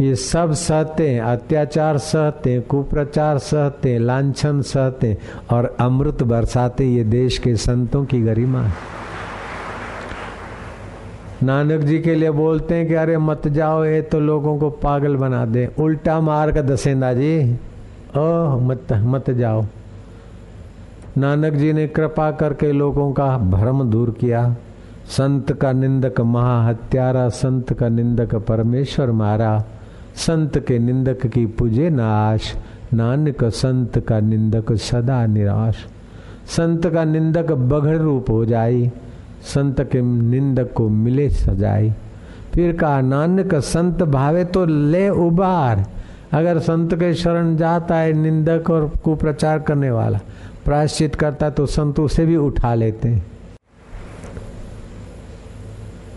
ये 0.00 0.14
सब 0.14 0.52
सहते 0.52 1.10
हैं, 1.10 1.20
अत्याचार 1.20 1.98
सहते 1.98 2.52
हैं, 2.52 2.62
कुप्रचार 2.62 3.38
सहते 3.38 3.92
हैं, 3.92 4.00
लांछन 4.00 4.62
सहते 4.62 5.06
हैं 5.06 5.18
और 5.50 5.76
अमृत 5.80 6.22
बरसाते 6.22 6.84
ये 6.84 7.04
देश 7.04 7.38
के 7.38 7.56
संतों 7.56 8.04
की 8.04 8.20
गरिमा 8.20 8.62
है। 8.62 8.72
नानक 11.42 11.80
जी 11.80 11.98
के 11.98 12.14
लिए 12.14 12.30
बोलते 12.30 12.74
हैं 12.74 12.88
कि 12.88 12.94
अरे 12.94 13.18
मत 13.18 13.48
जाओ, 13.48 13.84
ये 13.84 14.02
तो 14.02 14.20
लोगों 14.20 14.58
को 14.58 14.70
पागल 14.70 15.16
बना 15.16 15.44
दे। 15.44 15.74
उल्टा 15.78 16.20
मार 16.20 16.52
का 16.52 16.62
दसेंदा 16.62 17.12
जी, 17.12 17.54
ओह, 18.16 18.56
मत 18.60 18.92
मत 18.92 19.30
जाओ। 19.30 19.64
नानक 21.18 21.52
जी 21.52 21.72
ने 21.72 21.88
कृपा 21.88 22.30
करके 22.30 22.72
लोगों 22.72 23.12
का 23.12 23.38
भ्रम 23.38 23.90
दूर 23.90 24.10
किया। 24.20 24.56
संत 25.06 25.52
का 25.52 25.72
निंदक 25.72 26.20
महाहत्यारा, 26.20 27.28
संत 27.28 27.72
का 27.72 27.88
निंदक 27.88 28.34
परमेश्वर 28.34 29.10
मारा। 29.10 29.64
संत 30.14 30.58
के 30.58 30.78
निंदक 30.78 31.26
की 31.26 31.46
पूजे 31.46 31.90
नाश। 31.90 32.54
नानक 32.94 33.44
संत 33.44 33.98
का 33.98 34.20
निंदक 34.20 34.72
सदा 34.72 35.26
निराश। 35.26 35.86
संत 36.46 36.86
का 36.86 37.04
निंदक 37.04 37.52
बघड़ 37.52 37.96
रूप 37.96 38.30
हो 38.30 38.44
जाई। 38.44 38.92
संत 39.42 39.80
के 39.80 40.02
निंदक 40.02 40.72
को 40.72 40.88
मिले 40.88 41.30
सजाई। 41.30 41.92
फिर 42.54 42.76
कहा, 42.76 43.00
नानक 43.00 43.54
संत 43.54 44.02
भावे 44.02 44.44
तो 44.44 44.64
ले 44.64 45.08
उबार। 45.08 45.86
अगर 46.32 46.58
संत 46.58 46.94
के 46.94 47.14
शरण 47.14 47.56
जाता 47.56 47.96
है 47.96 48.12
निंदक 48.12 48.70
और 48.70 48.92
कुप्रचार 49.04 49.58
करने 49.58 49.90
वाला, 49.90 50.20
प्रायश्चित 50.64 51.14
करता 51.14 51.50
तो 51.50 51.66
संत 51.66 52.00
उसे 52.00 52.26
भी 52.26 52.36
उठा 52.36 52.74
लेते 52.74 53.08
हैं। 53.08 53.31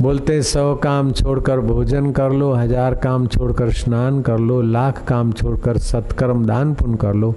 बोलते, 0.06 0.42
सौ 0.44 0.64
काम 0.78 1.12
छोड़कर 1.12 1.60
भोजन 1.62 2.12
कर 2.12 2.32
लो, 2.32 2.52
हज़ार 2.54 2.96
काम 3.04 3.26
छोड़कर 3.28 3.70
स्नान 3.74 4.22
कर 4.22 4.40
लो, 4.40 4.62
लाख 4.64 5.04
काम 5.08 5.32
छोड़कर 5.32 5.78
सत्कर्म 5.80 6.46
दान 6.46 6.74
पुण्य 6.74 6.98
कर 6.98 7.14
लो, 7.14 7.32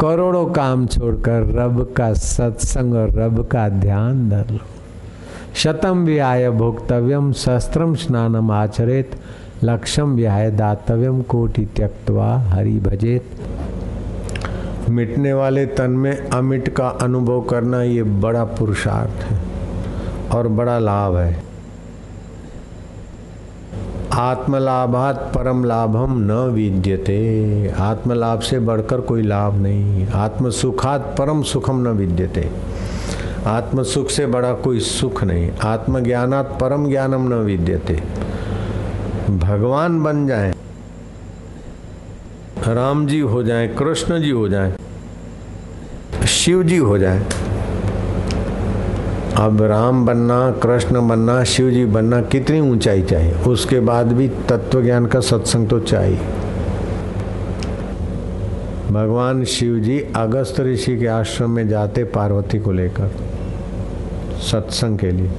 करोड़ों 0.00 0.44
काम 0.52 0.86
छोड़कर 0.86 1.46
रब 1.54 1.82
का 1.96 2.12
सत्संग 2.14 2.94
और 2.94 3.10
रब 3.12 3.42
का 3.52 3.68
ध्यान 3.68 4.28
धर 4.30 4.50
लो। 4.50 4.58
शतम 5.54 6.04
व्याय 6.04 6.50
भोक्तव्यम 6.52 7.32
शस्त्रम 7.34 7.94
स्नानम 7.96 8.50
आचरेत 8.52 9.16
लक्ष्यम 9.64 10.14
व्याय 10.16 10.50
दातव्यम, 10.52 11.22
कोटि 11.24 11.64
त्यक्तवा 11.76 12.28
हरि 12.50 12.78
भजेत। 12.80 13.24
मिटने 14.90 15.32
वाले 15.32 15.66
तन 15.74 15.90
में 15.92 16.28
अमिट 16.30 16.68
का 16.76 16.88
अनुभव 17.02 17.40
करना 17.50 17.82
ये 17.82 18.02
बड़ा 18.22 18.44
पुरुषार्थ 18.54 19.24
है 19.24 19.40
और 20.34 20.48
बड़ा 20.50 20.78
लाभ 20.80 21.16
है। 21.16 21.45
आत्मलाभात 24.16 25.16
परम 25.34 25.64
लाभम 25.64 26.18
न 26.18 26.32
विद्यते। 26.52 27.16
आत्मलाभ 27.78 28.40
से 28.40 28.58
बढ़कर 28.58 29.00
कोई 29.00 29.22
लाभ 29.22 29.54
नहीं। 29.54 30.06
आत्म 30.06 30.50
सुखात 30.50 31.14
परम 31.18 31.42
सुखम 31.42 31.76
न 31.78 31.88
विद्यते। 31.88 32.48
आत्म 33.46 33.82
सुख 33.82 34.10
से 34.10 34.26
बड़ा 34.26 34.52
कोई 34.54 34.80
सुख 34.80 35.22
नहीं। 35.24 35.50
आत्मज्ञानात 35.64 36.58
परम 36.60 36.88
ज्ञानम 36.88 37.28
न 37.28 37.34
विद्यते। 37.42 37.94
भगवान 39.30 40.02
बन 40.02 40.26
जाए। 40.26 40.54
राम 42.68 43.06
जी 43.06 43.20
हो 43.20 43.42
जाए, 43.42 43.68
कृष्ण 43.68 44.20
जी 44.20 44.30
हो 44.30 44.48
जाए, 44.48 44.76
शिव 46.28 46.62
जी 46.62 46.76
हो 46.76 46.98
जाए। 46.98 47.22
अब 49.38 49.62
राम 49.62 50.06
बनना, 50.06 50.50
कृष्ण 50.50 51.08
बनना 51.08 51.44
शिव 51.44 51.70
जी 51.70 51.84
बनना 51.84 52.20
कितनी 52.22 52.60
ऊंचाई 52.60 53.02
चाहिए? 53.02 53.32
उसके 53.32 53.80
बाद 53.80 54.12
भी 54.12 54.28
तत्व 54.28 54.82
ज्ञान 54.82 55.06
का 55.06 55.20
सत्संग 55.20 55.68
तो 55.68 55.80
चाहिए। 55.80 56.18
भगवान 58.90 59.44
शिव 59.44 59.78
जी 59.78 59.98
अगस्त 60.16 60.60
ऋषि 60.60 60.98
के 60.98 61.06
आश्रम 61.06 61.50
में 61.50 61.68
जाते 61.68 62.04
पार्वती 62.04 62.58
को 62.58 62.72
लेकर, 62.72 63.10
सत्संग 64.40 64.98
के 64.98 65.10
लिए। 65.10 65.30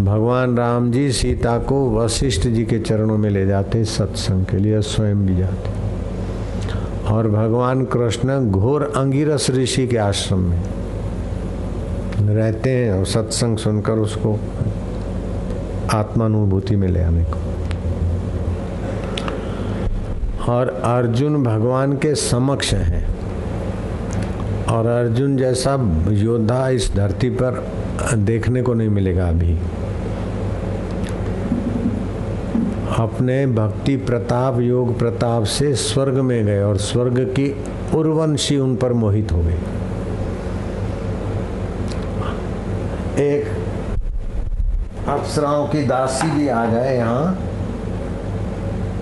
भगवान 0.00 0.56
राम 0.56 0.90
जी 0.90 1.12
सीता 1.12 1.58
को 1.58 1.98
वशिष्ठ 1.98 2.46
जी 2.48 2.64
के 2.64 2.78
चरणों 2.78 3.18
में 3.18 3.30
ले 3.30 3.46
जाते, 3.46 3.84
सत्संग 3.84 4.44
के 4.44 4.56
लिए 4.56 4.80
स्वयं 4.80 5.26
भी 5.26 5.36
जाते। 5.36 7.12
और 7.12 7.28
भगवान 7.28 7.84
कृष्ण 7.84 8.50
घोर 8.50 8.92
अंगिरस 8.96 9.50
ऋषि 9.50 9.86
के 9.86 9.96
आश्रम 9.96 10.38
में 10.38 10.62
रहते 12.20 12.70
हैं 12.70 12.92
और 12.92 13.04
सत्संग 13.06 13.58
सुनकर 13.58 13.92
उसको 13.92 14.38
आत्मानुभूति 15.90 16.76
में 16.76 16.88
ले 16.88 17.02
आने 17.02 17.24
को 17.24 17.40
और 20.52 20.68
अर्जुन 20.84 21.44
भगवान 21.44 21.92
के 21.92 22.14
समक्ष 22.14 22.74
हैं। 22.74 23.16
और 24.66 24.86
अर्जुन 24.86 25.36
जैसा 25.36 26.04
योद्धा 26.08 26.68
इस 26.68 26.94
धरती 26.94 27.30
पर 27.30 27.66
देखने 28.14 28.62
को 28.62 28.74
नहीं 28.74 28.88
मिलेगा 28.88 29.28
अभी। 29.28 29.58
अपने 32.98 33.46
भक्ति 33.46 33.96
प्रताप, 33.96 34.60
योग 34.60 34.98
प्रताप 34.98 35.44
से 35.44 35.74
स्वर्ग 35.74 36.14
में 36.14 36.44
गए 36.46 36.62
और 36.62 36.76
स्वर्ग 36.76 37.20
की 37.20 37.64
उर्वंशी 37.94 38.56
उन 38.58 38.76
पर 38.76 38.92
मोहित 38.92 39.32
हो 39.32 39.42
गई 39.42 39.75
एक 43.18 43.46
अप्सराओं 45.08 45.66
की 45.68 45.82
दासी 45.82 46.26
भी 46.30 46.48
आ 46.48 46.64
जाए 46.66 46.96
यहाँ 46.96 47.34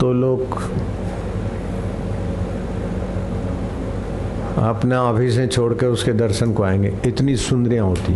तो 0.01 0.13
लोग 0.13 0.41
अपना 4.63 5.03
ऑफ़िस 5.03 5.39
छोड़कर 5.53 5.87
उसके 5.87 6.13
दर्शन 6.13 6.53
को 6.53 6.63
आएँगे। 6.63 6.93
इतनी 7.07 7.37
सुंदरियाँ 7.37 7.87
होती 7.87 8.15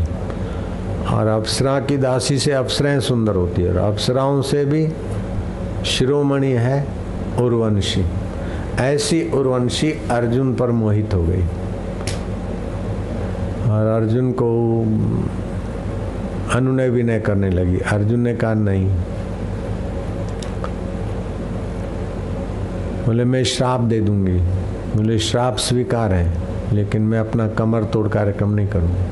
और 1.15 1.27
अप्सरा 1.27 1.79
की 1.81 1.97
दासी 1.97 2.39
से 2.39 2.53
अप्सराएँ 2.53 3.01
सुंदर 3.01 3.35
होती 3.35 3.63
है। 3.63 3.71
और 3.71 3.93
अप्सराओं 3.93 4.43
से 4.43 4.65
भी 4.65 4.87
शिरोमणि 5.87 6.53
है 6.53 6.81
उर्वंशी। 7.41 8.05
ऐसी 8.81 9.31
उर्वंशी 9.31 9.93
अर्जुन 10.11 10.55
पर 10.55 10.71
मोहित 10.71 11.15
हो 11.15 11.23
गई। 11.23 11.43
और 13.71 13.87
अर्जुन 13.87 14.33
को 14.33 14.49
अनुनय 16.55 16.89
विनय 16.89 17.21
करने 17.21 17.51
लगी। 17.51 17.79
अर्जुन 17.79 18.21
ने 18.21 18.37
कहा, 18.37 18.55
नहीं। 18.55 18.87
बोले, 23.07 23.25
मैं 23.25 23.45
श्राप 23.45 23.81
दे 23.81 24.01
दूँगी। 24.01 24.39
बोले, 24.97 25.19
श्राप 25.19 25.57
स्वीकार 25.57 26.13
है, 26.13 26.33
लेकिन 26.73 27.03
मैं 27.03 27.19
अपना 27.19 27.49
कमर 27.49 27.85
तोड़ 27.85 28.09
कार्यक्रम 28.09 28.51
नहीं 28.51 28.69
करूँगा। 28.69 29.03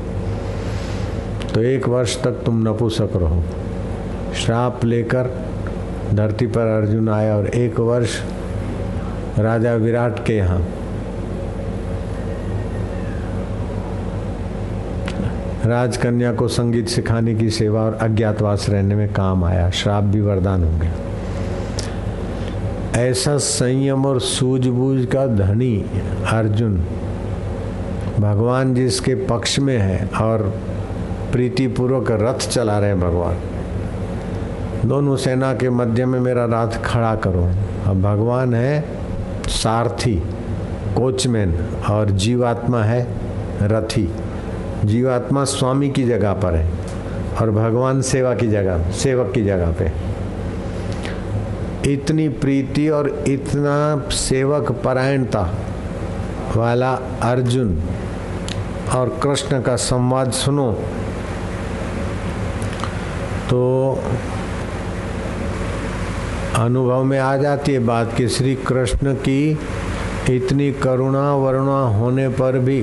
तो 1.53 1.61
एक 1.61 1.87
वर्ष 1.87 2.23
तक 2.23 2.31
तुम 2.31 2.69
नपुसक 2.69 3.09
रहो। 3.15 3.43
श्राप 4.35 4.85
लेकर 4.85 5.45
धरती 6.13 6.47
पर 6.47 6.61
अर्जुन 6.61 7.09
आया 7.09 7.37
और 7.37 7.47
एक 7.47 7.79
वर्ष 7.79 8.21
राजा 9.39 9.73
विराट 9.73 10.25
के 10.25 10.33
यहाँ 10.33 10.65
राजकन्या 15.67 16.33
को 16.33 16.47
संगीत 16.47 16.87
सिखाने 16.87 17.35
की 17.35 17.49
सेवा 17.49 17.81
और 17.81 17.93
अज्ञातवास 17.93 18.69
रहने 18.69 18.95
में 18.95 19.13
काम 19.13 19.43
आया। 19.43 19.69
श्राप 19.69 20.03
भी 20.03 20.21
वरदान 20.21 20.63
हो 20.63 20.79
गया। 20.79 20.93
ऐसा 23.01 23.37
संयम 23.37 24.05
और 24.05 24.19
सूझबूझ 24.19 25.05
का 25.05 25.27
धनी 25.27 25.85
अर्जुन 26.31 26.77
भगवान 28.19 28.75
जिसके 28.75 29.15
पक्ष 29.15 29.59
में 29.59 29.77
है 29.77 30.09
और 30.21 30.53
प्रीतिपूर्वक 31.31 32.11
रथ 32.11 32.49
चला 32.49 32.79
रहे 32.79 32.89
हैं 32.89 32.99
भगवान। 32.99 33.35
दोनों 34.89 35.15
सेना 35.15 35.53
के 35.53 35.69
मध्य 35.69 36.05
में 36.05 36.19
मेरा 36.19 36.45
रथ 36.45 36.83
खड़ा 36.83 37.15
करो। 37.15 37.43
अब 37.85 38.01
भगवान 38.01 38.53
है 38.53 38.85
सारथी, 39.47 40.15
कोचमैन 40.97 41.59
और 41.89 42.09
जीवात्मा 42.09 42.83
है 42.83 43.07
रथी। 43.61 44.09
जीवात्मा 44.85 45.43
स्वामी 45.43 45.89
की 45.89 46.03
जगह 46.03 46.33
पर 46.33 46.55
है 46.55 46.71
और 47.41 47.51
भगवान 47.51 48.01
सेवा 48.01 48.33
की 48.35 48.47
जगह, 48.47 48.91
सेवक 48.91 49.31
की 49.33 49.43
जगह 49.43 49.71
पे। 49.71 49.91
इतनी 51.93 52.29
प्रीति 52.29 52.89
और 52.89 53.23
इतना 53.27 54.09
सेवक 54.09 54.71
परायणता 54.71 55.41
वाला 56.55 56.93
अर्जुन 57.21 57.79
और 58.95 59.19
कृष्ण 59.23 59.61
का 59.61 59.75
संवाद 59.75 60.31
सुनो 60.31 60.71
तो 63.49 63.59
अनुभव 66.55 67.03
में 67.03 67.19
आ 67.19 67.35
जाती 67.37 67.73
है 67.73 67.79
बात 67.79 68.13
कि 68.17 68.27
श्री 68.27 68.55
कृष्ण 68.55 69.13
की 69.13 69.59
इतनी 70.29 70.71
करुणा 70.71 71.35
वरुणा 71.35 71.79
होने 71.97 72.29
पर 72.29 72.59
भी 72.59 72.81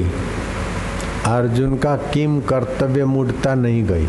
अर्जुन 1.26 1.76
का 1.76 1.96
किम 2.12 2.40
कर्तव्य 2.40 3.04
मुड़ता 3.04 3.54
नहीं 3.54 3.84
गई। 3.84 4.06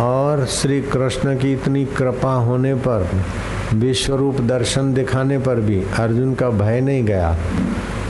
और 0.00 0.44
श्री 0.46 0.80
कृष्ण 0.82 1.36
की 1.38 1.52
इतनी 1.52 1.84
कृपा 1.86 2.32
होने 2.32 2.74
पर 2.74 3.08
विश्व 3.74 4.14
रूप 4.16 4.40
दर्शन 4.40 4.92
दिखाने 4.94 5.38
पर 5.38 5.60
भी 5.60 5.82
अर्जुन 5.98 6.34
का 6.34 6.50
भय 6.50 6.80
नहीं 6.80 7.04
गया। 7.04 7.36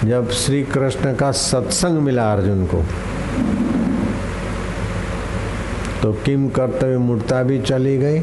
जब 0.05 0.31
श्री 0.31 0.63
कृष्ण 0.65 1.15
का 1.15 1.31
सत्संग 1.33 1.99
मिला 1.99 2.33
अर्जुन 2.33 2.67
को 2.67 2.83
तो 6.03 6.13
किम 6.25 6.49
कर्तव्य 6.49 6.99
मूर्ता 6.99 7.43
भी 7.43 7.59
चली 7.63 7.97
गई। 7.99 8.19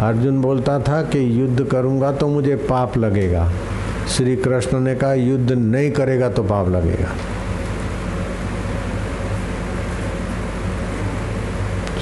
अर्जुन 0.00 0.40
बोलता 0.42 0.78
था 0.80 1.02
कि 1.02 1.42
युद्ध 1.42 1.64
करूँगा 1.64 2.12
तो 2.12 2.28
मुझे 2.28 2.56
पाप 2.68 2.96
लगेगा। 2.98 3.50
श्री 4.08 4.36
कृष्ण 4.36 4.80
ने 4.80 4.94
कहा, 4.94 5.14
युद्ध 5.14 5.52
नहीं 5.52 5.90
करेगा 5.90 6.28
तो 6.28 6.42
पाप 6.42 6.68
लगेगा। 6.68 7.08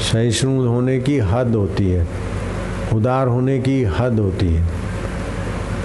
सहिष्णु 0.09 0.67
होने 0.69 0.99
की 1.01 1.19
हद 1.19 1.55
होती 1.55 1.89
है, 1.91 2.07
उदार 2.95 3.27
होने 3.27 3.59
की 3.59 3.83
हद 3.85 4.19
होती 4.21 4.47
है। 4.47 4.67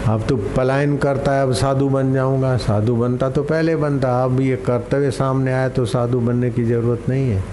अब 0.07 0.24
तो 0.30 0.36
पलायन 0.57 0.97
करता 0.97 1.32
है, 1.32 1.43
अब 1.43 1.53
साधु 1.53 1.89
बन 1.89 2.13
जाऊँगा। 2.13 2.55
साधु 2.57 2.95
बनता 2.95 3.30
तो 3.30 3.43
पहले 3.43 3.76
बनता, 3.76 4.24
अब 4.24 4.39
ये 4.41 4.55
कर्तव्य 4.55 5.11
सामने 5.11 5.53
आया 5.53 5.69
तो 5.69 5.86
साधु 5.86 6.19
बनने 6.19 6.49
की 6.49 6.63
ज़रूरत 6.63 7.09
नहीं 7.09 7.30
है। 7.30 7.43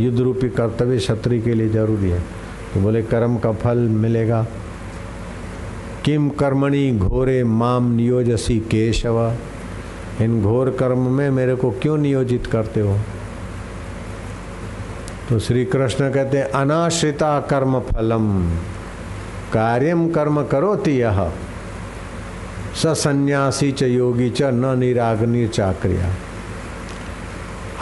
युद्ध 0.00 0.18
रूपी 0.20 0.48
कर्तव्य 0.48 0.98
क्षत्रिय 0.98 1.40
के 1.40 1.54
लिए 1.54 1.68
ज़रूरी 1.68 2.10
है। 2.10 2.20
तो 2.74 2.80
बोले, 2.80 3.02
कर्म 3.02 3.36
का 3.38 3.52
फल 3.52 3.78
मिलेगा। 3.78 4.46
किम 6.04 6.28
कर्मणि 6.30 6.90
घोरे 6.92 7.44
माम 7.44 7.90
नियोजसी 7.92 8.58
केशव। 8.60 9.34
इन 10.20 10.42
घोर 10.42 10.70
कर्म 10.70 11.10
में 11.10 11.30
मेरे 11.30 11.54
को 11.54 11.70
क्यों 11.70 11.98
नियोजित 11.98 12.46
करते 12.46 12.80
हो? 12.80 12.96
तो 15.30 15.38
श्री 15.38 15.64
कृष्ण 15.64 16.10
कहते 16.12 16.38
हैं, 16.38 16.44
अनाश्रिता 16.50 17.38
कर्म 17.40 17.78
फलम। 17.80 18.24
कार्यम 19.52 20.08
कर्म 20.10 20.42
करोति 20.44 20.90
यह 20.92 21.20
सन्यासी 22.76 23.70
च 23.72 23.82
योगी 23.82 24.30
च, 24.30 24.42
न 24.42 24.78
निराग्नि 24.78 25.46
चाक्रिया 25.48 26.10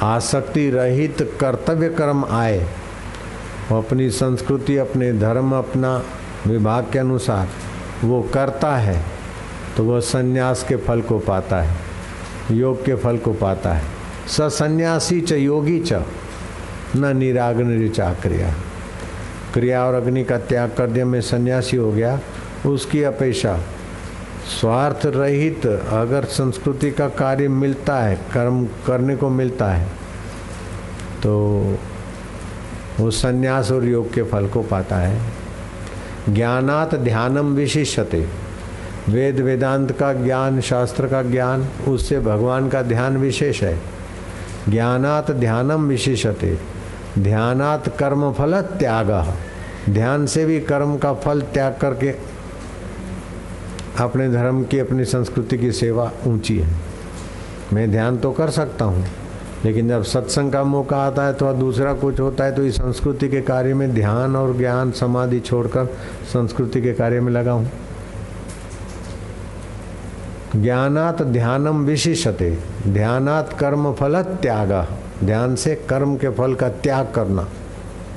आसक्ति 0.07 0.69
रहित 0.71 1.23
कर्तव्य 1.41 1.89
कर्म 1.89 2.25
आए। 2.25 2.59
वो 3.71 3.79
अपनी 3.79 4.11
संस्कृति, 4.11 4.77
अपने 4.77 5.13
धर्म, 5.15 5.57
अपना 5.57 5.97
विभाग 6.47 6.93
के 6.93 6.99
अनुसार 6.99 7.49
वो 8.05 8.23
करता 8.35 8.77
है 8.77 9.03
तो 9.77 9.85
वह 9.85 10.01
सन्यास 10.03 10.65
के 10.69 10.77
फल 10.77 11.01
को 11.01 11.19
पाता 11.19 11.61
है, 11.63 11.77
योग 12.51 12.85
के 12.85 12.95
फल 12.95 13.17
को 13.19 13.33
पाता 13.35 13.73
है। 13.73 13.85
सन्यासी 14.29 15.21
च, 15.21 15.33
योगी 15.33 15.79
च। 15.81 16.03
न 16.99 17.17
निराग्नि 17.17 17.89
चाक्रिया 17.89 18.53
क्रिया 19.55 19.85
और 19.85 19.95
अग्नि 19.95 20.25
का 20.25 20.39
त्याग 20.39 20.73
कर 20.79 20.87
दिया, 20.87 21.05
मैं 21.05 21.21
सन्यासी 21.21 21.77
हो 21.77 21.93
गया। 21.93 22.21
उसकी 22.67 23.03
अपेक्षा, 23.03 23.59
स्वार्थ 24.61 25.07
रहित 25.07 25.67
अगर 25.67 26.25
संस्कृति 26.25 26.91
का 26.91 27.09
कार्य 27.09 27.49
मिलता 27.49 27.97
है, 27.97 28.15
कर्म 28.35 28.67
करने 28.87 29.17
को 29.17 29.29
मिलता 29.31 29.73
है 29.73 29.87
तो 31.23 31.33
वो 33.01 33.11
संन्यास 33.11 33.71
और 33.73 33.85
योग 33.85 34.13
के 34.15 34.23
फल 34.23 34.47
को 34.49 34.63
पाता 34.63 34.97
है। 34.97 35.21
ज्ञानात 36.29 36.95
ध्यानम 36.95 37.55
विशिष्यते। 37.55 38.27
वेद, 39.09 39.41
वेदांत 39.41 39.93
का 39.93 40.13
ज्ञान, 40.15 40.61
शास्त्र 40.61 41.07
का 41.07 41.23
ज्ञान, 41.23 41.69
उससे 41.89 42.19
भगवान 42.21 42.69
का 42.69 42.83
ध्यान 42.83 43.17
विशेष 43.17 43.63
है। 43.63 43.79
ज्ञानात 44.69 45.31
ध्यानम 45.31 45.87
विशिष्यते। 45.87 46.59
ध्यानात 47.19 47.89
कर्म 47.99 48.31
फल 48.33 48.61
त्याग। 48.79 49.11
ध्यान 49.91 50.27
से 50.27 50.45
भी 50.47 50.59
कर्म 50.61 50.97
का 50.99 51.13
फल 51.15 51.41
त्याग 51.45 51.77
करके 51.81 52.11
अपने 54.01 54.29
धर्म 54.29 54.63
की, 54.65 54.79
अपनी 54.79 55.05
संस्कृति 55.05 55.59
की 55.59 55.73
सेवा 55.73 56.11
ऊँची 56.27 56.59
है। 56.59 56.77
मैं 57.73 57.91
ध्यान 57.91 58.19
तो 58.19 58.31
कर 58.33 58.51
सकता 58.51 58.85
हूँ, 58.85 59.05
लेकिन 59.65 59.89
जब 59.89 60.03
सत्संग 60.05 60.53
का 60.53 60.63
मौका 60.65 60.97
आता 60.97 61.27
है 61.27 61.33
तो 61.33 61.53
दूसरा 61.55 61.93
कुछ 61.95 62.21
होता 62.21 62.45
है 62.45 62.55
तो 62.55 62.63
इस 62.63 62.77
संस्कृति 62.77 63.29
के 63.29 63.41
कार्य 63.41 63.75
में 63.75 63.93
ध्यान 63.95 64.37
और 64.37 64.57
ज्ञान 64.57 64.91
समाधि 64.93 65.41
छोड़कर 65.41 65.87
संस्कृति 66.33 66.83
के 66.83 66.93
कार्य 66.93 67.21
में 67.21 67.33
लगा 67.33 67.53
हूँ। 67.53 67.71
ज्ञानात 70.57 71.23
ध्यानम 71.23 71.85
विशिषते 71.85 72.57
ध्यानात 72.87 73.53
कर्म 73.61 73.93
फल 73.93 74.23
त्याग। 74.43 74.73
ध्यान 75.25 75.55
से 75.57 75.75
कर्म 75.89 76.17
के 76.17 76.29
फल 76.31 76.55
का 76.55 76.69
त्याग 76.69 77.13
करना 77.15 77.49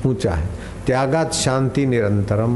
ऊँचा 0.06 0.30
है। 0.30 0.48
त्यागात 0.86 1.32
शांति 1.32 1.86
निरंतरम। 1.86 2.54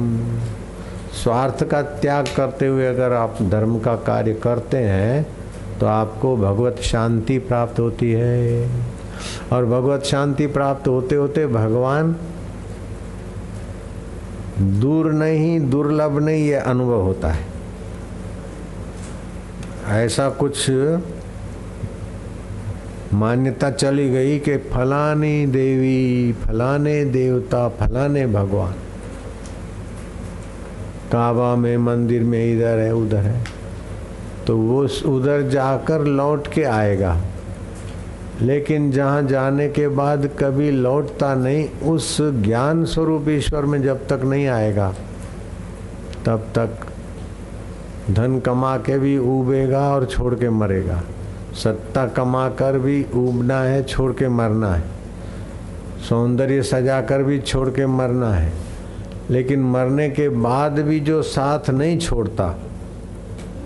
स्वार्थ 1.15 1.65
का 1.65 1.83
त्याग 1.83 2.27
करते 2.37 2.67
हुए 2.67 2.87
अगर 2.87 3.13
आप 3.13 3.39
धर्म 3.43 3.79
का 3.79 3.95
कार्य 3.97 4.35
करते 4.35 4.77
हैं 4.77 5.27
तो 5.81 5.87
आपको 5.87 6.37
भगवत 6.37 6.81
शांति 6.83 7.39
प्राप्त 7.39 7.81
होती 7.81 8.13
है। 8.13 8.71
और 9.53 9.65
भगवत 9.65 10.03
शांति 10.03 10.47
प्राप्त 10.47 10.89
होते 10.89 11.15
होते 11.15 11.47
भगवान 11.47 12.17
दूर 14.81 15.13
नहीं, 15.13 15.71
दुर्लभ 15.71 16.19
नहीं, 16.19 16.45
ये 16.45 16.55
अनुभव 16.55 17.01
होता 17.01 17.29
है। 17.29 17.45
ऐसा 20.05 20.29
कुछ 20.31 20.67
मान्यता 23.15 23.71
चली 23.71 24.11
गई 24.11 24.39
कि 24.39 24.57
फलानी 24.57 25.47
देवी, 25.47 26.33
फलाने 26.33 27.05
देवता, 27.05 27.69
फलाने 27.69 28.27
भगवान। 28.27 28.73
काबा 31.13 31.57
में, 31.57 31.77
मंदिर 31.77 32.23
में 32.23 32.57
इधर 32.57 32.79
है, 32.79 32.95
उधर 32.95 33.17
है। 33.17 33.45
तो 34.47 34.57
वो 34.57 34.85
उधर 34.85 35.49
जाकर 35.49 36.01
लौट 36.01 36.47
के 36.47 36.63
आएगा। 36.63 37.21
लेकिन 38.43 38.91
जहाँ 38.91 39.23
जाने 39.23 39.69
के 39.69 39.89
बाद 39.89 40.27
कभी 40.27 40.71
लौटता 40.71 41.35
नहीं, 41.35 41.71
उस 41.71 42.19
ज्ञान 42.21 42.85
स्वरूप 42.85 43.29
ईश्वर 43.29 43.63
में 43.63 43.83
जब 43.83 44.07
तक 44.07 44.21
नहीं 44.25 44.47
आएगा, 44.47 44.95
तब 46.27 46.39
तक 46.39 46.71
धन 48.11 48.39
कमा 48.39 48.77
के 48.77 48.99
भी 48.99 49.19
उबेगा 49.19 49.95
और 49.95 50.05
छोड़ 50.05 50.35
के 50.35 50.51
मरेगा। 50.51 51.03
सत्ता 51.65 52.07
कमा 52.07 52.49
कर 52.49 52.79
भी 52.79 53.05
उबना 53.15 53.61
है, 53.61 53.83
छोड़ 53.83 54.13
के 54.13 54.29
मरना 54.29 54.75
है। 54.75 54.83
सौंदर्य 56.09 56.63
सजा 56.63 57.01
कर 57.01 57.23
भी 57.23 57.39
छोड़ 57.39 57.69
के 57.71 57.87
मरना 57.87 58.33
है। 58.35 58.53
लेकिन 59.31 59.63
मरने 59.63 60.09
के 60.11 60.29
बाद 60.29 60.79
भी 60.79 61.01
जो 61.01 61.23
साथ 61.23 61.71
नहीं 61.71 61.99
छोड़ता, 61.99 62.55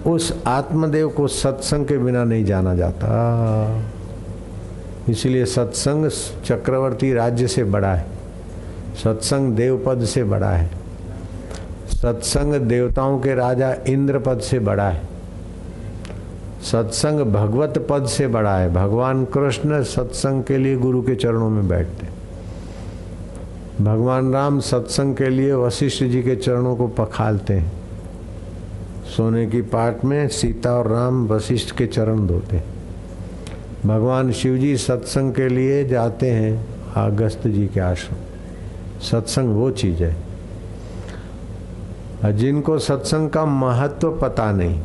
उस 0.07 0.43
आत्मदेव 0.47 1.09
को 1.09 1.29
सत्संग 1.29 1.87
के 1.87 1.99
बिना 1.99 2.25
नहीं 2.25 2.45
जाना 2.45 2.75
जाता। 2.75 3.11
इसलिए 5.09 5.45
सत्संग 5.45 6.11
चक्रवर्ती 6.45 7.13
राज्य 7.15 7.49
से 7.49 7.65
बड़ा 7.65 7.93
है, 7.95 8.07
सत्संग 9.05 9.53
देव 9.53 9.83
पद 9.87 10.05
से 10.05 10.25
बड़ा 10.25 10.51
है, 10.51 10.71
सत्संग 11.91 12.55
देवताओं 12.55 13.19
के 13.21 13.35
राजा 13.35 13.75
इंद्र 13.89 14.19
पद 14.19 14.41
से 14.41 14.59
बड़ा 14.59 14.89
है। 14.89 15.10
सत्संग 16.63 17.21
भगवत 17.21 17.87
पद 17.91 18.07
से 18.07 18.27
बड़ा 18.29 18.57
है। 18.57 18.73
भगवान 18.75 19.25
कृष्ण 19.25 19.83
सत्संग 19.83 20.45
के 20.45 20.59
लिए 20.59 20.77
गुरु 20.77 21.03
के 21.03 21.15
चरणों 21.15 21.51
में 21.51 21.69
बैठते 21.69 22.07
भगवान 23.85 24.33
राम 24.33 24.61
सत्संग 24.61 25.15
के 25.15 25.29
लिए 25.29 25.53
वशिष्ठ 25.53 26.05
जी 26.05 26.23
के 26.23 26.37
चरणों 26.37 26.77
को 26.77 26.89
पखालते 26.89 27.55
हैं। 27.55 27.73
सोने 29.17 29.47
की 29.47 29.63
पाट 29.63 30.05
में 30.05 30.29
सीता 30.29 30.73
और 30.73 30.89
राम 30.89 31.27
वशिष्ठ 31.29 31.77
के 31.77 31.87
चरण 31.87 32.27
धोते 32.27 32.63
भगवान 33.87 34.33
शिव 34.33 34.57
जी 34.57 34.77
सत्संग 34.77 35.33
के 35.35 35.49
लिए 35.49 35.85
जाते 35.89 36.31
हैं 36.31 36.67
अगस्त 36.97 37.47
जी 37.47 37.67
के 37.67 37.81
आश्रम। 37.81 38.17
सत्संग 39.01 39.55
वो 39.55 39.71
चीज़ 39.71 40.03
है। 40.03 40.17
जिनको 42.37 42.79
सत्संग 42.79 43.31
का 43.31 43.45
महत्व 43.45 44.11
पता 44.11 44.53
नहीं 44.53 44.81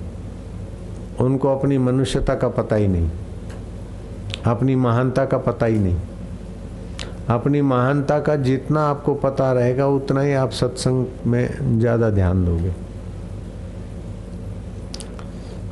उनको 1.20 1.50
अपनी 1.50 1.78
मनुष्यता 1.78 2.36
का 2.36 2.48
पता 2.50 2.76
ही 2.76 2.88
नहीं, 2.88 3.10
अपनी 4.46 4.76
महानता 4.78 5.26
का 5.26 5.38
पता 5.40 5.66
ही 5.66 5.80
नहीं। 5.80 5.98
अपनी 7.30 7.62
महानता 7.64 8.20
का 8.20 8.36
जितना 8.38 8.82
आपको 8.82 9.14
पता 9.16 9.52
रहेगा, 9.54 9.88
उतना 9.88 10.22
ही 10.22 10.34
आप 10.36 10.52
सत्संग 10.52 11.06
में 11.28 11.80
ज़्यादा 11.80 12.10
ध्यान 12.12 12.46
दोगे। 12.46 12.74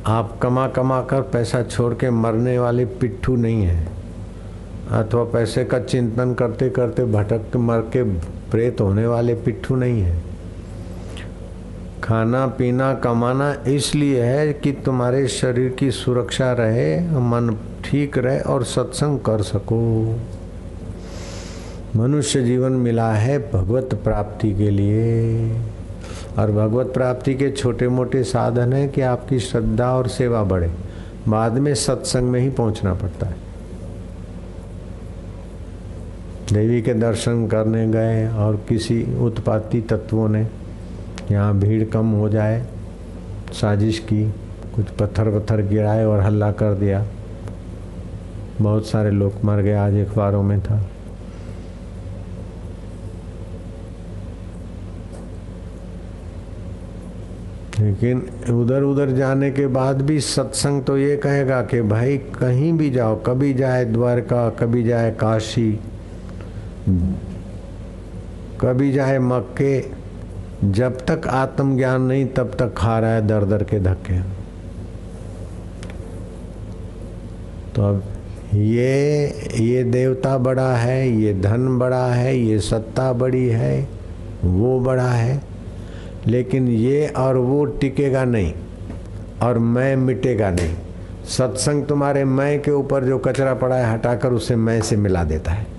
आप 0.06 0.38
कमा 0.42 0.66
कमा 0.68 1.00
कर 1.02 1.20
पैसा 1.32 1.62
छोड़ 1.64 1.92
के 1.94 2.10
मरने 2.12 2.58
वाले 2.58 2.84
पिट्ठू 2.84 3.36
नहीं 3.36 3.62
हैं, 3.62 3.86
अथवा 4.92 5.24
पैसे 5.24 5.64
का 5.64 5.78
चिंतन 5.80 6.34
करते 6.34 6.70
करते 6.70 7.04
भटक 7.12 7.56
मर 7.58 7.80
के 7.92 8.02
प्रेत 8.50 8.80
होने 8.80 9.06
वाले 9.06 9.34
पिट्ठू 9.36 9.76
नहीं 9.76 10.00
हैं। 10.02 10.22
खाना, 12.04 12.46
पीना, 12.46 12.94
कमाना 12.94 13.56
इसलिए 13.68 14.22
है 14.22 14.52
कि 14.52 14.72
तुम्हारे 14.72 15.28
शरीर 15.28 15.70
की 15.70 15.90
सुरक्षा 15.90 16.52
रहे, 16.52 17.00
मन 17.00 17.58
ठीक 17.84 18.18
रहे 18.18 18.40
और 18.40 18.64
सत्संग 18.64 19.18
कर 19.18 19.42
सको। 19.42 20.16
मनुष्य 21.96 22.42
जीवन 22.42 22.72
मिला 22.72 23.12
है 23.12 23.50
भगवत 23.52 24.00
प्राप्ति 24.04 24.54
के 24.54 24.70
लिए। 24.70 25.50
और 26.38 26.52
भगवत 26.52 26.86
प्राप्ति 26.86 27.34
के 27.34 27.50
छोटे 27.50 27.88
मोटे 27.88 28.24
साधन 28.24 28.72
है 28.72 28.88
कि 28.88 29.00
आपकी 29.00 29.40
श्रद्धा 29.40 29.96
और 29.96 30.08
सेवा 30.08 30.42
बढ़े। 30.42 30.72
बाद 31.28 31.52
में 31.52 31.74
सत्संग 31.74 32.22
में 32.22 32.40
ही 32.40 32.50
पहुँचना 32.50 32.94
पड़ता 32.94 33.26
है। 33.26 33.36
देवी 36.52 36.82
के 36.82 36.94
दर्शन 36.94 37.46
करने 37.46 37.88
गए 37.88 38.28
और 38.28 38.56
किसी 38.68 39.18
उत्पाती 39.20 39.80
तत्वों 39.80 40.28
ने 40.28 40.63
यहाँ 41.30 41.58
भीड़ 41.58 41.84
कम 41.84 42.10
हो 42.10 42.28
जाए, 42.28 42.64
साजिश 43.52 43.98
की, 43.98 44.24
कुछ 44.74 44.90
पत्थर 44.90 45.30
पत्थर 45.30 45.62
गिराए 45.62 46.04
और 46.04 46.20
हल्ला 46.20 46.50
कर 46.52 46.74
दिया। 46.74 47.04
बहुत 48.60 48.86
सारे 48.86 49.10
लोग 49.10 49.44
मर 49.44 49.60
गए 49.62 49.74
आज 49.74 49.94
अखबारों 49.98 50.42
में 50.42 50.60
था। 50.60 50.80
लेकिन 57.80 58.18
उधर 58.50 58.82
उधर 58.82 59.10
जाने 59.10 59.50
के 59.50 59.66
बाद 59.66 60.02
भी 60.02 60.20
सत्संग 60.20 60.82
तो 60.82 60.96
ये 60.98 61.16
कहेगा 61.16 61.60
कि 61.62 61.80
भाई 61.82 62.16
कहीं 62.18 62.72
भी 62.72 62.90
जाओ, 62.90 63.16
कभी 63.22 63.52
जाए 63.54 63.84
द्वारका, 63.84 64.48
कभी 64.50 64.82
जाए 64.84 65.10
काशी, 65.10 65.70
कभी 68.60 68.92
जाए 68.92 69.18
मक्के 69.18 70.03
जब 70.64 70.98
तक 71.06 71.26
आत्मज्ञान 71.26 72.02
नहीं, 72.02 72.26
तब 72.26 72.54
तक 72.58 72.74
खा 72.76 72.98
रहा 72.98 73.14
है 73.14 73.26
दर 73.26 73.44
दर 73.44 73.62
के 73.62 73.80
धक्के। 73.80 74.20
तो 77.74 77.82
अब 77.82 78.02
ये 78.54 79.24
ये 79.60 79.82
देवता 79.84 80.38
बड़ा 80.38 80.76
है, 80.76 81.08
ये 81.08 81.34
धन 81.34 81.78
बड़ा 81.78 82.06
है, 82.06 82.36
ये 82.38 82.60
सत्ता 82.60 83.12
बड़ी 83.12 83.46
है, 83.46 83.88
वो 84.44 84.80
बड़ा 84.80 85.08
है, 85.08 85.42
लेकिन 86.26 86.68
ये 86.68 87.06
और 87.06 87.36
वो 87.36 87.64
टिकेगा 87.64 88.24
नहीं, 88.24 88.52
और 89.42 89.58
मैं 89.58 89.96
मिटेगा 89.96 90.50
नहीं। 90.50 90.74
सत्संग 91.28 91.84
तुम्हारे 91.84 92.24
मैं 92.24 92.62
के 92.62 92.70
ऊपर 92.70 93.04
जो 93.04 93.18
कचरा 93.18 93.54
पड़ा 93.54 93.76
है, 93.76 93.92
हटाकर 93.94 94.32
उसे 94.32 94.56
मैं 94.56 94.80
से 94.82 94.96
मिला 94.96 95.24
देता 95.24 95.50
है। 95.50 95.73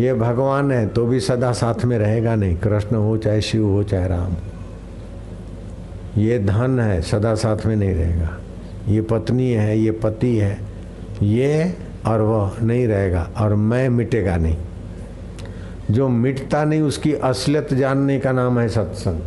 ये 0.00 0.14
भगवान 0.14 0.72
है 0.72 0.88
तो 0.88 1.06
भी 1.06 1.20
सदा 1.20 1.52
साथ 1.52 1.84
में 1.84 1.98
रहेगा 1.98 2.34
नहीं। 2.34 2.56
कृष्ण 2.56 2.96
हो 2.96 3.16
चाहे 3.16 3.40
शिव 3.40 3.66
हो 3.66 3.82
चाहे 3.82 4.08
राम। 4.08 4.32
ये 6.20 6.38
धन 6.38 6.80
है, 6.80 7.00
सदा 7.02 7.34
साथ 7.34 7.66
में 7.66 7.76
नहीं 7.76 7.94
रहेगा। 7.94 8.38
ये 8.88 9.00
पत्नी 9.00 9.50
है, 9.50 9.78
ये 9.78 9.90
पति 9.90 10.36
है, 10.36 10.58
ये 11.22 11.76
और 12.06 12.20
वह 12.20 12.52
नहीं 12.62 12.86
रहेगा, 12.86 13.30
और 13.38 13.54
मैं 13.54 13.88
मिटेगा 13.88 14.36
नहीं। 14.36 14.56
जो 15.90 16.08
मिटता 16.08 16.64
नहीं, 16.64 16.80
उसकी 16.80 17.12
असलियत 17.12 17.74
जानने 17.74 18.18
का 18.18 18.32
नाम 18.32 18.58
है 18.58 18.68
सत्संग। 18.68 19.20